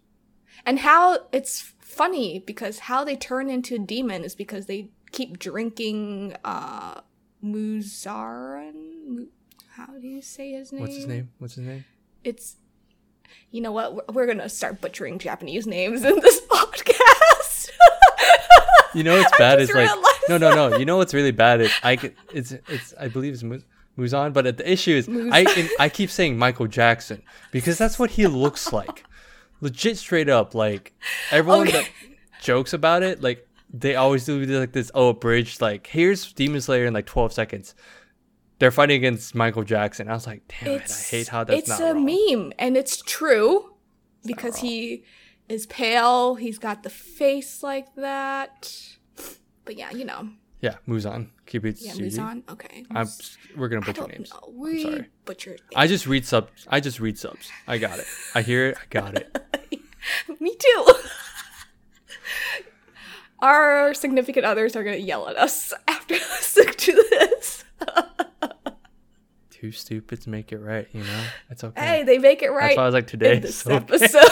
And 0.66 0.78
how 0.80 1.18
it's 1.32 1.60
funny 1.80 2.38
because 2.46 2.80
how 2.80 3.04
they 3.04 3.16
turn 3.16 3.50
into 3.50 3.74
a 3.74 3.78
demon 3.78 4.24
is 4.24 4.34
because 4.34 4.66
they 4.66 4.88
keep 5.12 5.38
drinking 5.38 6.36
uh 6.44 7.00
Muzaran. 7.44 9.26
How 9.70 9.86
do 9.86 10.06
you 10.06 10.22
say 10.22 10.52
his 10.52 10.72
name? 10.72 10.80
What's 10.82 10.96
his 10.96 11.06
name? 11.06 11.30
What's 11.38 11.54
his 11.54 11.66
name? 11.66 11.84
It's 12.24 12.56
you 13.50 13.60
know 13.60 13.72
what? 13.72 13.94
We're- 13.94 14.06
We're 14.12 14.26
gonna 14.26 14.48
start 14.48 14.80
butchering 14.80 15.18
Japanese 15.18 15.66
names 15.66 16.04
in 16.04 16.20
this 16.20 16.40
podcast. 16.50 17.70
You 18.94 19.02
know 19.04 19.16
what's 19.18 19.36
bad 19.38 19.60
is 19.60 19.72
like 19.72 19.90
no 20.28 20.38
no 20.38 20.54
no. 20.54 20.76
You 20.76 20.84
know 20.84 20.96
what's 20.98 21.14
really 21.14 21.30
bad 21.32 21.60
is 21.60 21.72
I 21.82 21.96
get 21.96 22.14
it's 22.32 22.52
it's 22.68 22.94
I 23.00 23.08
believe 23.08 23.32
it's 23.32 23.42
Mu- 23.42 23.60
Muzan, 23.98 24.32
but 24.32 24.56
the 24.56 24.70
issue 24.70 24.92
is 24.92 25.08
Muz- 25.08 25.30
I 25.32 25.68
I 25.78 25.88
keep 25.88 26.10
saying 26.10 26.38
Michael 26.38 26.66
Jackson 26.66 27.22
because 27.50 27.78
that's 27.78 27.98
what 27.98 28.10
he 28.12 28.26
looks 28.26 28.72
like, 28.72 29.04
legit 29.62 29.96
straight 29.96 30.28
up. 30.28 30.54
Like 30.54 30.92
everyone 31.30 31.68
Okay. 31.68 31.72
that 31.80 31.88
jokes 32.42 32.74
about 32.74 33.02
it, 33.02 33.22
like 33.22 33.48
they 33.72 33.94
always 33.96 34.26
do 34.26 34.44
like 34.44 34.72
this 34.72 34.90
oh 34.94 35.14
bridge 35.14 35.58
like 35.62 35.86
here's 35.86 36.30
Demon 36.34 36.60
Slayer 36.60 36.84
in 36.84 36.92
like 36.92 37.06
twelve 37.06 37.32
seconds. 37.32 37.74
They're 38.58 38.70
fighting 38.70 38.96
against 38.96 39.34
Michael 39.34 39.64
Jackson. 39.64 40.08
I 40.08 40.12
was 40.12 40.26
like, 40.26 40.42
damn 40.60 40.72
it, 40.74 40.90
I 40.90 40.94
hate 41.10 41.28
how 41.28 41.42
that's 41.44 41.70
it's 41.70 41.80
a 41.80 41.94
wrong. 41.94 42.04
meme 42.04 42.52
and 42.58 42.76
it's 42.76 43.00
true 43.02 43.72
because 44.26 44.58
he 44.58 45.02
is 45.48 45.66
pale. 45.66 46.34
He's 46.36 46.58
got 46.58 46.82
the 46.82 46.90
face 46.90 47.62
like 47.62 47.94
that. 47.96 48.70
But 49.64 49.76
yeah, 49.76 49.90
you 49.92 50.04
know, 50.04 50.28
Yeah, 50.62 50.76
Muzan. 50.88 51.26
Keep 51.46 51.66
it. 51.66 51.80
yeah, 51.80 51.92
Suji. 51.92 52.12
Muzan. 52.16 52.42
Okay, 52.48 52.84
I'm, 52.92 53.08
we're 53.56 53.66
gonna 53.68 53.84
butcher 53.84 54.06
names. 54.06 54.30
know. 54.30 54.38
I'm 54.46 54.58
We 54.58 54.82
sorry. 54.84 55.06
butchered. 55.24 55.60
I 55.74 55.88
just 55.88 56.06
read 56.06 56.24
subs. 56.24 56.66
I 56.70 56.78
just 56.78 57.00
read 57.00 57.18
subs. 57.18 57.50
I 57.66 57.78
got 57.78 57.98
it. 57.98 58.06
I 58.32 58.42
hear 58.42 58.68
it. 58.68 58.76
I 58.80 58.84
got 58.88 59.16
it. 59.16 59.36
Me 60.40 60.54
too. 60.56 60.86
Our 63.40 63.92
significant 63.92 64.46
others 64.46 64.76
are 64.76 64.84
gonna 64.84 64.98
yell 64.98 65.28
at 65.28 65.36
us 65.36 65.74
after 65.88 66.14
listening 66.30 66.74
to 66.74 66.92
this. 67.10 67.64
Too 69.50 69.72
stupid 69.72 70.20
to 70.22 70.30
make 70.30 70.52
it 70.52 70.58
right. 70.58 70.86
You 70.92 71.02
know, 71.02 71.24
it's 71.50 71.64
okay. 71.64 71.80
hey, 71.80 72.02
they 72.04 72.18
make 72.18 72.40
it 72.42 72.50
right. 72.50 72.68
That's 72.68 72.76
why 72.76 72.82
I 72.84 72.86
was 72.86 72.94
like 72.94 73.08
today. 73.08 73.40
this 73.40 73.66
okay. 73.66 73.74
episode. 73.76 74.30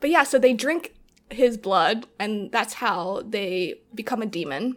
But 0.00 0.10
yeah, 0.10 0.24
so 0.24 0.38
they 0.38 0.54
drink 0.54 0.94
his 1.30 1.56
blood, 1.56 2.06
and 2.18 2.50
that's 2.52 2.74
how 2.74 3.22
they 3.26 3.80
become 3.94 4.22
a 4.22 4.26
demon. 4.26 4.76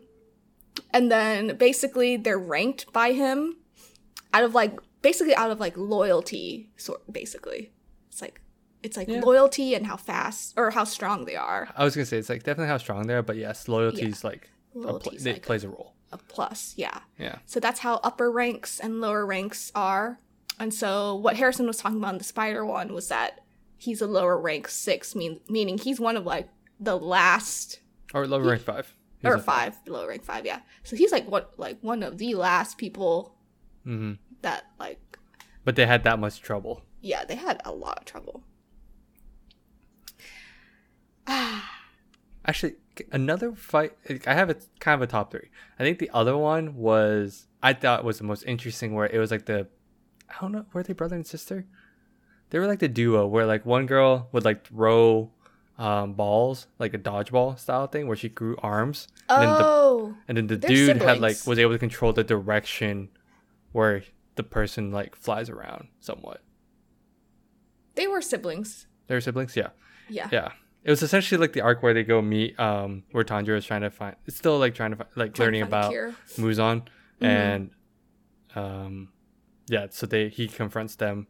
And 0.92 1.12
then 1.12 1.56
basically 1.58 2.18
they're 2.18 2.40
ranked 2.40 2.92
by 2.94 3.12
him 3.14 3.58
out 4.34 4.44
of 4.44 4.54
like 4.56 4.78
basically 5.02 5.36
out 5.36 5.52
of 5.52 5.60
like 5.60 5.76
loyalty, 5.78 6.70
sort 6.78 7.02
basically. 7.12 7.72
It's 8.10 8.22
like 8.22 8.42
it's 8.82 8.98
like 8.98 9.08
Yeah. 9.08 9.22
loyalty 9.22 9.76
and 9.76 9.88
how 9.88 9.98
fast 9.98 10.54
or 10.58 10.72
how 10.72 10.84
strong 10.84 11.26
they 11.26 11.36
are. 11.36 11.70
I 11.76 11.84
was 11.84 11.96
gonna 11.96 12.06
say 12.06 12.18
it's 12.18 12.30
like 12.30 12.44
definitely 12.44 12.68
how 12.70 12.78
strong 12.78 13.08
they 13.08 13.14
are, 13.14 13.22
but 13.24 13.38
yes, 13.38 13.68
loyalty 13.68 14.06
is 14.06 14.24
like 14.24 14.50
a 14.76 14.80
pla- 14.80 14.82
Loyalty's 14.92 15.26
it 15.26 15.42
plays 15.44 15.64
a 15.64 15.70
role. 15.70 15.94
a 16.12 16.18
plus, 16.18 16.74
yeah. 16.78 17.00
Yeah. 17.18 17.38
So 17.46 17.60
that's 17.60 17.80
how 17.80 17.96
upper 18.04 18.32
ranks 18.32 18.80
and 18.80 19.02
lower 19.02 19.26
ranks 19.26 19.72
are. 19.76 20.20
And 20.60 20.74
so 20.74 21.16
what 21.16 21.38
Harrison 21.38 21.66
was 21.66 21.78
talking 21.78 21.98
about 21.98 22.14
in 22.14 22.18
the 22.20 22.24
spider 22.24 22.64
one 22.66 22.94
was 22.94 23.08
that 23.10 23.40
he's 23.84 24.02
a 24.02 24.08
lower 24.08 24.38
rank 24.40 24.68
six, 24.68 25.16
mean, 25.16 25.40
meaning 25.50 25.78
he's 25.78 26.00
one 26.00 26.16
of 26.18 26.26
like 26.26 26.50
the 26.80 26.98
last 26.98 27.80
Or 28.14 28.26
level 28.28 28.48
rank 28.50 28.62
five. 28.64 28.94
He's 29.20 29.30
or 29.32 29.36
a 29.36 29.40
five, 29.40 29.76
lower 29.88 30.08
rank 30.10 30.24
five, 30.24 30.46
yeah. 30.46 30.60
So 30.84 30.96
he's 30.96 31.12
like 31.12 31.28
what 31.30 31.54
like 31.58 31.78
one 31.82 32.04
of 32.04 32.18
the 32.18 32.36
last 32.36 32.78
people 32.78 33.36
Mhm. 33.86 34.18
that 34.42 34.64
like 34.80 35.18
But 35.66 35.76
they 35.76 35.86
had 35.86 36.04
that 36.04 36.20
much 36.20 36.42
trouble. 36.42 36.84
yeah, 37.02 37.26
they 37.26 37.36
had 37.36 37.62
a 37.66 37.72
lot 37.72 38.00
of 38.00 38.06
trouble. 38.06 38.44
Actually, 42.46 42.76
another 43.12 43.54
fight. 43.54 43.94
I 44.28 44.34
have 44.34 44.50
a 44.50 44.56
kind 44.80 44.96
of 44.96 45.02
a 45.02 45.08
top 45.08 45.32
three. 45.32 45.50
I 45.80 45.84
think 45.84 46.00
the 46.00 46.10
other 46.14 46.38
one 46.38 46.76
was 46.76 47.48
I 47.62 47.74
thought 47.74 48.04
was 48.04 48.18
the 48.18 48.26
most 48.26 48.44
interesting, 48.46 48.94
where 48.94 49.08
it 49.08 49.18
was 49.18 49.32
like 49.32 49.46
the 49.46 49.68
I 50.30 50.36
don't 50.42 50.52
know, 50.52 50.66
were 50.74 50.84
they 50.84 50.94
brother 50.94 51.16
and 51.16 51.26
sister? 51.28 51.66
They 52.54 52.60
were 52.60 52.68
like 52.68 52.78
the 52.78 52.88
duo 52.88 53.26
where 53.26 53.48
like 53.48 53.66
one 53.66 53.88
girl 53.88 54.30
would 54.32 54.46
like 54.46 54.68
throw 54.68 55.32
um, 55.80 56.14
balls, 56.14 56.68
like 56.78 56.94
a 56.94 57.00
dodgeball 57.00 57.58
style 57.58 57.88
thing, 57.88 58.08
where 58.08 58.16
she 58.16 58.30
grew 58.30 58.56
arms, 58.62 59.08
and 59.28 59.42
then 59.42 59.50
the 59.58 59.64
Oh, 59.66 60.16
and 60.28 60.38
then 60.38 60.46
the 60.46 60.58
dude 60.58 61.02
had 61.02 61.20
like 61.20 61.38
was 61.48 61.58
able 61.58 61.72
to 61.72 61.80
control 61.80 62.14
the 62.14 62.24
direction 62.24 63.10
where 63.72 64.04
the 64.36 64.44
person 64.44 64.92
like 64.92 65.16
flies 65.16 65.50
around 65.50 65.88
somewhat. 66.00 66.44
They 67.96 68.06
were 68.06 68.22
siblings. 68.22 68.86
They're 69.08 69.20
siblings, 69.20 69.56
yeah, 69.56 69.70
Yeah. 70.08 70.30
yeah. 70.32 70.52
It 70.84 70.92
was 70.92 71.02
essentially 71.02 71.40
like 71.42 71.54
the 71.54 71.62
arc 71.62 71.82
where 71.82 71.96
they 71.96 72.04
go 72.04 72.22
meet, 72.22 72.60
um, 72.60 73.02
where 73.14 73.24
Tanjiro 73.24 73.58
is 73.58 73.66
trying 73.66 73.82
to 73.82 73.90
find. 73.90 74.16
It's 74.28 74.38
still 74.38 74.60
like 74.60 74.76
trying 74.76 74.92
to 74.92 74.98
find, 74.98 75.10
like 75.16 75.34
Trying 75.34 75.48
learning 75.48 75.62
about. 75.64 75.92
Muzan, 76.38 76.84
Mhm. 77.20 77.26
and 77.26 77.72
um, 78.54 79.10
yeah. 79.70 79.88
So 79.90 80.06
they 80.06 80.30
he 80.30 80.48
confronts 80.48 80.96
them 80.98 81.26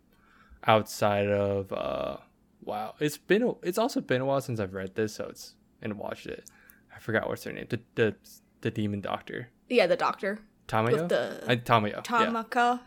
outside 0.67 1.27
of. 1.27 1.71
uh 1.71 2.17
Wow, 2.65 2.95
it's 3.01 3.17
been 3.17 3.43
a, 3.43 3.51
it's 3.61 3.77
also 3.77 3.99
been 3.99 4.21
a 4.21 4.25
while 4.25 4.39
since 4.39 4.57
I've 4.57 4.73
read 4.73 4.95
this, 4.95 5.15
so 5.15 5.25
it's 5.25 5.55
and 5.81 5.97
watched 5.97 6.27
it. 6.27 6.49
I 6.95 6.99
forgot 6.99 7.27
what's 7.27 7.43
their 7.43 7.51
name. 7.51 7.65
The 7.69 7.81
the 7.95 8.15
the 8.61 8.71
demon 8.71 9.01
doctor. 9.01 9.49
Yeah, 9.67 9.85
the 9.87 9.97
doctor 9.97 10.39
Tamayo? 10.69 10.91
with 10.93 11.09
the 11.09 11.43
I, 11.45 11.57
Tamayo. 11.57 11.95
yeah. 11.95 12.01
Tamaka. 12.01 12.79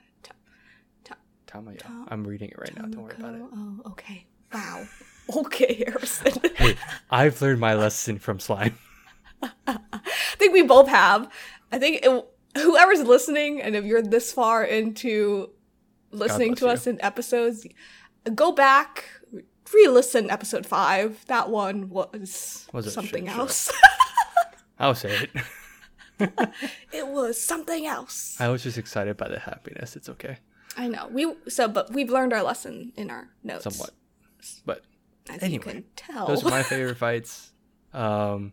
Tamayo. 1.47 1.79
Ta- 1.79 2.07
I'm 2.09 2.27
reading 2.27 2.49
it 2.51 2.59
right 2.59 2.74
now. 2.77 2.87
Don't 2.87 3.03
worry 3.03 3.14
about 3.18 3.35
it. 3.35 3.43
Oh, 3.55 3.81
okay. 3.93 4.27
Wow. 4.53 4.85
Okay, 5.37 5.83
Harrison. 5.85 6.33
Hey, 6.55 6.77
I've 7.11 7.43
learned 7.43 7.59
my 7.59 7.74
lesson 7.74 8.20
from 8.20 8.39
slime. 8.39 8.79
I 9.66 9.77
think 10.39 10.53
we 10.53 10.62
both 10.62 10.87
have. 10.87 11.29
I 11.72 11.81
think 11.81 12.05
it, 12.07 12.27
whoever's 12.57 13.03
listening, 13.03 13.61
and 13.61 13.74
if 13.74 13.85
you're 13.85 14.03
this 14.03 14.33
far 14.33 14.62
into 14.62 15.51
listening 16.17 16.55
to 16.57 16.67
you. 16.67 16.71
us 16.71 16.87
in 16.87 17.01
episodes, 17.03 17.67
go 18.35 18.53
back, 18.53 19.05
re-listen 19.73 20.31
episode 20.31 20.67
five. 20.67 21.25
That 21.27 21.51
one 21.51 21.89
was, 21.89 22.67
Was 22.73 22.93
something 22.93 23.27
shit 23.27 23.37
else. 23.37 23.73
I'll 24.79 24.95
say 24.95 25.29
it. 25.29 25.31
it 26.93 27.07
was 27.07 27.41
something 27.41 27.87
else. 27.87 28.37
I 28.41 28.49
was 28.49 28.62
just 28.62 28.79
excited 28.79 29.17
by 29.17 29.29
the 29.29 29.39
happiness. 29.39 29.97
It's 29.97 30.09
okay. 30.09 30.39
I 30.77 30.89
know. 30.89 31.09
We 31.11 31.35
so, 31.49 31.69
but 31.69 31.93
we've 31.93 32.11
learned 32.11 32.33
our 32.33 32.43
lesson 32.43 32.93
in 32.97 33.11
our 33.11 33.29
notes. 33.43 33.64
Somewhat. 33.64 33.91
But 34.64 34.83
as 35.29 35.43
Anyway, 35.43 35.55
you 35.55 35.61
can 35.61 35.85
tell. 35.97 36.27
those 36.27 36.45
are 36.45 36.51
my 36.51 36.62
favorite 36.73 36.97
fights. 36.99 37.53
Um 37.93 38.53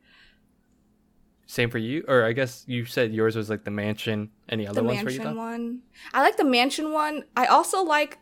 same 1.53 1.69
for 1.69 1.77
you? 1.77 2.03
Or 2.07 2.25
I 2.25 2.33
guess 2.33 2.63
you 2.67 2.85
said 2.85 3.13
yours 3.13 3.35
was 3.35 3.49
like 3.49 3.63
the 3.63 3.71
mansion. 3.71 4.29
Any 4.49 4.67
other 4.67 4.81
the 4.81 4.83
ones 4.87 5.01
for 5.01 5.09
you 5.09 5.19
mansion 5.19 5.35
though? 5.35 5.41
one. 5.41 5.79
I 6.13 6.21
like 6.21 6.37
the 6.37 6.43
mansion 6.43 6.91
one. 6.91 7.23
I 7.37 7.45
also 7.45 7.83
like. 7.83 8.19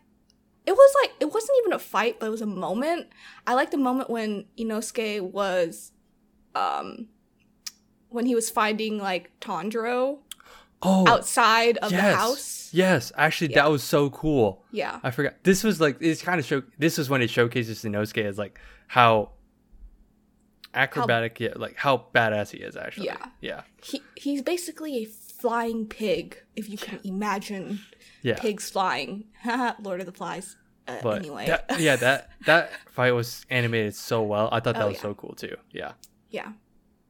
It 0.66 0.74
was 0.74 0.96
like 1.02 1.14
it 1.20 1.34
wasn't 1.34 1.58
even 1.62 1.74
a 1.74 1.80
fight, 1.80 2.20
but 2.20 2.28
it 2.28 2.30
was 2.30 2.42
a 2.42 2.46
moment. 2.46 3.08
I 3.48 3.56
like 3.56 3.72
the 3.72 3.78
moment 3.78 4.10
when 4.12 4.46
Inosuke 4.60 5.22
was, 5.22 5.92
um, 6.54 7.08
when 8.10 8.28
he 8.28 8.36
was 8.36 8.50
finding 8.52 9.00
like 9.00 9.32
Tanjiro 9.40 10.20
Oh 10.84 11.08
outside 11.08 11.78
of 11.78 11.92
yes. 11.92 12.02
the 12.02 12.16
house. 12.18 12.70
Yes. 12.74 13.12
Actually 13.18 13.52
Yeah. 13.52 13.64
that 13.64 13.72
was 13.72 13.84
so 13.84 14.10
cool. 14.12 14.64
Yeah, 14.72 15.00
I 15.04 15.10
forgot. 15.12 15.36
This 15.44 15.64
was 15.64 15.80
like 15.82 15.98
it's 16.00 16.22
kind 16.22 16.40
of 16.40 16.46
show. 16.46 16.62
This 16.78 16.98
was 16.98 17.10
when 17.10 17.22
it 17.24 17.30
showcases 17.30 17.84
Inosuke 17.84 18.24
as 18.24 18.38
like 18.38 18.60
how 18.88 19.32
acrobatic, 20.74 21.40
yeah, 21.40 21.54
like 21.56 21.76
how 21.76 22.06
badass 22.14 22.52
he 22.52 22.58
is. 22.60 22.76
Actually, 22.76 23.08
Yeah. 23.08 23.26
yeah, 23.42 23.62
he 23.84 24.02
he's 24.16 24.42
basically 24.42 24.98
a 25.04 25.06
flying 25.06 25.86
pig. 25.88 26.38
If 26.56 26.70
you 26.70 26.78
can 26.78 27.00
imagine 27.04 27.80
yeah. 28.22 28.38
pigs 28.40 28.70
flying. 28.70 29.26
Lord 29.82 30.00
of 30.00 30.06
the 30.06 30.12
Flies. 30.12 30.56
Uh, 30.88 30.98
But 31.04 31.20
anyway, 31.20 31.46
that, 31.48 31.80
yeah, 31.80 31.96
that 31.98 32.30
that 32.46 32.72
fight 32.90 33.12
was 33.12 33.46
animated 33.50 33.96
so 33.96 34.22
well. 34.24 34.50
I 34.52 34.60
thought 34.60 34.76
that 34.76 34.84
Oh, 34.84 34.88
was 34.88 34.98
yeah. 34.98 35.02
so 35.02 35.14
cool 35.14 35.34
too. 35.36 35.56
Yeah, 35.72 35.94
yeah. 36.30 36.52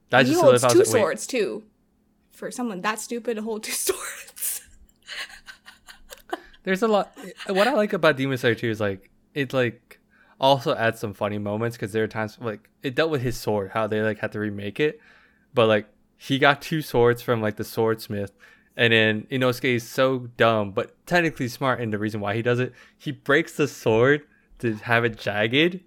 that 0.09 0.20
And 0.20 0.28
he 0.28 0.34
holds 0.34 0.62
two. 0.68 0.80
Wait, 0.80 0.88
swords 0.88 1.28
too. 1.28 1.64
For 2.32 2.51
someone 2.51 2.82
that 2.82 2.99
stupid 2.99 3.36
to 3.36 3.41
hold 3.41 3.64
two 3.64 3.72
swords. 3.88 4.62
there's 6.64 6.82
a 6.82 6.88
lot. 6.88 7.16
What 7.47 7.68
I 7.68 7.74
like 7.74 7.93
about 7.93 8.18
Demon 8.18 8.38
Slayer 8.38 8.55
2 8.55 8.70
is 8.70 8.80
like 8.80 9.09
it 9.34 9.53
like 9.53 9.90
also 10.41 10.75
adds 10.75 10.99
some 10.99 11.13
funny 11.13 11.37
moments 11.37 11.77
because 11.77 11.93
there 11.93 12.03
are 12.03 12.07
times 12.07 12.37
like 12.41 12.69
it 12.83 12.95
dealt 12.95 13.11
with 13.11 13.21
his 13.21 13.37
sword, 13.37 13.71
how 13.71 13.87
they 13.87 14.01
like 14.01 14.19
had 14.19 14.31
to 14.33 14.39
remake 14.39 14.79
it, 14.79 14.99
but 15.53 15.67
like 15.67 15.87
he 16.17 16.39
got 16.39 16.61
two 16.61 16.81
swords 16.81 17.21
from 17.21 17.41
like 17.41 17.55
the 17.55 17.63
swordsmith. 17.63 18.31
And 18.75 18.93
then 18.93 19.27
Inosuke 19.29 19.75
is 19.75 19.87
so 19.87 20.29
dumb, 20.37 20.71
but 20.71 20.95
technically 21.05 21.47
smart. 21.47 21.79
And 21.81 21.93
the 21.93 21.99
reason 21.99 22.21
why 22.21 22.35
he 22.35 22.41
does 22.41 22.59
it, 22.59 22.73
he 22.97 23.11
breaks 23.11 23.53
the 23.53 23.67
sword 23.67 24.23
to 24.59 24.75
have 24.75 25.05
it 25.05 25.17
jagged. 25.17 25.81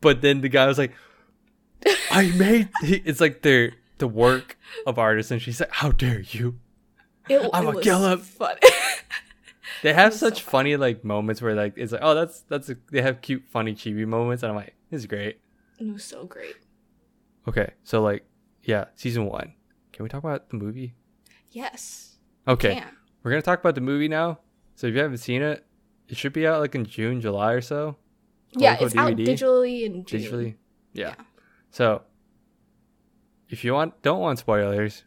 But 0.00 0.22
then 0.22 0.40
the 0.40 0.48
guy 0.48 0.66
was 0.66 0.78
like, 0.78 0.92
"I 2.10 2.30
made." 2.36 2.70
It's 2.82 3.20
like 3.20 3.42
the 3.42 3.72
the 3.98 4.08
work 4.08 4.58
of 4.86 4.98
artists, 4.98 5.30
and 5.30 5.40
she's 5.40 5.60
like, 5.60 5.70
"How 5.70 5.92
dare 5.92 6.20
you?" 6.20 6.58
It, 7.28 7.48
I'm 7.52 7.66
it 7.66 7.70
a 7.70 7.72
was 7.72 7.84
killer. 7.84 8.16
Fun. 8.16 8.56
They 9.86 9.92
have 9.94 10.12
was 10.12 10.18
so 10.20 10.28
such 10.30 10.42
funny 10.42 10.76
like 10.76 11.04
moments 11.04 11.40
where 11.40 11.54
like 11.54 11.74
it's 11.76 11.92
like, 11.92 12.00
"Oh, 12.02 12.14
that's 12.14 12.40
that's." 12.48 12.68
A, 12.70 12.76
they 12.90 13.02
have 13.02 13.20
cute, 13.22 13.44
funny 13.48 13.72
chibi 13.72 14.04
moments, 14.04 14.42
and 14.42 14.50
I'm 14.50 14.56
like, 14.56 14.74
"This 14.90 15.00
is 15.02 15.06
great." 15.06 15.40
it 15.78 15.92
was 15.92 16.02
so 16.02 16.24
great. 16.24 16.56
Okay, 17.46 17.70
so 17.84 18.02
like, 18.02 18.24
yeah, 18.64 18.86
season 18.96 19.26
one. 19.26 19.52
Can 19.92 20.02
we 20.02 20.08
talk 20.08 20.24
about 20.24 20.50
the 20.50 20.56
movie? 20.56 20.94
Yes. 21.52 22.16
Okay, 22.48 22.74
Can. 22.74 22.96
we're 23.22 23.30
gonna 23.30 23.42
talk 23.42 23.60
about 23.60 23.76
the 23.76 23.80
movie 23.80 24.08
now. 24.08 24.40
So 24.74 24.88
if 24.88 24.94
you 24.94 25.00
haven't 25.00 25.18
seen 25.18 25.40
it, 25.42 25.64
it 26.08 26.16
should 26.16 26.32
be 26.32 26.46
out 26.48 26.60
like 26.60 26.74
in 26.74 26.84
June, 26.84 27.20
July 27.20 27.52
or 27.52 27.60
so. 27.60 27.96
Yeah, 28.52 28.74
it's 28.80 28.96
unquote, 28.96 29.12
out 29.12 29.16
digitally 29.18 29.84
in 29.84 30.04
June. 30.04 30.20
digitally. 30.20 30.54
Yeah. 30.94 31.14
Yeah. 31.16 31.24
So 31.70 32.02
if 33.48 33.64
you 33.64 33.72
want, 33.72 34.02
don't 34.02 34.18
want 34.18 34.40
spoilers, 34.40 35.04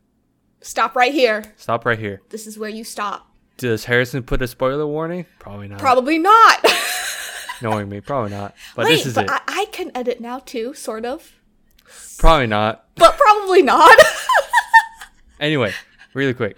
Stop 0.62 0.96
right 0.96 1.12
here. 1.14 1.54
stop 1.58 1.86
right 1.86 2.00
here. 2.00 2.22
This 2.30 2.48
is 2.48 2.58
where 2.58 2.70
you 2.70 2.84
stop. 2.86 3.29
Does 3.60 3.86
Harrison 3.86 4.24
put 4.24 4.42
a 4.42 4.48
spoiler 4.48 4.88
warning? 4.88 5.26
Probably 5.38 5.68
not. 5.68 5.80
Probably 5.80 6.18
not. 6.18 6.66
Knowing 7.62 7.90
me, 7.90 8.00
probably 8.02 8.32
not. 8.32 8.56
But 8.76 8.86
Wait, 8.86 8.92
this 8.96 9.06
is 9.06 9.16
but 9.16 9.26
it. 9.26 9.32
I, 9.32 9.42
I 9.48 9.66
can 9.66 9.92
edit 9.94 10.22
now 10.22 10.40
too, 10.40 10.74
sort 10.74 11.06
of, 11.06 11.34
Probably 12.18 12.48
not. 12.48 12.86
but 12.96 13.18
probably 13.18 13.62
not. 13.62 13.98
Anyway, 15.40 15.74
really 16.14 16.34
quick. 16.34 16.58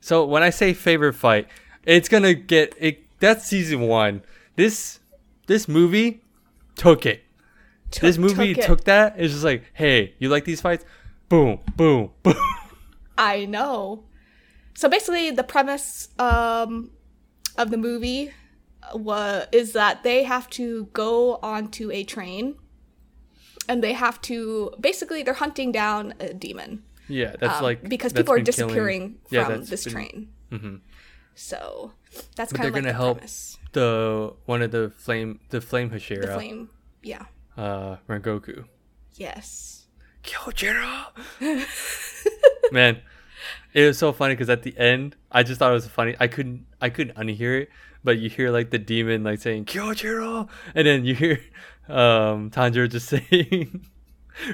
So 0.00 0.26
when 0.26 0.42
I 0.42 0.50
say 0.50 0.74
favorite 0.74 1.14
fight, 1.14 1.48
it's 1.84 2.08
gonna 2.08 2.34
get 2.34 2.74
it. 2.78 3.04
That's 3.20 3.46
season 3.46 3.80
one. 3.82 4.22
This 4.56 5.00
this 5.46 5.66
movie 5.66 6.20
took 6.74 7.06
it. 7.06 7.24
this 8.00 8.18
movie 8.18 8.54
took 8.54 8.64
took, 8.64 8.84
that. 8.84 9.14
It's 9.16 9.32
just 9.32 9.44
like, 9.44 9.64
hey, 9.72 10.14
you 10.18 10.28
like 10.28 10.44
these 10.44 10.60
fights? 10.60 10.84
Boom, 11.28 11.60
boom, 11.74 12.10
boom. 12.22 12.36
I 13.16 13.46
know. 13.46 14.04
So 14.76 14.88
basically, 14.88 15.30
the 15.30 15.44
premise 15.44 16.08
um, 16.18 16.90
of 17.56 17.70
the 17.70 17.76
movie 17.78 18.32
was 18.94 19.46
is 19.52 19.72
that 19.72 20.02
they 20.02 20.22
have 20.24 20.48
to 20.50 20.86
go 20.92 21.36
onto 21.42 21.90
a 21.90 22.04
train, 22.04 22.56
and 23.68 23.82
they 23.82 23.94
have 23.94 24.20
to 24.22 24.72
basically 24.80 25.22
they're 25.22 25.34
hunting 25.34 25.72
down 25.72 26.14
a 26.20 26.32
demon 26.34 26.82
Yeah, 27.08 27.34
that's 27.40 27.58
um, 27.58 27.62
like 27.64 27.88
because 27.88 28.12
that's 28.12 28.20
people 28.22 28.34
are 28.34 28.36
killing- 28.38 28.44
disappearing 28.44 29.18
Yeah, 29.30 29.46
from 29.46 29.64
this 29.64 29.84
been- 29.84 29.92
train. 29.92 30.28
Mhm. 30.52 30.80
So 31.34 31.92
that's 32.36 32.52
kind 32.52 32.66
of 32.68 32.72
they're 32.72 32.82
like 32.82 32.82
gonna 32.84 32.92
the 32.92 33.02
help 33.04 33.18
premise. 33.18 33.58
The 33.72 34.32
one 34.46 34.62
of 34.62 34.70
the 34.70 34.90
flame, 34.96 35.40
the 35.50 35.60
flame 35.60 35.90
Hashira, 35.90 36.22
The 36.22 36.34
flame. 36.34 36.68
Yeah. 37.02 37.24
uh, 37.56 37.96
Rengoku. 38.08 38.64
Yes. 39.14 39.86
Kyojuro. 40.22 41.06
Man, 42.72 43.00
it 43.76 43.86
was 43.86 43.98
so 43.98 44.12
funny 44.12 44.34
because 44.34 44.48
at 44.48 44.62
the 44.62 44.76
end, 44.78 45.16
I 45.30 45.42
just 45.42 45.58
thought 45.58 45.70
it 45.70 45.74
was 45.74 45.86
funny. 45.86 46.16
I 46.18 46.28
couldn't, 46.28 46.64
I 46.80 46.88
couldn't 46.88 47.14
unhear 47.16 47.60
it, 47.62 47.68
but 48.02 48.18
you 48.18 48.30
hear 48.30 48.50
like 48.50 48.70
the 48.70 48.78
demon 48.78 49.22
like 49.22 49.40
saying 49.40 49.66
Kyojuro, 49.66 50.48
and 50.74 50.86
then 50.86 51.04
you 51.04 51.14
hear 51.14 51.40
um 51.88 52.50
Tanjiro 52.50 52.88
just 52.90 53.08
saying 53.08 53.84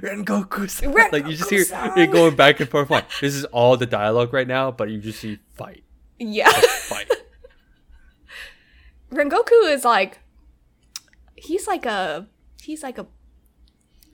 Rengoku. 0.01 1.13
Like 1.13 1.27
you 1.29 1.37
just 1.37 1.51
hear 1.51 1.65
it 1.97 2.11
going 2.11 2.35
back 2.35 2.59
and 2.61 2.69
forth. 2.69 2.91
Like 2.91 3.07
this 3.21 3.35
is 3.35 3.45
all 3.47 3.77
the 3.77 3.87
dialogue 3.87 4.33
right 4.33 4.49
now, 4.49 4.73
but 4.73 4.91
you 4.91 4.99
just 5.01 5.21
see 5.21 5.39
fight, 5.55 5.85
Yeah. 6.19 6.51
fight. 6.51 7.09
Rengoku 9.13 9.73
is 9.73 9.85
like 9.85 10.21
he's 11.37 11.67
like 11.67 11.87
a 11.87 12.27
he's 12.61 12.83
like 12.83 12.99
a 12.99 13.07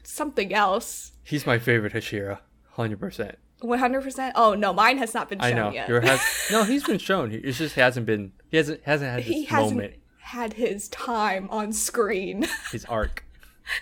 something 0.02 0.52
else. 0.52 1.12
He's 1.24 1.46
my 1.46 1.58
favorite 1.58 1.92
Hashira, 1.92 2.38
hundred 2.72 3.00
percent. 3.00 3.36
One 3.60 3.78
hundred 3.80 4.02
percent. 4.02 4.34
Oh 4.36 4.54
no, 4.54 4.72
mine 4.72 4.98
has 4.98 5.14
not 5.14 5.28
been 5.28 5.40
shown 5.40 5.48
I 5.48 5.52
know. 5.52 5.70
yet. 5.70 5.88
Has 6.04 6.20
no. 6.52 6.64
He's 6.64 6.84
been 6.84 6.98
shown. 6.98 7.30
He- 7.30 7.40
just 7.52 7.74
hasn't 7.74 8.06
been. 8.06 8.32
He 8.50 8.56
hasn't 8.56 8.82
hasn't 8.84 9.10
had 9.10 9.22
he 9.24 9.44
hasn't 9.46 9.76
moment. 9.76 9.94
had 10.20 10.52
his 10.54 10.88
time 10.88 11.48
on 11.50 11.72
screen. 11.72 12.46
His 12.72 12.84
arc. 12.84 13.24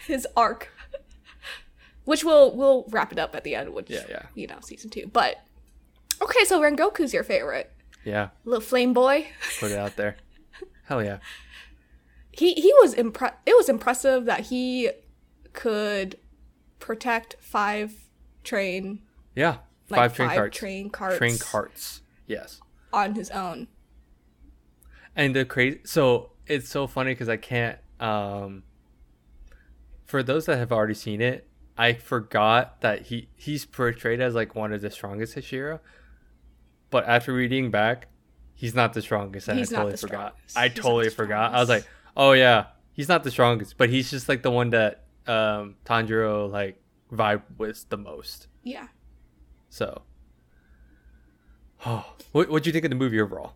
his 0.07 0.27
arc, 0.37 0.72
which 2.05 2.24
we'll 2.24 2.57
we'll 2.57 2.87
wrap 2.91 3.12
it 3.12 3.18
up 3.18 3.35
at 3.37 3.45
the 3.45 3.55
end. 3.55 3.74
Which 3.74 3.91
Yeah, 3.91 4.05
yeah. 4.09 4.22
you 4.35 4.47
know, 4.47 4.59
season 4.61 4.91
two. 4.91 5.09
But 5.12 5.37
okay, 6.22 6.45
so 6.45 6.61
Rengoku's 6.61 7.12
your 7.12 7.22
favorite 7.24 7.70
Yeah. 8.05 8.29
little 8.45 8.61
flame 8.62 8.93
boy. 8.95 9.29
Put 9.61 9.70
it 9.72 9.79
out 9.79 9.97
there. 9.97 10.16
Hell 10.85 11.05
yeah. 11.05 11.18
he 12.33 12.55
he 12.55 12.72
was 12.81 12.95
impre- 12.95 13.35
it 13.45 13.57
was 13.57 13.68
impressive 13.68 14.24
that 14.24 14.41
he 14.47 14.91
could 15.53 16.16
protect 16.79 17.37
five 17.41 17.93
train 18.45 19.01
Yeah. 19.35 19.59
Like 19.89 19.99
Five 19.99 20.14
train 20.14 20.28
carts. 20.30 20.59
train 20.59 20.91
carts 20.91 21.18
Train 21.18 21.39
carts. 21.39 22.03
Yes. 22.26 22.61
on 22.93 23.14
his 23.14 23.30
own 23.30 23.68
And 25.14 25.34
the 25.37 25.45
crazy, 25.45 25.80
so 25.84 26.30
it's 26.47 26.68
so 26.68 26.87
funny 26.87 27.12
because 27.12 27.28
I 27.28 27.37
can't. 27.37 27.78
um 28.01 28.62
For 30.05 30.22
those 30.22 30.47
that 30.47 30.59
have 30.59 30.72
already 30.72 30.95
seen 30.95 31.20
it, 31.20 31.49
I 31.78 31.93
forgot 31.95 32.80
that 32.80 33.07
he 33.07 33.28
he's 33.37 33.64
portrayed 33.64 34.20
as 34.20 34.34
like 34.34 34.55
one 34.55 34.72
of 34.72 34.80
the 34.80 34.91
strongest 34.91 35.37
Hashira, 35.37 35.80
but 36.91 37.07
after 37.07 37.32
reading 37.32 37.70
back, 37.70 38.09
he's 38.55 38.74
not 38.74 38.93
the 38.93 39.03
strongest. 39.03 39.49
And 39.49 39.59
He's 39.59 39.72
I 39.72 39.76
totally 39.76 39.97
forgot. 39.97 40.34
strongest. 40.37 40.57
I 40.59 40.68
He's 40.68 40.78
totally 40.78 41.11
forgot. 41.11 41.55
I 41.55 41.61
was 41.61 41.68
like, 41.68 41.87
oh 42.16 42.32
yeah, 42.32 42.66
he's 42.93 43.09
not 43.09 43.24
the 43.24 43.30
strongest, 43.30 43.76
but 43.78 43.89
he's 43.91 44.11
just 44.11 44.28
like 44.28 44.43
the 44.43 44.51
one 44.51 44.70
that 44.70 45.05
um 45.26 45.76
Tanjiro 45.84 46.51
like 46.51 46.80
vibe 47.12 47.43
with 47.59 47.89
the 47.89 47.97
most. 47.97 48.49
Yeah. 48.62 48.87
So, 49.69 50.03
oh, 51.85 52.05
what 52.33 52.49
what'd 52.49 52.67
you 52.67 52.73
think 52.73 52.85
of 52.85 52.91
the 52.91 52.97
movie 52.97 53.21
overall? 53.21 53.55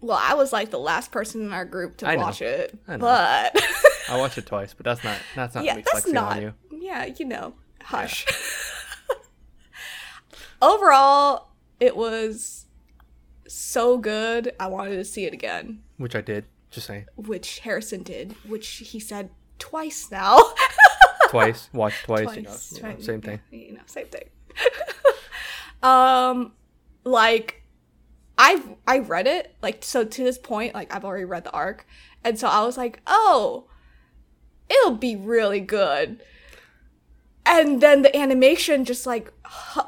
Well, 0.00 0.18
I 0.20 0.34
was 0.34 0.52
like 0.52 0.70
the 0.70 0.78
last 0.78 1.10
person 1.10 1.40
in 1.42 1.52
our 1.52 1.64
group 1.64 1.96
to 1.98 2.08
I 2.08 2.16
know. 2.16 2.22
watch 2.22 2.42
it, 2.42 2.78
I 2.86 2.96
but 2.98 3.56
I 4.10 4.18
watched 4.18 4.38
it 4.38 4.46
twice, 4.46 4.74
but 4.74 4.84
that's 4.84 5.02
not 5.02 5.16
that's 5.34 5.54
not 5.54 5.64
yeah, 5.64 5.80
that's 5.92 6.06
not. 6.08 6.36
on 6.36 6.42
you. 6.42 6.54
Yeah, 6.70 7.06
you 7.06 7.24
know, 7.24 7.54
hush. 7.82 8.26
Overall, 10.62 11.48
it 11.80 11.96
was 11.96 12.66
so 13.46 13.98
good. 13.98 14.54
I 14.58 14.68
wanted 14.68 14.96
to 14.96 15.04
see 15.04 15.24
it 15.24 15.32
again, 15.34 15.82
Which 15.98 16.14
I 16.16 16.20
did. 16.20 16.46
Just 16.70 16.86
saying. 16.88 17.06
which 17.16 17.60
Harrison 17.60 18.02
did, 18.02 18.32
which 18.46 18.66
he 18.68 19.00
said 19.00 19.30
twice 19.58 20.10
now. 20.10 20.38
Twice. 21.30 21.68
Watched 21.72 22.04
twice. 22.04 22.36
You 22.36 22.42
know, 22.42 22.50
Twice, 22.50 22.72
you 22.76 22.82
know, 22.82 22.96
same 23.00 23.20
thing. 23.20 23.40
yeah, 23.50 23.58
You 23.58 23.72
know, 23.74 23.80
same 23.86 24.06
thing. 24.06 24.24
um, 25.82 26.52
like 27.04 27.62
I've 28.38 28.68
I 28.86 28.98
read 28.98 29.26
it 29.26 29.54
like 29.62 29.84
so 29.84 30.04
to 30.04 30.24
this 30.24 30.38
point 30.38 30.74
like 30.74 30.94
I've 30.94 31.04
already 31.04 31.24
read 31.24 31.44
the 31.44 31.52
arc, 31.52 31.86
and 32.24 32.38
so 32.38 32.48
I 32.48 32.64
was 32.64 32.76
like, 32.76 33.00
oh, 33.06 33.64
it'll 34.68 34.96
be 34.96 35.16
really 35.16 35.60
good. 35.60 36.20
And 37.48 37.80
then 37.80 38.02
the 38.02 38.14
animation 38.16 38.84
just 38.84 39.06
like 39.06 39.32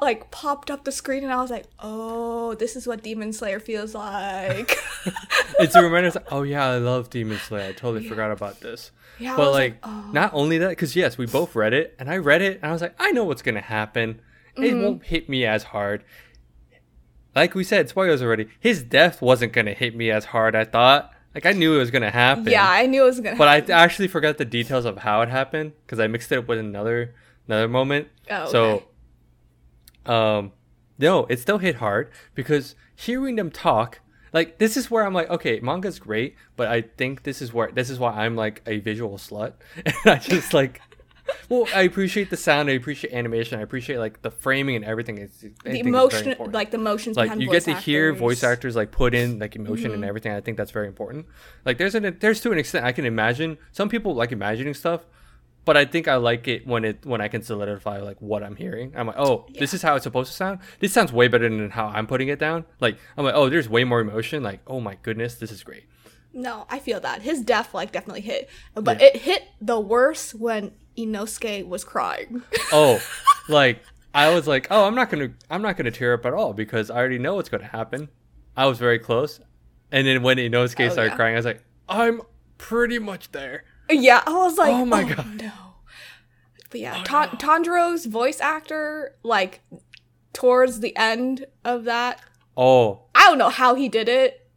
like 0.01 0.31
popped 0.31 0.71
up 0.71 0.85
the 0.85 0.91
screen, 0.91 1.23
and 1.23 1.33
I 1.33 1.41
was 1.41 1.51
like, 1.51 1.65
oh, 1.79 2.55
this 2.55 2.75
is 2.75 2.87
what 2.87 3.03
Demon 3.03 3.33
Slayer 3.33 3.59
feels 3.59 3.93
like. 3.93 4.77
It's 5.59 5.75
a 5.75 5.83
reminder. 5.83 6.09
Like, 6.11 6.31
oh 6.31 6.43
yeah, 6.43 6.65
I 6.65 6.77
love 6.77 7.09
Demon 7.09 7.37
Slayer. 7.37 7.69
I 7.69 7.71
totally 7.73 8.07
forgot 8.07 8.31
about 8.31 8.61
this. 8.61 8.91
yeah, 9.19 9.35
but 9.35 9.47
was 9.47 9.55
like, 9.55 9.77
oh. 9.83 10.09
not 10.13 10.33
only 10.33 10.57
that, 10.59 10.69
because 10.69 10.95
yes, 10.95 11.17
we 11.17 11.25
both 11.25 11.53
read 11.53 11.73
it, 11.73 11.95
and 11.99 12.09
I 12.09 12.17
read 12.17 12.41
it, 12.41 12.57
and 12.61 12.65
I 12.69 12.71
was 12.71 12.81
like, 12.81 12.95
I 12.97 13.11
know 13.11 13.25
what's 13.25 13.41
gonna 13.41 13.59
happen. 13.59 14.21
It 14.63 14.73
Mm-hmm. 14.73 14.81
won't 14.83 15.03
hit 15.05 15.29
me 15.29 15.45
as 15.45 15.63
hard. 15.63 16.03
Like 17.35 17.53
we 17.55 17.63
said, 17.63 17.89
spoilers 17.89 18.21
already. 18.21 18.47
His 18.59 18.83
death 18.83 19.21
wasn't 19.21 19.53
gonna 19.53 19.73
hit 19.73 19.95
me 19.95 20.11
as 20.11 20.25
hard. 20.25 20.55
I 20.55 20.65
thought. 20.65 21.11
Like 21.35 21.45
I 21.45 21.51
knew 21.51 21.75
it 21.75 21.77
was 21.77 21.91
gonna 21.91 22.09
happen. 22.09 22.45
yeah, 22.47 22.67
I 22.67 22.87
knew 22.87 23.03
it 23.03 23.05
was 23.07 23.19
gonna. 23.19 23.37
But 23.37 23.47
I 23.47 23.73
actually 23.73 24.07
forgot 24.07 24.37
the 24.37 24.45
details 24.45 24.85
of 24.85 24.97
how 24.97 25.21
it 25.21 25.29
happened 25.29 25.73
because 25.85 25.99
I 25.99 26.07
mixed 26.07 26.31
it 26.31 26.39
up 26.39 26.47
with 26.47 26.57
another 26.57 27.13
another 27.47 27.67
moment. 27.67 28.07
Oh, 28.31 28.43
okay. 28.43 28.51
So, 30.05 30.11
um, 30.11 30.51
no, 30.97 31.25
it 31.27 31.39
still 31.39 31.59
hit 31.59 31.75
hard 31.75 32.11
because 32.35 32.75
hearing 32.95 33.35
them 33.35 33.51
talk, 33.51 33.99
like 34.33 34.57
this 34.57 34.75
is 34.75 34.89
where 34.89 35.05
I'm 35.05 35.13
like, 35.13 35.29
okay, 35.29 35.59
manga's 35.59 35.99
great, 35.99 36.35
but 36.55 36.67
I 36.67 36.81
think 36.81 37.23
this 37.23 37.41
is 37.43 37.53
where 37.53 37.71
this 37.71 37.89
is 37.91 37.99
why 37.99 38.11
I'm 38.25 38.35
like 38.35 38.61
a 38.65 38.79
visual 38.79 39.17
slut, 39.17 39.53
and 39.85 39.95
I 40.05 40.17
just 40.17 40.53
like. 40.53 40.81
Well, 41.47 41.65
I 41.73 41.83
appreciate 41.83 42.29
the 42.29 42.37
sound. 42.37 42.69
I 42.69 42.73
appreciate 42.73 43.13
animation. 43.13 43.59
I 43.59 43.61
appreciate 43.61 43.97
like 43.97 44.21
the 44.21 44.31
framing 44.31 44.75
and 44.75 44.83
everything. 44.83 45.17
It's, 45.19 45.37
the 45.63 45.79
emotion, 45.79 46.35
like 46.51 46.71
the 46.71 46.77
emotions 46.77 47.15
like 47.15 47.25
behind 47.27 47.41
you 47.41 47.49
get 47.51 47.63
to 47.63 47.73
hear 47.75 48.13
voice 48.13 48.43
actors 48.43 48.75
like 48.75 48.91
put 48.91 49.13
in 49.13 49.39
like 49.39 49.55
emotion 49.55 49.85
Mm-hmm. 49.91 49.93
and 49.95 50.05
everything 50.05 50.31
i 50.33 50.41
think 50.41 50.57
that's 50.57 50.71
very 50.71 50.87
important 50.87 51.25
like 51.65 51.77
there's 51.77 51.95
an 51.95 52.17
there's 52.19 52.41
to 52.41 52.51
an 52.51 52.57
extent 52.57 52.85
i 52.85 52.91
can 52.91 53.05
imagine 53.05 53.57
some 53.71 53.87
people 53.89 54.13
like 54.15 54.31
imagining 54.31 54.73
stuff 54.73 55.01
but 55.65 55.77
i 55.77 55.85
think 55.85 56.07
i 56.07 56.15
like 56.15 56.47
it 56.47 56.65
when 56.67 56.83
it 56.85 57.05
when 57.05 57.21
i 57.21 57.27
can 57.27 57.41
solidify 57.41 57.99
like 57.99 58.17
what 58.21 58.43
i'm 58.43 58.55
hearing 58.55 58.91
i'm 58.95 59.07
like 59.07 59.15
oh 59.17 59.45
this 59.59 59.73
is 59.73 59.81
how 59.81 59.95
it's 59.95 60.03
supposed 60.03 60.29
to 60.31 60.35
sound 60.35 60.59
this 60.79 60.91
sounds 60.91 61.13
way 61.13 61.27
better 61.27 61.47
than 61.49 61.69
how 61.69 61.87
i'm 61.87 62.07
putting 62.07 62.27
it 62.27 62.39
down 62.39 62.65
like 62.79 62.97
i'm 63.17 63.23
like 63.25 63.35
oh 63.35 63.49
there's 63.49 63.69
way 63.69 63.83
more 63.83 64.01
emotion 64.01 64.43
like 64.43 64.59
oh 64.67 64.79
my 64.79 64.95
goodness 65.03 65.35
this 65.35 65.51
is 65.51 65.63
great 65.63 65.83
No, 66.33 66.65
I 66.69 66.77
feel 66.79 66.99
that 66.99 67.21
his 67.23 67.41
death 67.41 67.73
like 67.73 67.91
definitely 67.91 68.21
hit, 68.21 68.49
but 68.75 68.99
Yeah. 68.99 69.07
it 69.07 69.15
hit 69.17 69.41
the 69.59 69.79
worst 69.79 70.35
when 70.35 70.71
Inosuke 70.99 71.67
was 71.67 71.83
crying. 71.83 72.41
oh 72.71 73.01
like 73.47 73.81
i 74.13 74.33
was 74.33 74.47
like 74.47 74.67
oh 74.69 74.85
i'm 74.85 74.95
not 74.95 75.09
gonna 75.09 75.29
i'm 75.49 75.61
not 75.61 75.77
gonna 75.77 75.91
tear 75.91 76.13
up 76.13 76.25
at 76.25 76.33
all 76.33 76.53
because 76.53 76.89
i 76.91 76.95
already 76.95 77.17
know 77.19 77.35
what's 77.35 77.49
gonna 77.49 77.65
happen 77.65 78.09
i 78.57 78.65
was 78.65 78.77
very 78.79 78.99
close 78.99 79.39
and 79.91 80.05
then 80.05 80.21
when 80.23 80.37
inosuke 80.37 80.87
Oh, 80.87 80.89
started 80.91 81.11
yeah. 81.11 81.15
crying 81.15 81.33
i 81.35 81.37
was 81.37 81.45
like 81.45 81.63
i'm 81.87 82.21
pretty 82.57 82.99
much 82.99 83.31
there 83.31 83.63
yeah, 83.91 84.21
I 84.27 84.33
was 84.33 84.55
like, 84.59 84.71
Oh 84.71 84.81
oh 84.81 84.85
my 84.85 85.03
my 85.03 85.13
God. 85.13 85.41
no. 85.41 85.51
But 86.69 86.79
yeah, 86.79 86.97
Oh, 86.99 87.03
Tan- 87.03 87.29
no. 87.33 87.37
Tanjiro's 87.39 88.05
voice 88.05 88.39
actor, 88.39 89.15
like 89.23 89.61
towards 90.31 90.79
the 90.81 90.95
end 90.95 91.45
of 91.65 91.85
that, 91.85 92.21
oh 92.55 93.05
I 93.15 93.21
don't 93.29 93.39
know 93.39 93.49
how 93.49 93.73
he 93.73 93.89
did 93.89 94.07
it, 94.07 94.47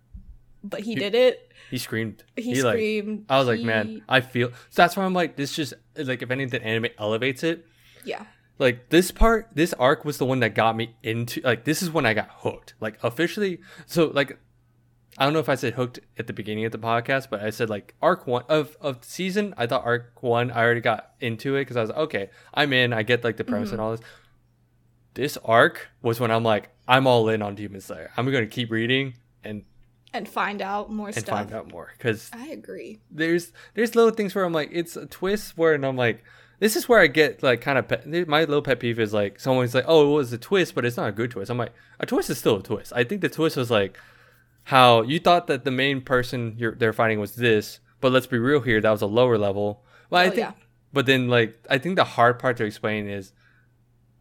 but 0.62 0.80
he 0.80 0.94
did 0.94 1.14
it. 1.14 1.50
He 1.72 1.78
screamed. 1.78 2.22
He, 2.36 2.62
like, 2.62 2.74
screamed. 2.74 3.24
I 3.28 3.38
was 3.38 3.48
like, 3.48 3.60
man, 3.60 4.02
I 4.08 4.20
feel. 4.20 4.50
So 4.70 4.82
that's 4.82 4.96
why 4.96 5.04
I'm 5.04 5.14
like, 5.14 5.34
this 5.34 5.56
just 5.56 5.74
like 5.96 6.22
if 6.22 6.30
anything, 6.30 6.62
anime 6.62 6.86
elevates 6.98 7.42
it. 7.42 7.66
yeah, 8.04 8.26
Like 8.58 8.90
this 8.90 9.10
part, 9.10 9.48
this 9.54 9.72
arc 9.74 10.04
was 10.04 10.18
the 10.18 10.26
one 10.26 10.38
that 10.40 10.54
got 10.54 10.76
me 10.76 10.94
into. 11.02 11.40
Like 11.40 11.64
this 11.64 11.82
is 11.82 11.90
when 11.90 12.06
I 12.06 12.14
got 12.14 12.28
hooked. 12.30 12.74
Like 12.78 12.98
officially. 13.02 13.58
So 13.86 14.06
like, 14.14 14.38
I 15.18 15.24
don't 15.24 15.32
know 15.32 15.40
if 15.40 15.48
I 15.48 15.56
said 15.56 15.74
hooked 15.74 16.00
at 16.18 16.26
the 16.26 16.32
beginning 16.32 16.64
of 16.64 16.72
the 16.72 16.78
podcast, 16.78 17.28
but 17.30 17.40
I 17.42 17.50
said 17.50 17.68
like 17.70 17.94
arc 18.00 18.26
one 18.26 18.44
of 18.48 18.76
of 18.80 19.00
the 19.00 19.06
season. 19.08 19.54
I 19.56 19.66
thought 19.66 19.84
arc 19.84 20.22
one. 20.22 20.50
I 20.50 20.62
already 20.62 20.80
got 20.80 21.12
into 21.20 21.56
it 21.56 21.62
because 21.62 21.76
I 21.76 21.80
was 21.80 21.90
like, 21.90 21.98
okay, 21.98 22.30
I'm 22.54 22.72
in. 22.72 22.92
I 22.92 23.02
get 23.02 23.24
like 23.24 23.36
the 23.38 23.44
premise 23.44 23.70
and 23.70 23.78
Mm-hmm. 23.78 23.84
all 23.84 23.96
this. 23.96 24.06
This 25.14 25.36
arc 25.44 25.88
was 26.00 26.20
when 26.20 26.30
I'm 26.30 26.42
like, 26.44 26.70
I'm 26.88 27.06
all 27.06 27.28
in 27.28 27.42
on 27.42 27.54
Demon 27.54 27.80
Slayer. 27.80 28.10
I'm 28.16 28.24
gonna 28.30 28.46
keep 28.46 28.70
reading 28.70 29.14
and 29.44 29.64
and 30.12 30.28
find 30.28 30.60
out 30.62 30.90
more 30.92 31.08
and 31.08 31.16
stuff. 31.16 31.38
find 31.38 31.52
out 31.52 31.70
more 31.70 31.92
because 31.96 32.30
I 32.32 32.48
agree. 32.48 33.00
there's 33.10 33.52
there's 33.74 33.94
little 33.94 34.10
things 34.12 34.34
where 34.34 34.44
I'm 34.44 34.52
like 34.52 34.70
it's 34.72 34.96
a 34.96 35.06
twist 35.06 35.56
where 35.56 35.74
and 35.74 35.84
I'm 35.86 35.96
like 35.96 36.22
this 36.58 36.76
is 36.76 36.88
where 36.88 37.00
I 37.00 37.08
get 37.08 37.42
like 37.42 37.60
kind 37.60 37.76
of 37.78 37.88
pet, 37.88 38.06
my 38.28 38.40
little 38.40 38.62
pet 38.62 38.78
peeve 38.78 39.00
is 39.00 39.12
like 39.12 39.40
someone's 39.40 39.74
like 39.74 39.84
oh 39.88 40.12
it 40.12 40.14
was 40.16 40.32
a 40.32 40.38
twist 40.38 40.74
but 40.74 40.84
it's 40.84 40.96
not 40.96 41.08
a 41.08 41.12
good 41.12 41.30
twist 41.30 41.50
I'm 41.50 41.58
like 41.58 41.72
a 41.98 42.06
twist 42.06 42.30
is 42.30 42.38
still 42.38 42.56
a 42.58 42.62
twist 42.62 42.92
I 42.94 43.04
think 43.04 43.20
the 43.20 43.28
twist 43.28 43.56
was 43.56 43.70
like 43.70 43.98
how 44.64 45.02
you 45.02 45.18
thought 45.18 45.46
that 45.48 45.64
the 45.64 45.70
main 45.72 46.00
person 46.00 46.54
you're 46.56 46.74
they're 46.74 46.92
fighting 46.92 47.18
was 47.18 47.34
this 47.34 47.80
but 48.00 48.12
let's 48.12 48.26
be 48.26 48.38
real 48.38 48.60
here 48.60 48.80
that 48.80 48.90
was 48.90 49.02
a 49.02 49.06
lower 49.06 49.38
level 49.38 49.82
well 50.10 50.20
I 50.22 50.26
Oh, 50.26 50.30
think 50.30 50.38
yeah. 50.40 50.52
but 50.92 51.06
then 51.06 51.28
like 51.28 51.58
I 51.70 51.78
think 51.78 51.96
the 51.96 52.04
hard 52.04 52.38
part 52.38 52.56
to 52.58 52.64
explain 52.64 53.08
is 53.08 53.32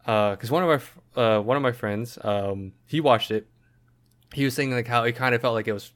uh 0.08 0.32
because 0.32 0.50
one 0.50 0.64
of 0.64 0.70
my 1.16 1.22
uh 1.22 1.42
one 1.42 1.58
of 1.58 1.62
my 1.64 1.72
friends 1.74 2.18
um 2.24 2.72
he 2.88 3.00
watched 3.02 3.30
it 3.30 3.48
he 4.34 4.44
was 4.46 4.54
saying 4.54 4.72
like 4.72 4.88
how 4.88 5.04
it 5.04 5.14
kind 5.16 5.34
of 5.36 5.42
felt 5.42 5.54
like 5.54 5.68
it 5.68 5.74
was 5.74 5.92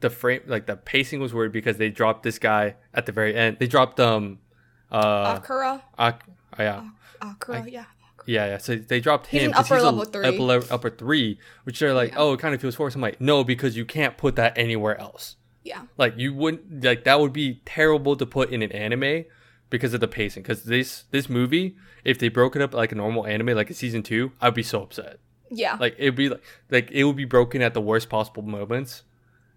the 0.00 0.10
frame 0.10 0.40
like 0.46 0.66
the 0.66 0.76
pacing 0.76 1.20
was 1.20 1.32
weird 1.34 1.52
because 1.52 1.76
they 1.76 1.90
dropped 1.90 2.22
this 2.22 2.38
guy 2.38 2.74
at 2.94 3.06
the 3.06 3.12
very 3.12 3.34
end 3.34 3.56
they 3.60 3.66
dropped 3.66 4.00
um 4.00 4.38
uh 4.90 5.38
Akaza, 5.38 5.82
Ak- 5.98 6.24
oh, 6.58 6.62
yeah 6.62 6.88
Akaza, 7.20 7.70
yeah. 7.70 7.84
yeah 8.26 8.46
yeah 8.46 8.58
so 8.58 8.76
they 8.76 8.98
dropped 9.00 9.26
He's 9.28 9.42
him 9.42 9.50
an 9.50 9.54
'cause 9.54 9.66
upper 9.70 9.76
a 9.80 9.82
level 9.82 10.04
three. 10.04 10.26
upper, 10.26 10.72
upper 10.72 10.90
three 10.90 11.38
which 11.64 11.78
they're 11.78 11.94
like 11.94 12.10
Yeah. 12.12 12.18
oh 12.18 12.32
it 12.32 12.40
kind 12.40 12.54
of 12.54 12.60
feels 12.60 12.74
forced 12.74 12.96
i'm 12.96 13.02
like 13.02 13.20
no 13.20 13.44
because 13.44 13.76
you 13.76 13.84
can't 13.84 14.16
put 14.16 14.36
that 14.36 14.56
anywhere 14.56 14.98
else 14.98 15.36
Yeah. 15.64 15.82
like 15.98 16.14
you 16.16 16.32
wouldn't 16.34 16.82
like 16.82 17.04
that 17.04 17.20
would 17.20 17.32
be 17.32 17.60
terrible 17.66 18.16
to 18.16 18.26
put 18.26 18.50
in 18.50 18.62
an 18.62 18.72
anime 18.72 19.24
because 19.68 19.92
of 19.94 20.00
the 20.00 20.08
pacing 20.08 20.42
because 20.42 20.64
this 20.64 21.04
this 21.10 21.28
movie 21.28 21.76
if 22.04 22.18
they 22.18 22.28
broke 22.28 22.56
it 22.56 22.62
up 22.62 22.72
like 22.74 22.90
a 22.90 22.94
normal 22.94 23.26
anime 23.26 23.48
like 23.54 23.68
a 23.70 23.74
season 23.74 24.02
two 24.02 24.32
i'd 24.40 24.54
be 24.54 24.62
so 24.62 24.82
upset 24.82 25.18
Yeah. 25.50 25.76
like 25.80 25.94
it'd 25.98 26.14
be 26.16 26.28
like 26.28 26.42
like 26.70 26.90
it 26.92 27.04
would 27.04 27.16
be 27.16 27.24
broken 27.24 27.60
at 27.62 27.74
the 27.74 27.80
worst 27.80 28.08
possible 28.08 28.42
moments 28.42 29.02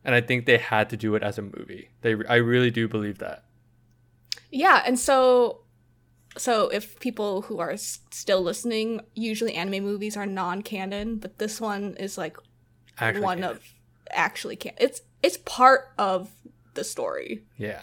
and 0.03 0.15
i 0.15 0.21
think 0.21 0.45
they 0.45 0.57
had 0.57 0.89
to 0.89 0.97
do 0.97 1.13
it 1.15 1.21
as 1.23 1.37
a 1.37 1.41
movie 1.43 1.89
they 2.01 2.15
i 2.27 2.35
really 2.35 2.71
do 2.71 2.87
believe 2.87 3.19
that 3.19 3.43
Yeah, 4.51 4.83
and 4.85 4.97
so 4.99 5.59
so 6.37 6.67
if 6.69 6.99
people 6.99 7.43
who 7.43 7.59
are 7.59 7.71
s- 7.71 7.99
still 8.11 8.41
listening, 8.41 9.01
usually 9.13 9.53
anime 9.53 9.83
movies 9.83 10.17
are 10.17 10.25
non-canon, 10.25 11.17
but 11.17 11.37
this 11.37 11.61
one 11.61 11.95
is 11.99 12.17
like 12.17 12.37
actually 12.97 13.21
one 13.23 13.37
canon. 13.41 13.57
of 13.57 13.73
actually 14.09 14.55
can 14.55 14.73
it's 14.79 15.01
it's 15.21 15.37
part 15.45 15.81
of 15.97 16.29
the 16.73 16.83
story. 16.83 17.43
yeah 17.57 17.81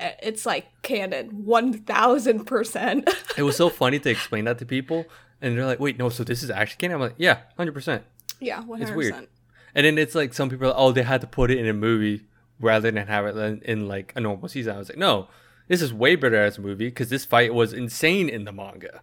It's 0.00 0.44
like 0.46 0.66
canon 0.82 1.44
1000%. 1.46 3.08
it 3.38 3.42
was 3.42 3.56
so 3.56 3.68
funny 3.68 3.98
to 4.00 4.10
explain 4.10 4.44
that 4.46 4.58
to 4.58 4.66
people 4.66 5.04
and 5.42 5.56
they're 5.58 5.66
like 5.66 5.78
wait 5.80 5.98
no 5.98 6.08
so 6.08 6.24
this 6.24 6.42
is 6.42 6.48
actually 6.50 6.78
canon 6.78 6.94
i'm 6.94 7.00
like 7.02 7.14
yeah 7.18 7.40
100% 7.58 8.02
yeah, 8.40 8.62
100%. 8.62 8.80
It's 8.82 8.90
weird. 8.92 9.28
and 9.74 9.86
then 9.86 9.98
it's 9.98 10.14
like 10.14 10.32
some 10.34 10.48
people 10.50 10.64
are 10.66 10.70
like, 10.70 10.78
oh 10.78 10.92
they 10.92 11.02
had 11.02 11.20
to 11.20 11.26
put 11.26 11.50
it 11.50 11.58
in 11.58 11.66
a 11.68 11.72
movie 11.74 12.22
rather 12.58 12.90
than 12.90 13.06
have 13.06 13.26
it 13.26 13.36
in, 13.36 13.60
in 13.62 13.88
like 13.88 14.12
a 14.16 14.20
normal 14.20 14.48
season 14.48 14.74
i 14.74 14.78
was 14.78 14.88
like 14.88 14.98
no 14.98 15.28
this 15.68 15.82
is 15.82 15.92
way 15.92 16.16
better 16.16 16.42
as 16.42 16.56
a 16.58 16.60
movie 16.60 16.86
because 16.86 17.08
this 17.10 17.24
fight 17.24 17.52
was 17.52 17.72
insane 17.74 18.28
in 18.30 18.44
the 18.44 18.52
manga 18.52 19.02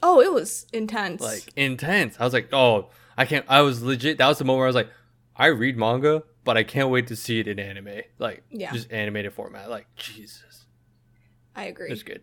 Oh, 0.00 0.20
it 0.20 0.32
was 0.32 0.64
intense. 0.72 1.20
like 1.20 1.42
intense. 1.56 2.16
I 2.20 2.24
was 2.24 2.32
like, 2.32 2.50
oh, 2.52 2.90
I 3.16 3.24
can't. 3.24 3.44
I 3.48 3.62
was 3.62 3.82
legit. 3.82 4.18
That 4.18 4.28
was 4.28 4.38
the 4.38 4.44
moment 4.44 4.58
where 4.58 4.66
I 4.66 4.68
was 4.68 4.76
like, 4.76 4.90
I 5.34 5.46
read 5.46 5.76
manga, 5.76 6.22
but 6.44 6.56
I 6.56 6.62
can't 6.62 6.88
wait 6.90 7.08
to 7.08 7.16
see 7.16 7.40
it 7.40 7.48
in 7.48 7.58
anime, 7.58 8.02
like 8.16 8.44
Yeah. 8.48 8.72
just 8.72 8.92
animated 8.92 9.32
format. 9.32 9.68
Like 9.68 9.88
Jesus, 9.96 10.66
I 11.56 11.64
agree. 11.64 11.90
it's 11.90 12.04
good. 12.04 12.22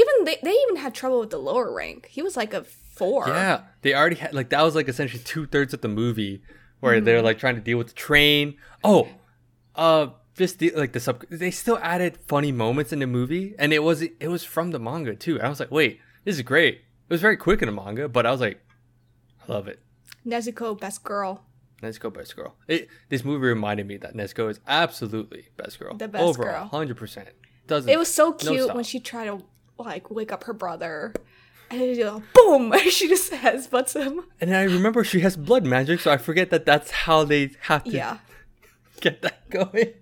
Even 0.00 0.24
they, 0.24 0.36
they 0.42 0.52
even 0.64 0.76
had 0.76 0.94
trouble 0.94 1.20
with 1.20 1.30
the 1.30 1.38
lower 1.38 1.72
rank. 1.74 2.06
He 2.10 2.20
was 2.22 2.36
like 2.36 2.52
a 2.54 2.64
four. 2.64 3.24
Yeah, 3.28 3.62
they 3.82 3.94
already 3.94 4.16
had 4.16 4.34
like 4.34 4.50
that 4.50 4.62
was 4.62 4.74
like 4.74 4.88
essentially 4.88 5.22
two 5.22 5.46
thirds 5.46 5.72
of 5.74 5.80
the 5.80 5.88
movie 5.88 6.42
where 6.80 7.00
they're 7.00 7.16
Mm-hmm. 7.18 7.24
like 7.24 7.38
trying 7.38 7.54
to 7.56 7.60
deal 7.60 7.78
with 7.78 7.88
the 7.88 7.94
train. 7.94 8.56
Oh, 8.84 9.08
uh, 9.74 10.08
just 10.36 10.58
the, 10.58 10.70
like 10.76 10.92
the 10.92 11.00
sub. 11.00 11.24
They 11.30 11.50
still 11.50 11.78
added 11.82 12.18
funny 12.28 12.52
moments 12.52 12.92
in 12.92 12.98
the 12.98 13.06
movie, 13.06 13.54
and 13.58 13.72
it 13.72 13.82
was 13.82 14.02
it 14.02 14.28
was 14.28 14.44
from 14.44 14.70
the 14.70 14.78
manga 14.78 15.14
too. 15.16 15.40
I 15.40 15.48
was 15.48 15.60
like, 15.60 15.70
wait, 15.70 16.00
this 16.24 16.36
is 16.36 16.42
great. 16.42 16.74
It 17.08 17.12
was 17.14 17.20
very 17.20 17.36
quick 17.36 17.62
in 17.62 17.66
the 17.66 17.72
manga, 17.82 18.08
but 18.08 18.26
I 18.26 18.30
was 18.32 18.40
like, 18.40 18.60
I 19.48 19.52
love 19.52 19.66
it. 19.68 19.78
Nezuko, 20.26 20.78
best 20.78 21.04
girl. 21.04 21.44
Nezuko 21.82 22.12
best 22.12 22.34
girl. 22.34 22.56
It, 22.68 22.88
this 23.10 23.24
movie 23.24 23.46
reminded 23.46 23.86
me 23.86 23.96
that 23.98 24.14
Nezuko 24.14 24.50
is 24.50 24.60
absolutely 24.66 25.48
best 25.56 25.78
girl. 25.78 25.94
The 25.96 26.08
best 26.08 26.22
Overall, 26.24 26.52
girl. 26.52 26.68
hundred 26.68 26.96
percent. 26.96 27.28
Doesn't 27.66 27.88
It 27.90 27.98
was 27.98 28.12
so 28.12 28.32
cute 28.32 28.62
stop. 28.64 28.74
when 28.76 28.84
she 28.84 28.98
tried 29.00 29.26
to 29.26 29.42
like 29.78 30.10
wake 30.10 30.32
up 30.32 30.44
her 30.44 30.52
brother. 30.52 31.12
And 31.70 31.80
then 31.80 31.88
you 31.90 32.04
know, 32.04 32.22
boom! 32.34 32.72
she 32.90 33.08
just 33.08 33.32
headbutts 33.32 33.94
him. 34.00 34.24
And 34.40 34.54
I 34.54 34.62
remember 34.62 35.02
she 35.04 35.20
has 35.20 35.36
blood 35.36 35.64
magic, 35.66 36.00
so 36.00 36.10
I 36.12 36.16
forget 36.16 36.50
that 36.50 36.64
that's 36.64 36.90
how 36.92 37.24
they 37.24 37.50
have 37.62 37.84
to 37.84 37.90
Yeah. 37.90 38.18
get 39.00 39.22
that 39.22 39.48
going. 39.50 39.94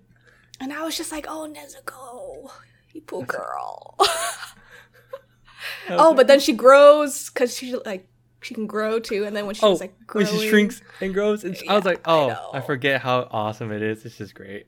And 0.61 0.71
I 0.71 0.83
was 0.85 0.95
just 0.95 1.11
like, 1.11 1.25
oh, 1.27 1.51
Nezuko, 1.51 2.51
you 2.93 3.01
poor 3.01 3.23
girl. 3.25 3.95
oh, 5.89 6.13
but 6.13 6.27
then 6.27 6.39
she 6.39 6.53
grows 6.53 7.29
because 7.29 7.55
she 7.57 7.75
like 7.85 8.07
she 8.41 8.53
can 8.53 8.67
grow 8.67 8.99
too. 8.99 9.25
And 9.25 9.35
then 9.35 9.45
when 9.47 9.55
she 9.55 9.65
Oh, 9.65 9.71
was 9.71 9.81
like 9.81 9.95
when 10.13 10.25
she 10.27 10.47
shrinks 10.47 10.81
and 11.01 11.13
grows, 11.13 11.43
and 11.43 11.57
I 11.67 11.75
was 11.75 11.85
like, 11.85 12.01
oh, 12.05 12.27
know. 12.29 12.49
I, 12.53 12.61
forget 12.61 13.01
how 13.01 13.27
awesome 13.31 13.71
it 13.71 13.81
is. 13.81 14.05
It's 14.05 14.17
just 14.17 14.35
great. 14.35 14.67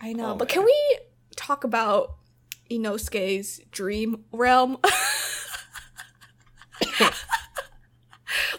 I 0.00 0.12
know. 0.12 0.32
Oh, 0.32 0.34
but 0.36 0.48
man. 0.48 0.54
can 0.54 0.64
we 0.64 0.98
talk 1.34 1.64
about 1.64 2.14
Inosuke's 2.70 3.60
dream 3.70 4.24
realm? 4.32 4.78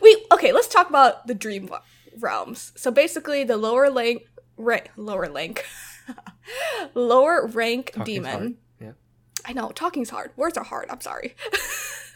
we 0.02 0.26
okay. 0.32 0.52
Let's 0.52 0.68
talk 0.68 0.90
about 0.90 1.28
the 1.28 1.34
dream 1.34 1.70
realms. 2.20 2.74
So 2.76 2.92
basically, 2.92 3.44
the 3.44 3.58
lower 3.58 3.92
rank, 3.92 4.24
ra- 4.58 4.80
lower 4.96 5.30
rank, 5.32 5.66
lower 6.94 7.48
rank 7.48 7.92
Talking's 7.94 8.06
demon. 8.06 8.58
Yeah. 8.80 8.92
I 9.46 9.54
know 9.54 9.70
talking's 9.70 10.10
hard. 10.10 10.32
Words 10.36 10.58
are 10.58 10.64
hard. 10.64 10.90
I'm 10.90 11.02
sorry. 11.02 11.36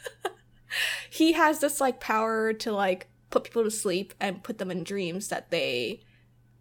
he 1.10 1.34
has 1.34 1.60
this 1.60 1.82
like 1.82 2.00
power 2.00 2.54
to 2.54 2.72
like 2.72 3.08
put 3.30 3.44
people 3.44 3.64
to 3.64 3.72
sleep 3.72 4.14
and 4.20 4.44
put 4.44 4.58
them 4.58 4.72
in 4.72 4.84
dreams 4.84 5.30
that 5.30 5.52
they 5.52 6.02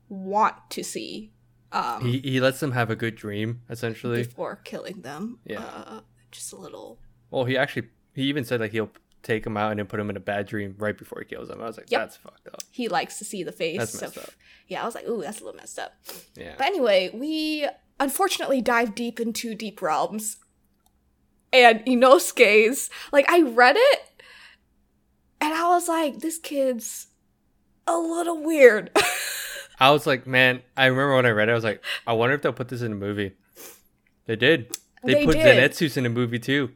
want 0.09 0.57
to 0.71 0.83
see. 0.83 1.33
Um, 1.73 2.05
He 2.05 2.19
he 2.19 2.41
lets 2.41 2.61
them 2.61 2.73
have 2.73 2.91
a 2.91 2.97
good 2.97 3.15
dream, 3.17 3.63
essentially. 3.71 4.25
before 4.25 4.57
killing 4.65 5.03
them. 5.03 5.39
Yeah. 5.45 5.61
Uh, 5.65 6.01
just 6.33 6.53
a 6.53 6.57
little. 6.57 6.99
Well, 7.31 7.45
he 7.45 7.57
actually 7.57 7.89
he 8.15 8.23
even 8.25 8.45
said 8.45 8.61
like 8.61 8.73
he'll 8.73 8.91
take 9.23 9.45
them 9.45 9.57
out 9.57 9.71
and 9.71 9.79
then 9.79 9.87
put 9.87 9.99
them 9.99 10.09
in 10.11 10.17
a 10.17 10.21
bad 10.21 10.47
dream 10.47 10.75
right 10.79 10.97
before 10.97 11.21
he 11.21 11.27
kills 11.27 11.49
them. 11.49 11.61
I 11.61 11.67
was 11.67 11.77
like, 11.77 11.91
Yep. 11.91 12.01
that's 12.01 12.17
fucked 12.17 12.49
up. 12.49 12.63
He 12.71 12.89
likes 12.89 13.19
to 13.19 13.25
see 13.25 13.43
the 13.43 13.53
face. 13.53 13.79
That's 13.79 14.01
messed 14.01 14.17
of, 14.17 14.25
up. 14.25 14.31
Yeah, 14.67 14.83
I 14.83 14.87
was 14.87 14.95
like, 14.95 15.07
ooh, 15.07 15.21
that's 15.23 15.41
a 15.41 15.45
little 15.45 15.59
messed 15.59 15.79
up. 15.79 15.93
Yeah. 16.37 16.55
But 16.57 16.67
anyway, 16.69 17.11
we 17.13 17.69
unfortunately 17.99 18.63
dive 18.63 18.95
deep 18.95 19.21
into 19.21 19.55
deep 19.55 19.83
realms. 19.83 20.39
And 21.53 21.85
Inosuke's, 21.85 22.89
like, 23.13 23.31
I 23.31 23.43
read 23.43 23.77
it 23.77 24.23
and 25.41 25.53
I 25.53 25.69
was 25.69 25.89
like, 25.89 26.21
this 26.21 26.39
kid's 26.39 27.09
a 27.87 27.99
little 27.99 28.43
weird. 28.43 28.91
I 29.81 29.91
was 29.91 30.07
like, 30.07 30.27
man, 30.27 30.63
I 30.77 30.87
remember 30.87 31.17
when 31.17 31.27
I 31.27 31.31
read 31.31 31.49
it, 31.49 31.53
I 31.53 31.55
was 31.55 31.65
like, 31.65 31.83
I 32.07 32.13
wonder 32.13 32.35
if 32.35 32.43
they'll 32.43 32.53
put 32.53 32.69
this 32.69 32.83
in 32.83 32.93
a 32.93 32.97
movie. 32.97 33.33
They 34.27 34.37
did. 34.37 34.77
They, 35.05 35.15
They 35.15 35.25
put 35.27 35.33
did. 35.37 35.45
Zenitsu's 35.73 35.97
in 35.97 36.05
a 36.05 36.11
movie 36.11 36.39
too. 36.39 36.71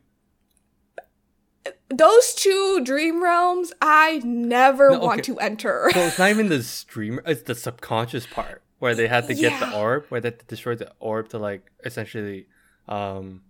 Those 1.91 2.35
two 2.35 2.81
dream 2.83 3.23
realms, 3.23 3.73
I 3.81 4.21
never 4.25 4.91
No, 4.91 4.99
want 5.01 5.25
to 5.25 5.39
enter. 5.39 5.91
Well, 5.95 6.09
it's 6.09 6.19
not 6.19 6.31
even 6.31 6.49
the 6.49 6.63
stream; 6.63 7.21
it's 7.27 7.43
the 7.43 7.55
subconscious 7.55 8.27
part 8.27 8.63
where 8.79 8.95
they 8.95 9.07
had 9.07 9.29
to 9.29 9.35
get 9.35 9.61
the 9.61 9.77
orb, 9.79 10.07
where 10.09 10.21
they 10.21 10.29
had 10.29 10.41
to 10.41 10.47
destroy 10.47 10.75
the 10.75 10.91
orb 10.99 11.29
to 11.29 11.39
like 11.39 11.71
essentially, 11.85 12.47
um, 12.89 13.43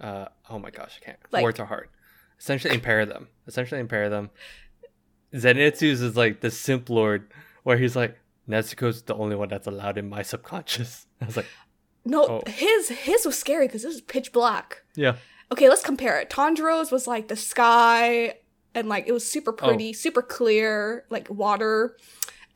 uh, 0.00 0.26
oh 0.50 0.58
my 0.58 0.70
gosh, 0.70 0.98
I 1.00 1.04
can't. 1.04 1.18
Like- 1.30 1.42
Words 1.44 1.60
are 1.60 1.66
hard. 1.66 1.88
Essentially, 2.38 2.74
impair 2.74 3.06
them. 3.06 3.28
Essentially, 3.46 3.80
impair 3.80 4.10
them. 4.10 4.30
Zenitsu's 5.32 6.02
is 6.02 6.16
like 6.16 6.40
the 6.40 6.50
simp 6.50 6.90
lord, 6.90 7.30
where 7.62 7.78
he's 7.78 7.94
like, 7.96 8.18
Nezuko's 8.48 9.02
the 9.02 9.14
only 9.14 9.36
one 9.36 9.48
that's 9.48 9.66
allowed 9.66 9.98
in 9.98 10.08
my 10.08 10.22
subconscious. 10.22 11.06
I 11.20 11.26
was 11.26 11.36
like, 11.36 11.46
no, 12.04 12.24
Oh. 12.26 12.42
his 12.46 12.88
his 12.88 13.24
was 13.26 13.38
scary 13.38 13.66
because 13.66 13.82
this 13.82 13.92
was 13.94 14.00
pitch 14.00 14.32
black. 14.32 14.82
yeah, 14.96 15.16
okay, 15.52 15.68
let's 15.68 15.82
compare 15.82 16.18
it. 16.20 16.30
Tanjiro's 16.30 16.90
was 16.90 17.06
like 17.06 17.28
the 17.28 17.36
sky 17.36 18.34
and 18.74 18.88
like 18.88 19.06
it 19.06 19.12
was 19.12 19.26
super 19.26 19.52
Oh. 19.52 19.66
pretty, 19.68 19.92
super 19.92 20.22
clear, 20.22 21.04
like 21.10 21.28
water. 21.30 21.96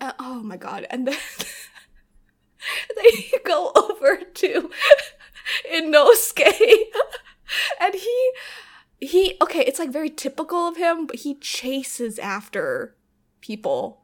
Uh, 0.01 0.13
oh 0.19 0.43
my 0.43 0.57
god. 0.57 0.87
And 0.91 1.07
then 1.07 1.17
they 2.97 3.39
go 3.45 3.71
over 3.77 4.17
to 4.35 4.71
Inosuke 5.73 6.83
and 7.81 7.95
he 7.95 8.31
he 9.01 9.37
okay, 9.43 9.61
it's 9.61 9.79
like 9.79 9.91
very 9.91 10.11
typical 10.11 10.67
of 10.67 10.77
him, 10.77 11.07
but 11.07 11.17
he 11.17 11.35
chases 11.37 12.19
after 12.19 12.97
people. 13.41 14.03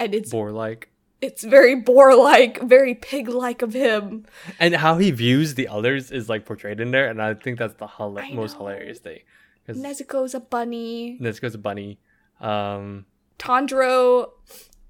And 0.00 0.14
it's 0.14 0.30
boar 0.30 0.50
like. 0.50 0.90
it's 1.20 1.44
very 1.44 1.74
boar 1.76 2.16
like, 2.16 2.60
very 2.62 2.94
pig 2.94 3.28
like 3.28 3.60
of 3.62 3.72
him. 3.74 4.24
And 4.58 4.74
how 4.74 4.96
he 4.98 5.10
views 5.12 5.54
the 5.54 5.68
others 5.68 6.10
is 6.10 6.28
like 6.28 6.44
portrayed 6.46 6.80
in 6.80 6.90
there, 6.90 7.08
and 7.08 7.20
I 7.22 7.34
think 7.34 7.58
that's 7.58 7.74
the 7.74 7.86
I 7.86 8.32
most 8.32 8.56
hilarious 8.56 8.98
thing. 8.98 9.20
Nezuko's 9.68 10.34
a 10.34 10.40
bunny. 10.40 11.18
Nezuko's 11.20 11.54
a 11.54 11.58
bunny. 11.58 12.00
Um, 12.40 13.04
Tanjiro 13.38 14.30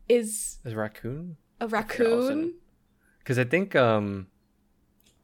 is 0.08 0.58
is 0.64 0.74
raccoon? 0.74 1.36
a 1.60 1.66
raccoon. 1.68 2.54
Because 3.18 3.38
I 3.38 3.44
think 3.44 3.76
um, 3.76 4.28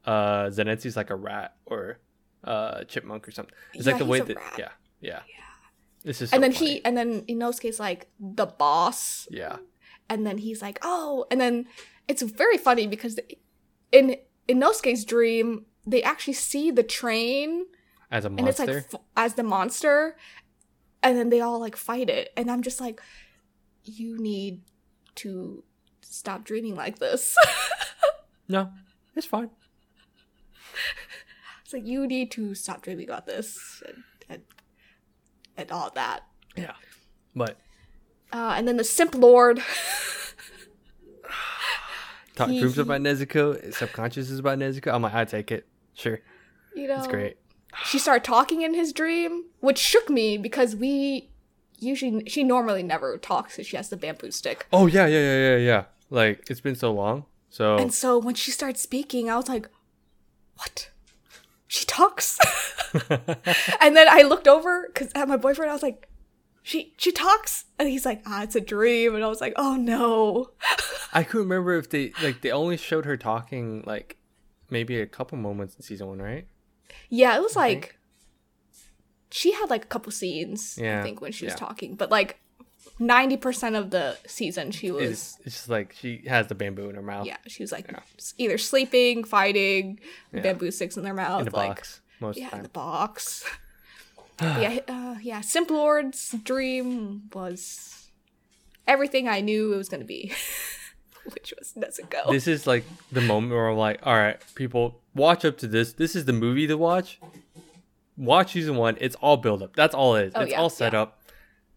uh, 0.05 0.45
Zenitsu's 0.47 0.95
like 0.95 1.09
a 1.09 1.15
rat 1.15 1.55
or 1.65 1.99
uh, 2.43 2.83
chipmunk 2.83 3.27
or 3.27 3.31
something. 3.31 3.55
It's 3.73 3.85
Yeah, 3.87 3.93
like 3.93 3.99
the 3.99 4.05
way 4.05 4.19
that 4.19 4.35
rat. 4.35 4.53
yeah, 4.59 4.69
yeah, 5.01 5.19
This 6.03 6.21
is 6.21 6.31
and 6.31 6.43
then 6.43 6.51
funny. 6.53 6.73
he 6.73 6.85
and 6.85 6.95
then 6.95 7.21
Inosuke's 7.23 7.79
like 7.79 8.07
the 8.19 8.45
boss. 8.45 9.27
yeah 9.31 9.57
And 10.09 10.25
then 10.25 10.37
he's 10.37 10.61
like, 10.61 10.79
"Oh." 10.81 11.25
And 11.29 11.39
then 11.39 11.67
it's 12.07 12.21
very 12.21 12.57
funny 12.57 12.87
because 12.87 13.19
in 13.91 14.15
in 14.47 14.59
Inosuke's 14.59 15.03
dream, 15.05 15.65
they 15.85 16.01
actually 16.03 16.33
see 16.33 16.71
the 16.71 16.83
train 16.83 17.65
as 18.11 18.25
a 18.25 18.29
monster, 18.29 18.39
and 18.39 18.49
it's 18.49 18.59
like 18.59 18.69
f- 18.93 19.01
as 19.15 19.33
the 19.33 19.43
monster 19.43 20.15
and 21.03 21.17
then 21.17 21.29
they 21.29 21.41
all 21.41 21.59
like 21.59 21.75
fight 21.75 22.09
it 22.09 22.31
and 22.37 22.49
I'm 22.49 22.61
just 22.61 22.79
like 22.79 23.01
you 23.83 24.17
need 24.17 24.61
to 25.15 25.63
stop 26.01 26.43
dreaming 26.43 26.75
like 26.75 26.99
this. 26.99 27.35
no, 28.47 28.71
it's 29.15 29.25
fine. 29.25 29.49
it's 31.63 31.73
like 31.73 31.85
you 31.85 32.07
need 32.07 32.31
to 32.31 32.53
stop 32.55 32.81
dreaming 32.81 33.05
about 33.09 33.25
this 33.25 33.81
and 33.87 34.03
and, 34.29 34.41
and 35.55 35.71
all 35.71 35.91
that. 35.95 36.23
Yeah, 36.55 36.73
but 37.35 37.57
Uh, 38.31 38.53
and 38.57 38.67
then 38.67 38.77
the 38.77 38.83
Simp 38.83 39.15
Lord. 39.15 39.61
talk 42.35 42.49
He- 42.49 42.59
dreams 42.59 42.77
about 42.77 43.01
Nezuko. 43.01 43.73
Subconscious 43.73 44.29
is 44.29 44.39
about 44.39 44.59
Nezuko. 44.59 44.93
I'm 44.93 45.01
like, 45.01 45.13
I 45.13 45.25
take 45.25 45.51
it. 45.51 45.67
Sure, 45.93 46.19
you 46.75 46.87
know, 46.87 46.97
it's 46.97 47.07
great. 47.07 47.37
She 47.85 47.99
started 47.99 48.23
talking 48.23 48.61
in 48.61 48.73
his 48.73 48.93
dream, 48.93 49.45
which 49.59 49.77
shook 49.77 50.09
me 50.09 50.37
because 50.37 50.75
we 50.75 51.29
usually 51.79 52.27
she 52.27 52.43
normally 52.43 52.83
never 52.83 53.17
talks 53.17 53.55
because 53.55 53.67
she 53.67 53.77
has 53.77 53.89
the 53.89 53.97
bamboo 53.97 54.31
stick. 54.31 54.67
Oh 54.71 54.87
yeah, 54.87 55.07
yeah, 55.07 55.19
yeah, 55.19 55.37
yeah, 55.37 55.57
yeah. 55.57 55.83
Like 56.09 56.49
it's 56.49 56.61
been 56.61 56.75
so 56.75 56.93
long. 56.93 57.25
So 57.49 57.77
And 57.77 57.93
so 57.93 58.17
when 58.17 58.35
she 58.35 58.51
started 58.51 58.77
speaking, 58.77 59.29
I 59.29 59.37
was 59.37 59.47
like, 59.47 59.69
"What? 60.55 60.89
She 61.67 61.85
talks?" 61.85 62.39
and 63.09 63.95
then 63.95 64.07
I 64.09 64.23
looked 64.23 64.47
over 64.47 64.87
because 64.87 65.11
at 65.15 65.27
my 65.27 65.37
boyfriend, 65.37 65.69
I 65.69 65.73
was 65.73 65.83
like, 65.83 66.07
"She 66.67 66.93
she 66.97 67.13
talks," 67.13 67.63
and 67.79 67.87
he's 67.87 68.05
like, 68.05 68.21
"Ah, 68.25 68.43
it's 68.43 68.55
a 68.55 68.59
dream," 68.59 69.15
and 69.15 69.23
I 69.23 69.27
was 69.27 69.39
like, 69.39 69.53
"Oh 69.55 69.75
no." 69.77 70.51
I 71.13 71.23
couldn't 71.23 71.47
remember 71.47 71.75
if 71.77 71.89
they 71.89 72.11
like 72.21 72.41
they 72.41 72.51
only 72.51 72.75
showed 72.75 73.05
her 73.05 73.15
talking 73.15 73.83
like 73.87 74.17
maybe 74.69 74.99
a 74.99 75.05
couple 75.07 75.37
moments 75.37 75.75
in 75.75 75.81
season 75.81 76.07
one, 76.07 76.21
right? 76.21 76.45
Yeah, 77.09 77.37
it 77.37 77.41
was 77.41 77.55
I 77.55 77.59
like 77.61 77.81
think. 77.81 77.97
she 79.31 79.53
had 79.53 79.69
like 79.69 79.85
a 79.85 79.87
couple 79.87 80.11
scenes, 80.11 80.77
I 80.77 80.83
Yeah, 80.83 81.03
think, 81.03 81.21
when 81.21 81.31
she 81.31 81.45
was 81.45 81.53
yeah. 81.53 81.57
talking, 81.57 81.95
but 81.95 82.11
like 82.11 82.39
ninety 82.99 83.37
percent 83.37 83.77
of 83.77 83.91
the 83.91 84.17
season, 84.27 84.71
she 84.71 84.91
was 84.91 85.09
It's, 85.09 85.37
just 85.55 85.69
like 85.69 85.93
she 85.93 86.23
has 86.27 86.47
the 86.47 86.55
bamboo 86.55 86.89
in 86.89 86.95
her 86.95 87.01
mouth. 87.01 87.25
yeah, 87.27 87.37
she 87.47 87.63
was 87.63 87.71
like 87.71 87.87
Yeah. 87.89 87.99
either 88.37 88.57
sleeping, 88.57 89.23
fighting, 89.23 90.01
bamboo 90.33 90.71
sticks 90.71 90.97
in 90.97 91.03
their 91.03 91.13
mouth, 91.13 91.47
in 91.47 91.53
like 91.53 91.53
box 91.77 92.01
most 92.19 92.37
yeah, 92.37 92.45
of 92.47 92.51
the 92.51 92.57
in 92.57 92.63
the 92.63 92.69
box. 92.69 93.45
Yeah, 94.41 94.79
uh, 94.87 95.15
yeah. 95.21 95.41
Simp 95.41 95.69
Lord's 95.71 96.31
dream 96.43 97.23
was 97.33 98.09
everything 98.87 99.27
I 99.27 99.41
knew 99.41 99.73
it 99.73 99.77
was 99.77 99.89
gonna 99.89 100.05
be. 100.05 100.31
Which 101.33 101.53
was 101.59 101.73
Nezuko. 101.73 102.31
this 102.31 102.47
is 102.47 102.65
like 102.65 102.85
the 103.11 103.19
moment 103.19 103.51
where 103.51 103.67
I'm 103.67 103.77
like, 103.77 103.99
all 104.03 104.15
right, 104.15 104.37
people, 104.55 105.01
watch 105.13 105.43
up 105.43 105.57
to 105.57 105.67
this. 105.67 105.91
This 105.93 106.15
is 106.15 106.23
the 106.25 106.31
movie 106.33 106.67
to 106.67 106.77
watch. 106.77 107.19
Watch 108.15 108.53
season 108.53 108.77
one. 108.77 108.95
It's 109.01 109.15
all 109.17 109.35
build 109.37 109.61
up. 109.61 109.75
That's 109.75 109.93
all 109.93 110.15
it 110.15 110.27
is. 110.27 110.31
Oh, 110.35 110.41
it's 110.41 110.51
yeah, 110.51 110.59
all 110.59 110.69
set 110.69 110.93
yeah. 110.93 111.01
up. 111.01 111.21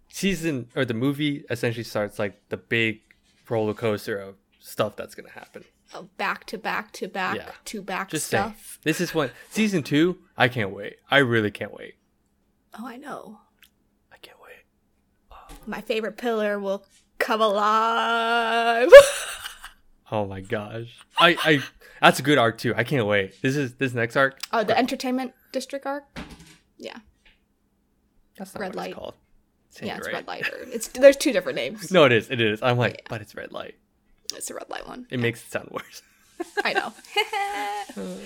Season 0.09 0.69
or 0.77 0.85
the 0.85 0.95
movie 0.95 1.45
essentially 1.51 1.83
starts 1.85 2.19
like 2.19 2.41
the 2.49 2.57
big 2.57 3.01
roller 3.49 3.75
coaster 3.75 4.19
of 4.19 4.37
stuff 4.61 4.95
that's 4.97 5.15
gonna 5.17 5.31
happen. 5.31 5.65
Oh, 5.95 6.09
back 6.17 6.45
to 6.47 6.59
back 6.59 6.93
to 6.93 7.09
back 7.09 7.37
Yeah. 7.37 7.51
to 7.65 7.83
back 7.83 8.11
Just 8.11 8.29
saying. 8.29 8.45
stuff. 8.55 8.79
This 8.85 9.01
is 9.01 9.13
what 9.15 9.33
season 9.51 9.83
two. 9.83 10.19
I 10.37 10.47
can't 10.49 10.71
wait. 10.71 10.97
I 11.11 11.19
really 11.19 11.51
can't 11.51 11.75
wait. 11.75 11.95
Oh, 12.79 12.87
I 12.87 12.97
know. 12.97 13.41
I 14.13 14.17
can't 14.19 14.39
wait. 14.43 15.59
My 15.67 15.81
favorite 15.81 16.17
pillar 16.17 16.59
will 16.59 16.85
come 17.19 17.41
alive. 17.41 18.91
Oh 20.13 20.27
my 20.27 20.41
gosh. 20.41 20.89
I 21.19 21.37
I 21.45 21.63
that's 22.03 22.19
a 22.19 22.23
good 22.25 22.37
arc 22.37 22.59
too. 22.59 22.75
I 22.77 22.83
can't 22.83 23.07
wait. 23.07 23.41
This 23.43 23.55
is 23.57 23.75
this 23.77 23.95
next 23.95 24.17
arc. 24.17 24.41
oh, 24.53 24.65
the 24.65 24.77
entertainment 24.77 25.35
district 25.53 25.87
arc. 25.87 26.03
Yeah, 26.79 26.97
That's 28.37 28.53
Red 28.57 28.75
light. 28.75 28.97
it's 29.69 29.81
yeah, 29.81 29.99
it's 29.99 30.09
right. 30.09 30.15
red 30.17 30.27
light. 30.27 30.49
Or 30.49 30.63
it's 30.65 30.89
there's 30.89 31.17
two 31.17 31.31
different 31.33 31.55
names. 31.55 31.93
No, 31.93 32.07
it 32.07 32.11
is. 32.13 32.29
It 32.29 32.41
is. 32.41 32.61
I'm 32.61 32.77
like, 32.77 32.95
Yeah. 32.95 33.07
but 33.09 33.21
it's 33.21 33.37
red 33.37 33.53
light. 33.53 33.77
It's 34.35 34.51
a 34.51 34.55
red 34.55 34.69
light 34.69 34.85
one. 34.89 35.07
It 35.11 35.21
makes 35.21 35.45
it 35.45 35.53
sound 35.53 35.69
worse. 35.71 36.03
I 36.65 36.73
know. 36.73 36.93
Uh, 37.97 38.17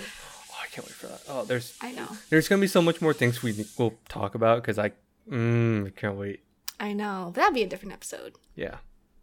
Can't 0.75 0.89
wait 0.89 0.95
for 0.97 1.07
that. 1.07 1.23
Oh, 1.29 1.45
there's 1.45 1.79
I 1.81 1.93
know. 1.93 2.09
there's 2.31 2.49
gonna 2.49 2.61
be 2.61 2.67
so 2.67 2.83
much 2.83 3.01
more 3.01 3.15
things 3.15 3.45
we 3.45 3.65
will 3.79 3.95
talk 4.09 4.35
about 4.35 4.61
because 4.61 4.77
I 4.77 4.91
mm, 5.31 5.87
I 5.87 5.91
can't 5.91 6.17
wait. 6.17 6.41
I 6.81 6.93
know. 6.93 7.31
That'd 7.33 7.55
be 7.55 7.63
a 7.63 7.69
different 7.69 7.93
episode. 7.93 8.35
Yeah. 8.57 8.79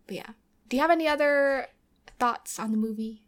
But 0.07 0.15
yeah. 0.15 0.29
Do 0.69 0.77
you 0.77 0.81
have 0.81 0.91
any 0.91 1.09
other 1.09 1.67
thoughts 2.19 2.57
on 2.57 2.71
the 2.71 2.77
movie? 2.77 3.23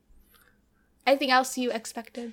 Anything 1.05 1.31
else 1.31 1.57
you 1.57 1.69
expected? 1.69 2.31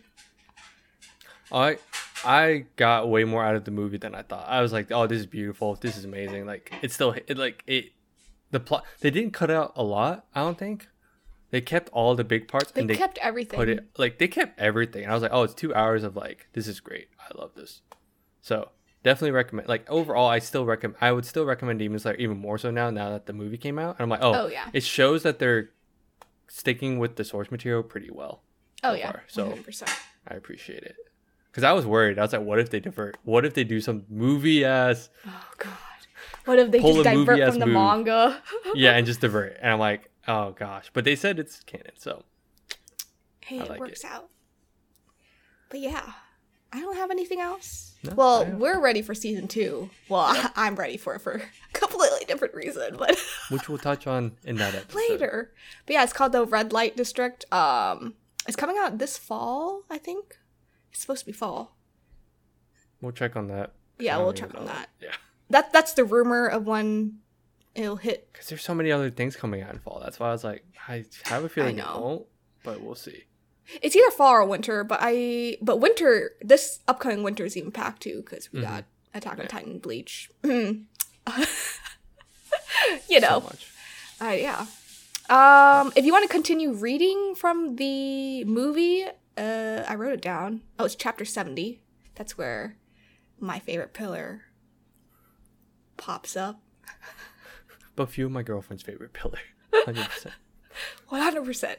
I 1.50 1.78
I 2.24 2.66
got 2.76 3.08
way 3.08 3.24
more 3.24 3.44
out 3.44 3.56
of 3.56 3.64
the 3.64 3.72
movie 3.72 3.98
than 3.98 4.14
I 4.14 4.22
thought. 4.22 4.48
I 4.48 4.62
was 4.62 4.72
like, 4.72 4.92
oh, 4.92 5.08
this 5.08 5.18
is 5.18 5.26
beautiful. 5.26 5.74
This 5.74 5.96
is 5.96 6.04
amazing. 6.04 6.46
Like 6.46 6.72
it's 6.82 6.94
still 6.94 7.16
it 7.26 7.36
like 7.36 7.64
it. 7.66 7.86
The 8.52 8.60
plot 8.60 8.84
they 9.00 9.10
didn't 9.10 9.32
cut 9.32 9.50
out 9.50 9.72
a 9.74 9.82
lot. 9.82 10.26
I 10.36 10.42
don't 10.42 10.56
think 10.56 10.86
they 11.50 11.60
kept 11.60 11.88
all 11.90 12.14
the 12.14 12.24
big 12.24 12.48
parts 12.48 12.70
They 12.72 12.80
and 12.82 12.90
they 12.90 12.96
kept 12.96 13.18
everything. 13.18 13.58
put 13.58 13.68
it 13.68 13.86
like 13.98 14.18
they 14.18 14.28
kept 14.28 14.58
everything. 14.58 15.02
And 15.04 15.10
I 15.10 15.14
was 15.14 15.22
like, 15.22 15.32
oh, 15.34 15.42
it's 15.42 15.54
two 15.54 15.74
hours 15.74 16.04
of 16.04 16.16
like 16.16 16.48
this 16.52 16.66
is 16.68 16.80
great. 16.80 17.08
I 17.18 17.36
love 17.38 17.52
this. 17.54 17.82
So 18.42 18.70
definitely 19.02 19.32
recommend. 19.32 19.68
Like 19.68 19.88
overall, 19.90 20.28
I 20.28 20.38
still 20.38 20.64
recommend. 20.64 20.96
I 21.00 21.12
would 21.12 21.24
still 21.24 21.44
recommend 21.44 21.78
Demon 21.78 21.98
Slayer 21.98 22.14
even 22.16 22.38
more 22.38 22.58
so 22.58 22.70
now. 22.70 22.90
Now 22.90 23.10
that 23.10 23.26
the 23.26 23.32
movie 23.32 23.58
came 23.58 23.78
out, 23.78 23.96
and 23.98 24.00
I'm 24.02 24.08
like, 24.08 24.20
oh, 24.22 24.44
Oh, 24.44 24.46
yeah. 24.48 24.68
it 24.72 24.82
shows 24.82 25.22
that 25.24 25.38
they're 25.38 25.70
sticking 26.48 26.98
with 26.98 27.16
the 27.16 27.24
source 27.24 27.50
material 27.50 27.82
pretty 27.82 28.10
well. 28.10 28.42
oh 28.82 28.90
so 28.92 28.94
yeah. 28.98 29.12
far, 29.12 29.22
so- 29.28 29.50
100%. 29.52 29.88
I 30.28 30.34
appreciate 30.34 30.82
it. 30.82 30.96
Because 31.50 31.64
I 31.64 31.72
was 31.72 31.84
worried. 31.86 32.18
I 32.18 32.22
was 32.22 32.32
like, 32.32 32.42
what 32.42 32.58
if 32.60 32.70
they 32.70 32.78
divert? 32.78 33.16
What 33.24 33.44
if 33.44 33.54
they 33.54 33.64
do 33.64 33.80
some 33.80 34.04
movie 34.08 34.64
ass? 34.64 35.08
Oh 35.26 35.44
god. 35.58 35.72
What 36.44 36.58
if 36.58 36.70
they 36.70 36.80
just 36.80 37.02
divert 37.02 37.50
from 37.50 37.58
the 37.58 37.66
move. 37.66 37.74
manga? 37.74 38.42
Yeah, 38.74 38.92
and 38.96 39.04
just 39.06 39.20
divert. 39.20 39.56
And 39.60 39.72
I'm 39.72 39.78
like, 39.78 40.09
oh 40.28 40.52
gosh. 40.52 40.90
But 40.92 41.04
they 41.04 41.16
said 41.16 41.38
it's 41.38 41.60
canon, 41.64 41.92
so 41.96 42.24
hey, 43.40 43.60
I 43.60 43.62
it 43.64 43.70
like 43.70 43.80
works 43.80 44.04
it. 44.04 44.10
out. 44.10 44.28
But 45.68 45.80
yeah, 45.80 46.12
I 46.72 46.80
don't 46.80 46.96
have 46.96 47.10
anything 47.10 47.40
else. 47.40 47.94
No, 48.02 48.14
well, 48.14 48.46
we're 48.46 48.80
ready 48.80 49.02
for 49.02 49.14
season 49.14 49.48
two. 49.48 49.90
Well, 50.08 50.24
I, 50.56 50.66
am 50.66 50.76
ready 50.76 50.96
for 50.96 51.14
it 51.14 51.20
for 51.20 51.32
a 51.32 51.42
completely 51.72 52.24
different 52.26 52.54
reason, 52.54 52.96
but 52.96 53.18
which 53.50 53.68
we'll 53.68 53.78
touch 53.78 54.06
on 54.06 54.32
in 54.44 54.56
that 54.56 54.74
episode. 54.74 54.98
later. 55.10 55.52
But 55.86 55.94
yeah, 55.94 56.04
it's 56.04 56.12
called 56.12 56.32
the 56.32 56.44
Red 56.44 56.72
Light 56.72 56.96
District. 56.96 57.50
Um, 57.52 58.14
it's 58.46 58.56
coming 58.56 58.76
out 58.78 58.98
this 58.98 59.18
fall, 59.18 59.82
I 59.90 59.98
think. 59.98 60.38
It's 60.92 61.00
supposed 61.00 61.20
to 61.20 61.26
be 61.26 61.32
fall. 61.32 61.76
We'll 63.00 63.12
check 63.12 63.36
on 63.36 63.48
that. 63.48 63.72
Yeah, 63.98 64.18
we'll 64.18 64.32
check 64.32 64.54
on 64.54 64.66
that. 64.66 64.88
Yeah. 65.00 65.12
That 65.50 65.72
that's 65.72 65.94
the 65.94 66.04
rumor 66.04 66.46
of 66.46 66.66
when 66.66 67.18
it'll 67.74 67.96
hit. 67.96 68.28
Because 68.32 68.48
there's 68.48 68.62
so 68.62 68.74
many 68.74 68.92
other 68.92 69.10
things 69.10 69.36
coming 69.36 69.62
out 69.62 69.72
in 69.72 69.78
fall. 69.80 70.00
That's 70.02 70.18
why 70.20 70.28
I 70.28 70.32
was 70.32 70.44
like, 70.44 70.64
I 70.88 71.04
have 71.24 71.44
a 71.44 71.48
feeling 71.48 71.78
it 71.78 71.84
won't, 71.86 72.26
but 72.64 72.80
we'll 72.80 72.94
see. 72.94 73.24
It's 73.82 73.94
either 73.94 74.10
fall 74.10 74.32
or 74.32 74.44
winter, 74.44 74.82
but 74.82 74.98
I 75.00 75.56
but 75.62 75.76
winter 75.78 76.32
this 76.40 76.80
upcoming 76.88 77.22
winter 77.22 77.44
is 77.44 77.56
even 77.56 77.70
packed 77.70 78.02
too 78.02 78.22
because 78.24 78.52
we 78.52 78.60
Mhm. 78.60 78.62
got 78.62 78.84
Attack 79.14 79.32
on 79.34 79.38
Yeah. 79.40 79.46
Titan, 79.48 79.78
Bleach. 79.78 80.30
you 80.44 80.86
know, 83.20 83.42
So. 84.18 84.26
Uh, 84.26 84.30
yeah. 84.30 84.66
Um, 85.28 85.92
if 85.96 86.04
you 86.04 86.12
want 86.12 86.24
to 86.24 86.28
continue 86.32 86.72
reading 86.72 87.34
from 87.36 87.76
the 87.76 88.44
movie, 88.44 89.04
uh, 89.38 89.84
I 89.86 89.94
wrote 89.94 90.12
it 90.12 90.22
down. 90.22 90.62
Oh, 90.78 90.84
it's 90.84 90.96
chapter 90.96 91.24
70. 91.24 91.80
That's 92.16 92.36
where 92.36 92.76
my 93.38 93.58
favorite 93.60 93.92
pillar 93.94 94.42
pops 95.96 96.36
up. 96.36 96.60
But 98.00 98.08
few 98.08 98.24
of 98.24 98.32
my 98.32 98.42
girlfriend's 98.42 98.82
favorite 98.82 99.12
pillar. 99.12 99.38
100%. 99.74 100.28
100%. 101.12 101.76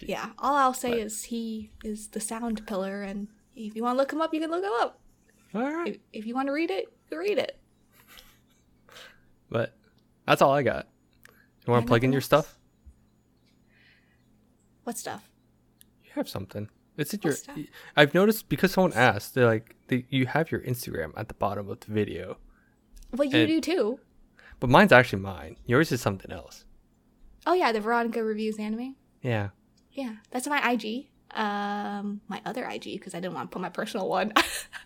Yeah, 0.00 0.30
all 0.38 0.54
I'll 0.54 0.72
say 0.72 0.90
But- 0.92 0.98
is 1.00 1.24
he 1.24 1.70
is 1.84 2.08
the 2.08 2.20
sound 2.20 2.66
pillar, 2.66 3.02
and 3.02 3.28
if 3.54 3.76
you 3.76 3.82
want 3.82 3.96
to 3.96 3.98
look 3.98 4.10
him 4.10 4.22
up, 4.22 4.32
you 4.32 4.40
can 4.40 4.50
look 4.50 4.64
him 4.64 4.72
up. 4.80 5.00
All 5.54 5.62
right. 5.62 5.88
If, 5.88 5.98
if 6.14 6.26
you 6.26 6.34
want 6.34 6.48
to 6.48 6.52
read 6.52 6.70
it, 6.70 6.86
you 7.10 7.18
read 7.18 7.36
it. 7.36 7.58
But 9.50 9.76
that's 10.26 10.40
all 10.40 10.52
I 10.52 10.62
got. 10.62 10.88
You 11.66 11.72
want 11.74 11.84
to 11.84 11.88
plug 11.88 12.04
in 12.04 12.10
your 12.12 12.22
stuff? 12.22 12.58
What 14.84 14.96
stuff? 14.96 15.28
You 16.04 16.10
have 16.14 16.28
something. 16.28 16.70
It's 16.96 17.12
in 17.12 17.18
What 17.18 17.24
your. 17.24 17.32
stuff? 17.34 17.58
I've 17.96 18.14
noticed 18.14 18.48
because 18.48 18.72
someone 18.72 18.94
asked, 18.94 19.34
they're 19.34 19.46
like, 19.46 19.76
they, 19.88 20.06
you 20.08 20.24
have 20.26 20.50
your 20.50 20.60
Instagram 20.62 21.12
at 21.18 21.28
the 21.28 21.34
bottom 21.34 21.68
of 21.68 21.80
the 21.80 21.92
video, 21.92 22.38
Well, 23.12 23.28
you 23.28 23.40
And- 23.40 23.48
do 23.48 23.60
too. 23.60 24.00
But 24.64 24.70
mine's 24.70 24.92
actually 24.92 25.20
mine. 25.20 25.58
Yours 25.66 25.92
is 25.92 26.00
something 26.00 26.32
else. 26.32 26.64
Oh, 27.46 27.52
yeah, 27.52 27.70
the 27.70 27.82
Veronica 27.82 28.24
Reviews 28.24 28.58
anime. 28.58 28.96
Yeah. 29.20 29.50
Yeah, 29.92 30.14
that's 30.30 30.46
my 30.46 30.70
IG. 30.70 31.08
Um, 31.32 32.22
my 32.28 32.40
other 32.46 32.64
IG 32.64 32.84
because 32.84 33.14
I 33.14 33.20
didn't 33.20 33.34
want 33.34 33.50
to 33.50 33.52
put 33.52 33.60
my 33.60 33.68
personal 33.68 34.08
one. 34.08 34.32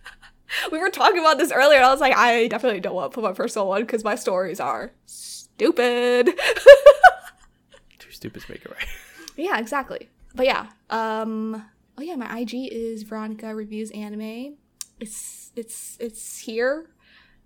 we 0.73 0.81
were 0.81 0.91
talking 0.91 1.21
about 1.21 1.39
this 1.39 1.53
earlier, 1.53 1.77
and 1.77 1.87
I 1.87 1.93
was 1.93 2.01
like, 2.01 2.17
I 2.17 2.49
definitely 2.49 2.81
don't 2.81 2.97
want 2.97 3.13
to 3.13 3.15
put 3.15 3.23
my 3.23 3.33
personal 3.33 3.69
one 3.69 3.83
because 3.83 4.03
my 4.03 4.17
stories 4.17 4.59
are 4.59 4.91
stupid. 5.07 6.27
Two 8.01 8.11
stupids 8.11 8.49
make 8.49 8.65
it 8.65 8.73
right. 8.73 8.89
yeah, 9.37 9.61
exactly. 9.61 10.09
But 10.35 10.47
yeah, 10.47 10.67
um, 10.91 11.65
oh 11.97 12.03
yeah, 12.03 12.17
my 12.17 12.41
IG 12.41 12.73
is 12.73 13.05
Veronica 13.05 13.55
Reviews 13.55 13.93
Anime. 13.93 14.57
It's 14.99 15.53
it's 15.55 15.97
it's 16.01 16.39
here. 16.39 16.91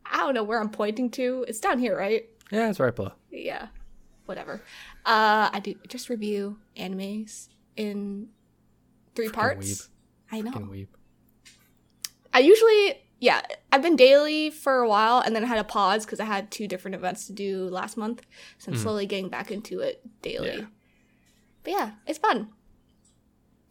I 0.05 0.19
don't 0.19 0.35
know 0.35 0.43
where 0.45 0.61
I'm 0.61 0.71
pointing 0.71 1.11
to. 1.13 1.45
It's 1.49 1.61
down 1.61 1.79
here, 1.79 1.97
right? 1.97 2.25
yeah, 2.51 2.69
it's 2.69 2.79
right 2.81 2.95
below. 2.95 3.13
yeah 3.31 3.69
whatever 4.27 4.63
uh 5.05 5.51
i 5.53 5.61
do 5.63 5.75
just 5.89 6.09
review 6.09 6.57
animes 6.77 7.49
in 7.77 8.29
three 9.17 9.29
parts 9.29 9.89
i 10.31 10.41
know 10.41 10.53
weeb. 10.53 10.87
i 12.33 12.39
usually 12.39 13.01
yeah 13.19 13.41
i've 13.73 13.83
been 13.83 13.97
daily 13.97 14.49
for 14.49 14.79
a 14.79 14.89
while 14.89 15.19
and 15.19 15.35
then 15.35 15.43
i 15.43 15.47
had 15.47 15.59
a 15.59 15.65
pause 15.65 16.05
because 16.07 16.21
i 16.21 16.25
had 16.25 16.51
two 16.53 16.69
different 16.69 16.95
events 16.95 17.27
to 17.27 17.33
do 17.33 17.69
last 17.69 17.97
month 17.97 18.23
so 18.59 18.71
i'm 18.71 18.79
slowly 18.79 19.07
getting 19.07 19.29
back 19.29 19.51
into 19.51 19.81
it 19.81 20.01
daily. 20.23 20.59
Yeah. 20.59 20.65
but 21.65 21.71
yeah 21.73 21.91
it's 22.07 22.19
fun 22.19 22.49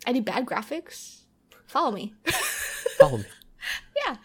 i 0.05 0.11
do 0.11 0.21
bad 0.21 0.45
graphics 0.45 1.21
follow 1.65 1.91
me 1.91 2.13
Follow 2.99 3.19
me. 3.19 3.25
yeah 4.05 4.17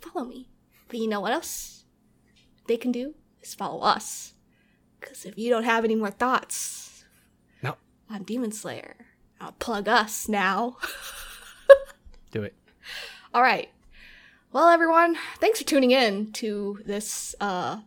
follow 0.00 0.24
me 0.26 0.48
but 0.88 0.98
you 0.98 1.08
know 1.08 1.20
what 1.20 1.32
else 1.32 1.84
they 2.66 2.76
can 2.76 2.92
do 2.92 3.14
is 3.42 3.54
follow 3.54 3.80
us 3.80 4.34
because 5.00 5.24
if 5.24 5.36
you 5.38 5.50
don't 5.50 5.64
have 5.64 5.84
any 5.84 5.94
more 5.94 6.10
thoughts 6.10 7.04
No. 7.62 7.76
on 8.10 8.22
demon 8.22 8.52
slayer 8.52 8.96
i'll 9.40 9.52
plug 9.52 9.88
us 9.88 10.28
now 10.28 10.76
Do 12.30 12.42
it. 12.42 12.54
all 13.32 13.42
right 13.42 13.68
well 14.52 14.68
everyone 14.68 15.16
thanks 15.38 15.58
for 15.60 15.64
tuning 15.66 15.90
in 15.90 16.32
to 16.32 16.80
this 16.84 17.34
uh 17.40 17.80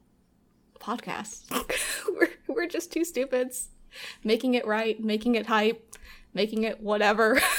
podcast 0.79 1.43
we're, 2.17 2.29
we're 2.47 2.67
just 2.67 2.91
two 2.93 3.03
stupids 3.03 3.69
making 4.23 4.53
it 4.53 4.65
right 4.65 5.03
making 5.03 5.35
it 5.35 5.47
hype 5.47 5.95
making 6.33 6.63
it 6.63 6.79
whatever 6.81 7.39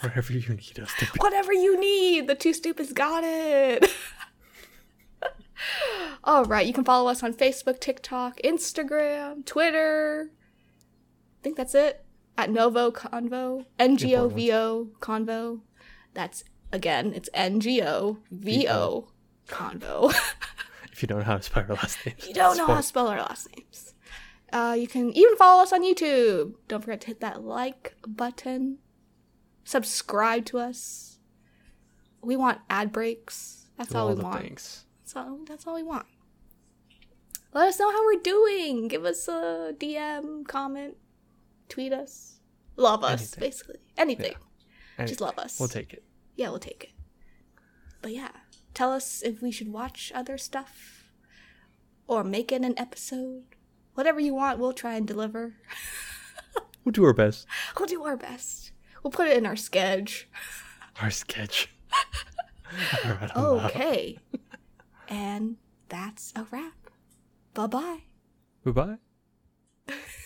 Wherever 0.00 0.32
you 0.32 0.50
need 0.54 0.78
us 0.78 0.92
to 1.00 1.06
be. 1.06 1.10
whatever 1.18 1.52
you 1.52 1.76
need. 1.80 2.28
The 2.28 2.36
two 2.36 2.52
stupids 2.54 2.92
got 2.92 3.24
it. 3.24 3.84
All 6.24 6.44
right, 6.44 6.66
you 6.66 6.72
can 6.72 6.84
follow 6.84 7.10
us 7.10 7.22
on 7.22 7.34
Facebook, 7.34 7.80
TikTok, 7.80 8.38
Instagram, 8.44 9.44
Twitter. 9.44 10.30
I 10.32 11.42
think 11.42 11.56
that's 11.56 11.74
it. 11.74 12.04
At 12.36 12.50
NgoVo 12.50 12.92
Convo, 12.92 13.64
N 13.78 13.96
G 13.96 14.14
O 14.14 14.28
V 14.28 14.52
O 14.52 14.88
Convo. 15.00 15.60
That's 16.14 16.44
again, 16.72 17.12
it's 17.14 17.28
N 17.34 17.60
G 17.60 17.82
O 17.82 18.18
V 18.30 18.68
O 18.68 19.08
Convo. 19.48 20.14
If 20.92 21.02
you 21.02 21.06
don't 21.06 21.18
know 21.18 21.24
how 21.26 21.36
to 21.36 21.42
spell 21.44 21.64
our 21.68 21.76
last 21.76 22.04
names, 22.04 22.26
you 22.26 22.34
don't 22.34 22.56
know 22.56 22.66
how 22.66 22.74
to 22.78 22.82
spell 22.82 23.06
our 23.06 23.18
last 23.18 23.48
names. 23.56 23.94
Uh, 24.52 24.74
you 24.76 24.88
can 24.88 25.12
even 25.16 25.36
follow 25.36 25.62
us 25.62 25.72
on 25.72 25.84
YouTube. 25.84 26.54
Don't 26.66 26.82
forget 26.82 27.00
to 27.02 27.06
hit 27.06 27.20
that 27.20 27.44
like 27.44 27.94
button. 28.04 28.78
Subscribe 29.62 30.44
to 30.46 30.58
us. 30.58 31.20
We 32.20 32.34
want 32.34 32.58
ad 32.68 32.90
breaks. 32.90 33.68
That's 33.76 33.94
all, 33.94 34.08
all 34.08 34.14
we 34.16 34.20
want. 34.20 34.42
things. 34.42 34.86
That's 35.08 35.16
all. 35.16 35.38
That's 35.46 35.66
all 35.66 35.74
we 35.74 35.82
want. 35.82 36.04
Let 37.54 37.68
us 37.68 37.80
know 37.80 37.90
how 37.90 38.04
we're 38.04 38.20
doing. 38.20 38.88
Give 38.88 39.06
us 39.06 39.26
a 39.26 39.72
DM, 39.74 40.46
comment, 40.46 40.98
tweet 41.70 41.94
us. 41.94 42.40
Love 42.76 43.02
us, 43.02 43.20
Anything. 43.20 43.40
basically. 43.40 43.76
Anything. 43.96 44.34
And 44.98 45.08
Just 45.08 45.22
love 45.22 45.38
us. 45.38 45.58
We'll 45.58 45.70
take 45.70 45.94
it. 45.94 46.04
yeah, 46.36 46.50
we'll 46.50 46.58
take 46.58 46.84
it. 46.84 46.90
But 48.02 48.12
yeah, 48.12 48.28
tell 48.74 48.92
us 48.92 49.22
if 49.22 49.40
we 49.40 49.50
should 49.50 49.72
watch 49.72 50.12
other 50.14 50.36
stuff 50.36 51.10
or 52.06 52.22
make 52.22 52.52
it 52.52 52.60
an 52.60 52.78
episode. 52.78 53.44
Whatever 53.94 54.20
you 54.20 54.34
want, 54.34 54.58
we'll 54.58 54.74
try 54.74 54.94
and 54.94 55.06
deliver. 55.06 55.54
We'll 56.84 56.92
do 56.92 57.04
our 57.04 57.12
best. 57.12 57.46
We'll 57.78 57.86
do 57.86 58.02
our 58.04 58.16
best. 58.16 58.72
We'll 59.02 59.10
put 59.10 59.28
it 59.28 59.36
in 59.36 59.44
our 59.44 59.56
sketch. 59.56 60.26
Our 61.02 61.10
sketch. 61.10 61.68
Okay. 63.36 64.18
And 65.08 65.56
that's 65.88 66.32
a 66.36 66.46
wrap. 66.50 66.90
Bye 67.54 67.66
bye. 67.66 68.00
Bye 68.64 68.72
bye. 68.72 68.96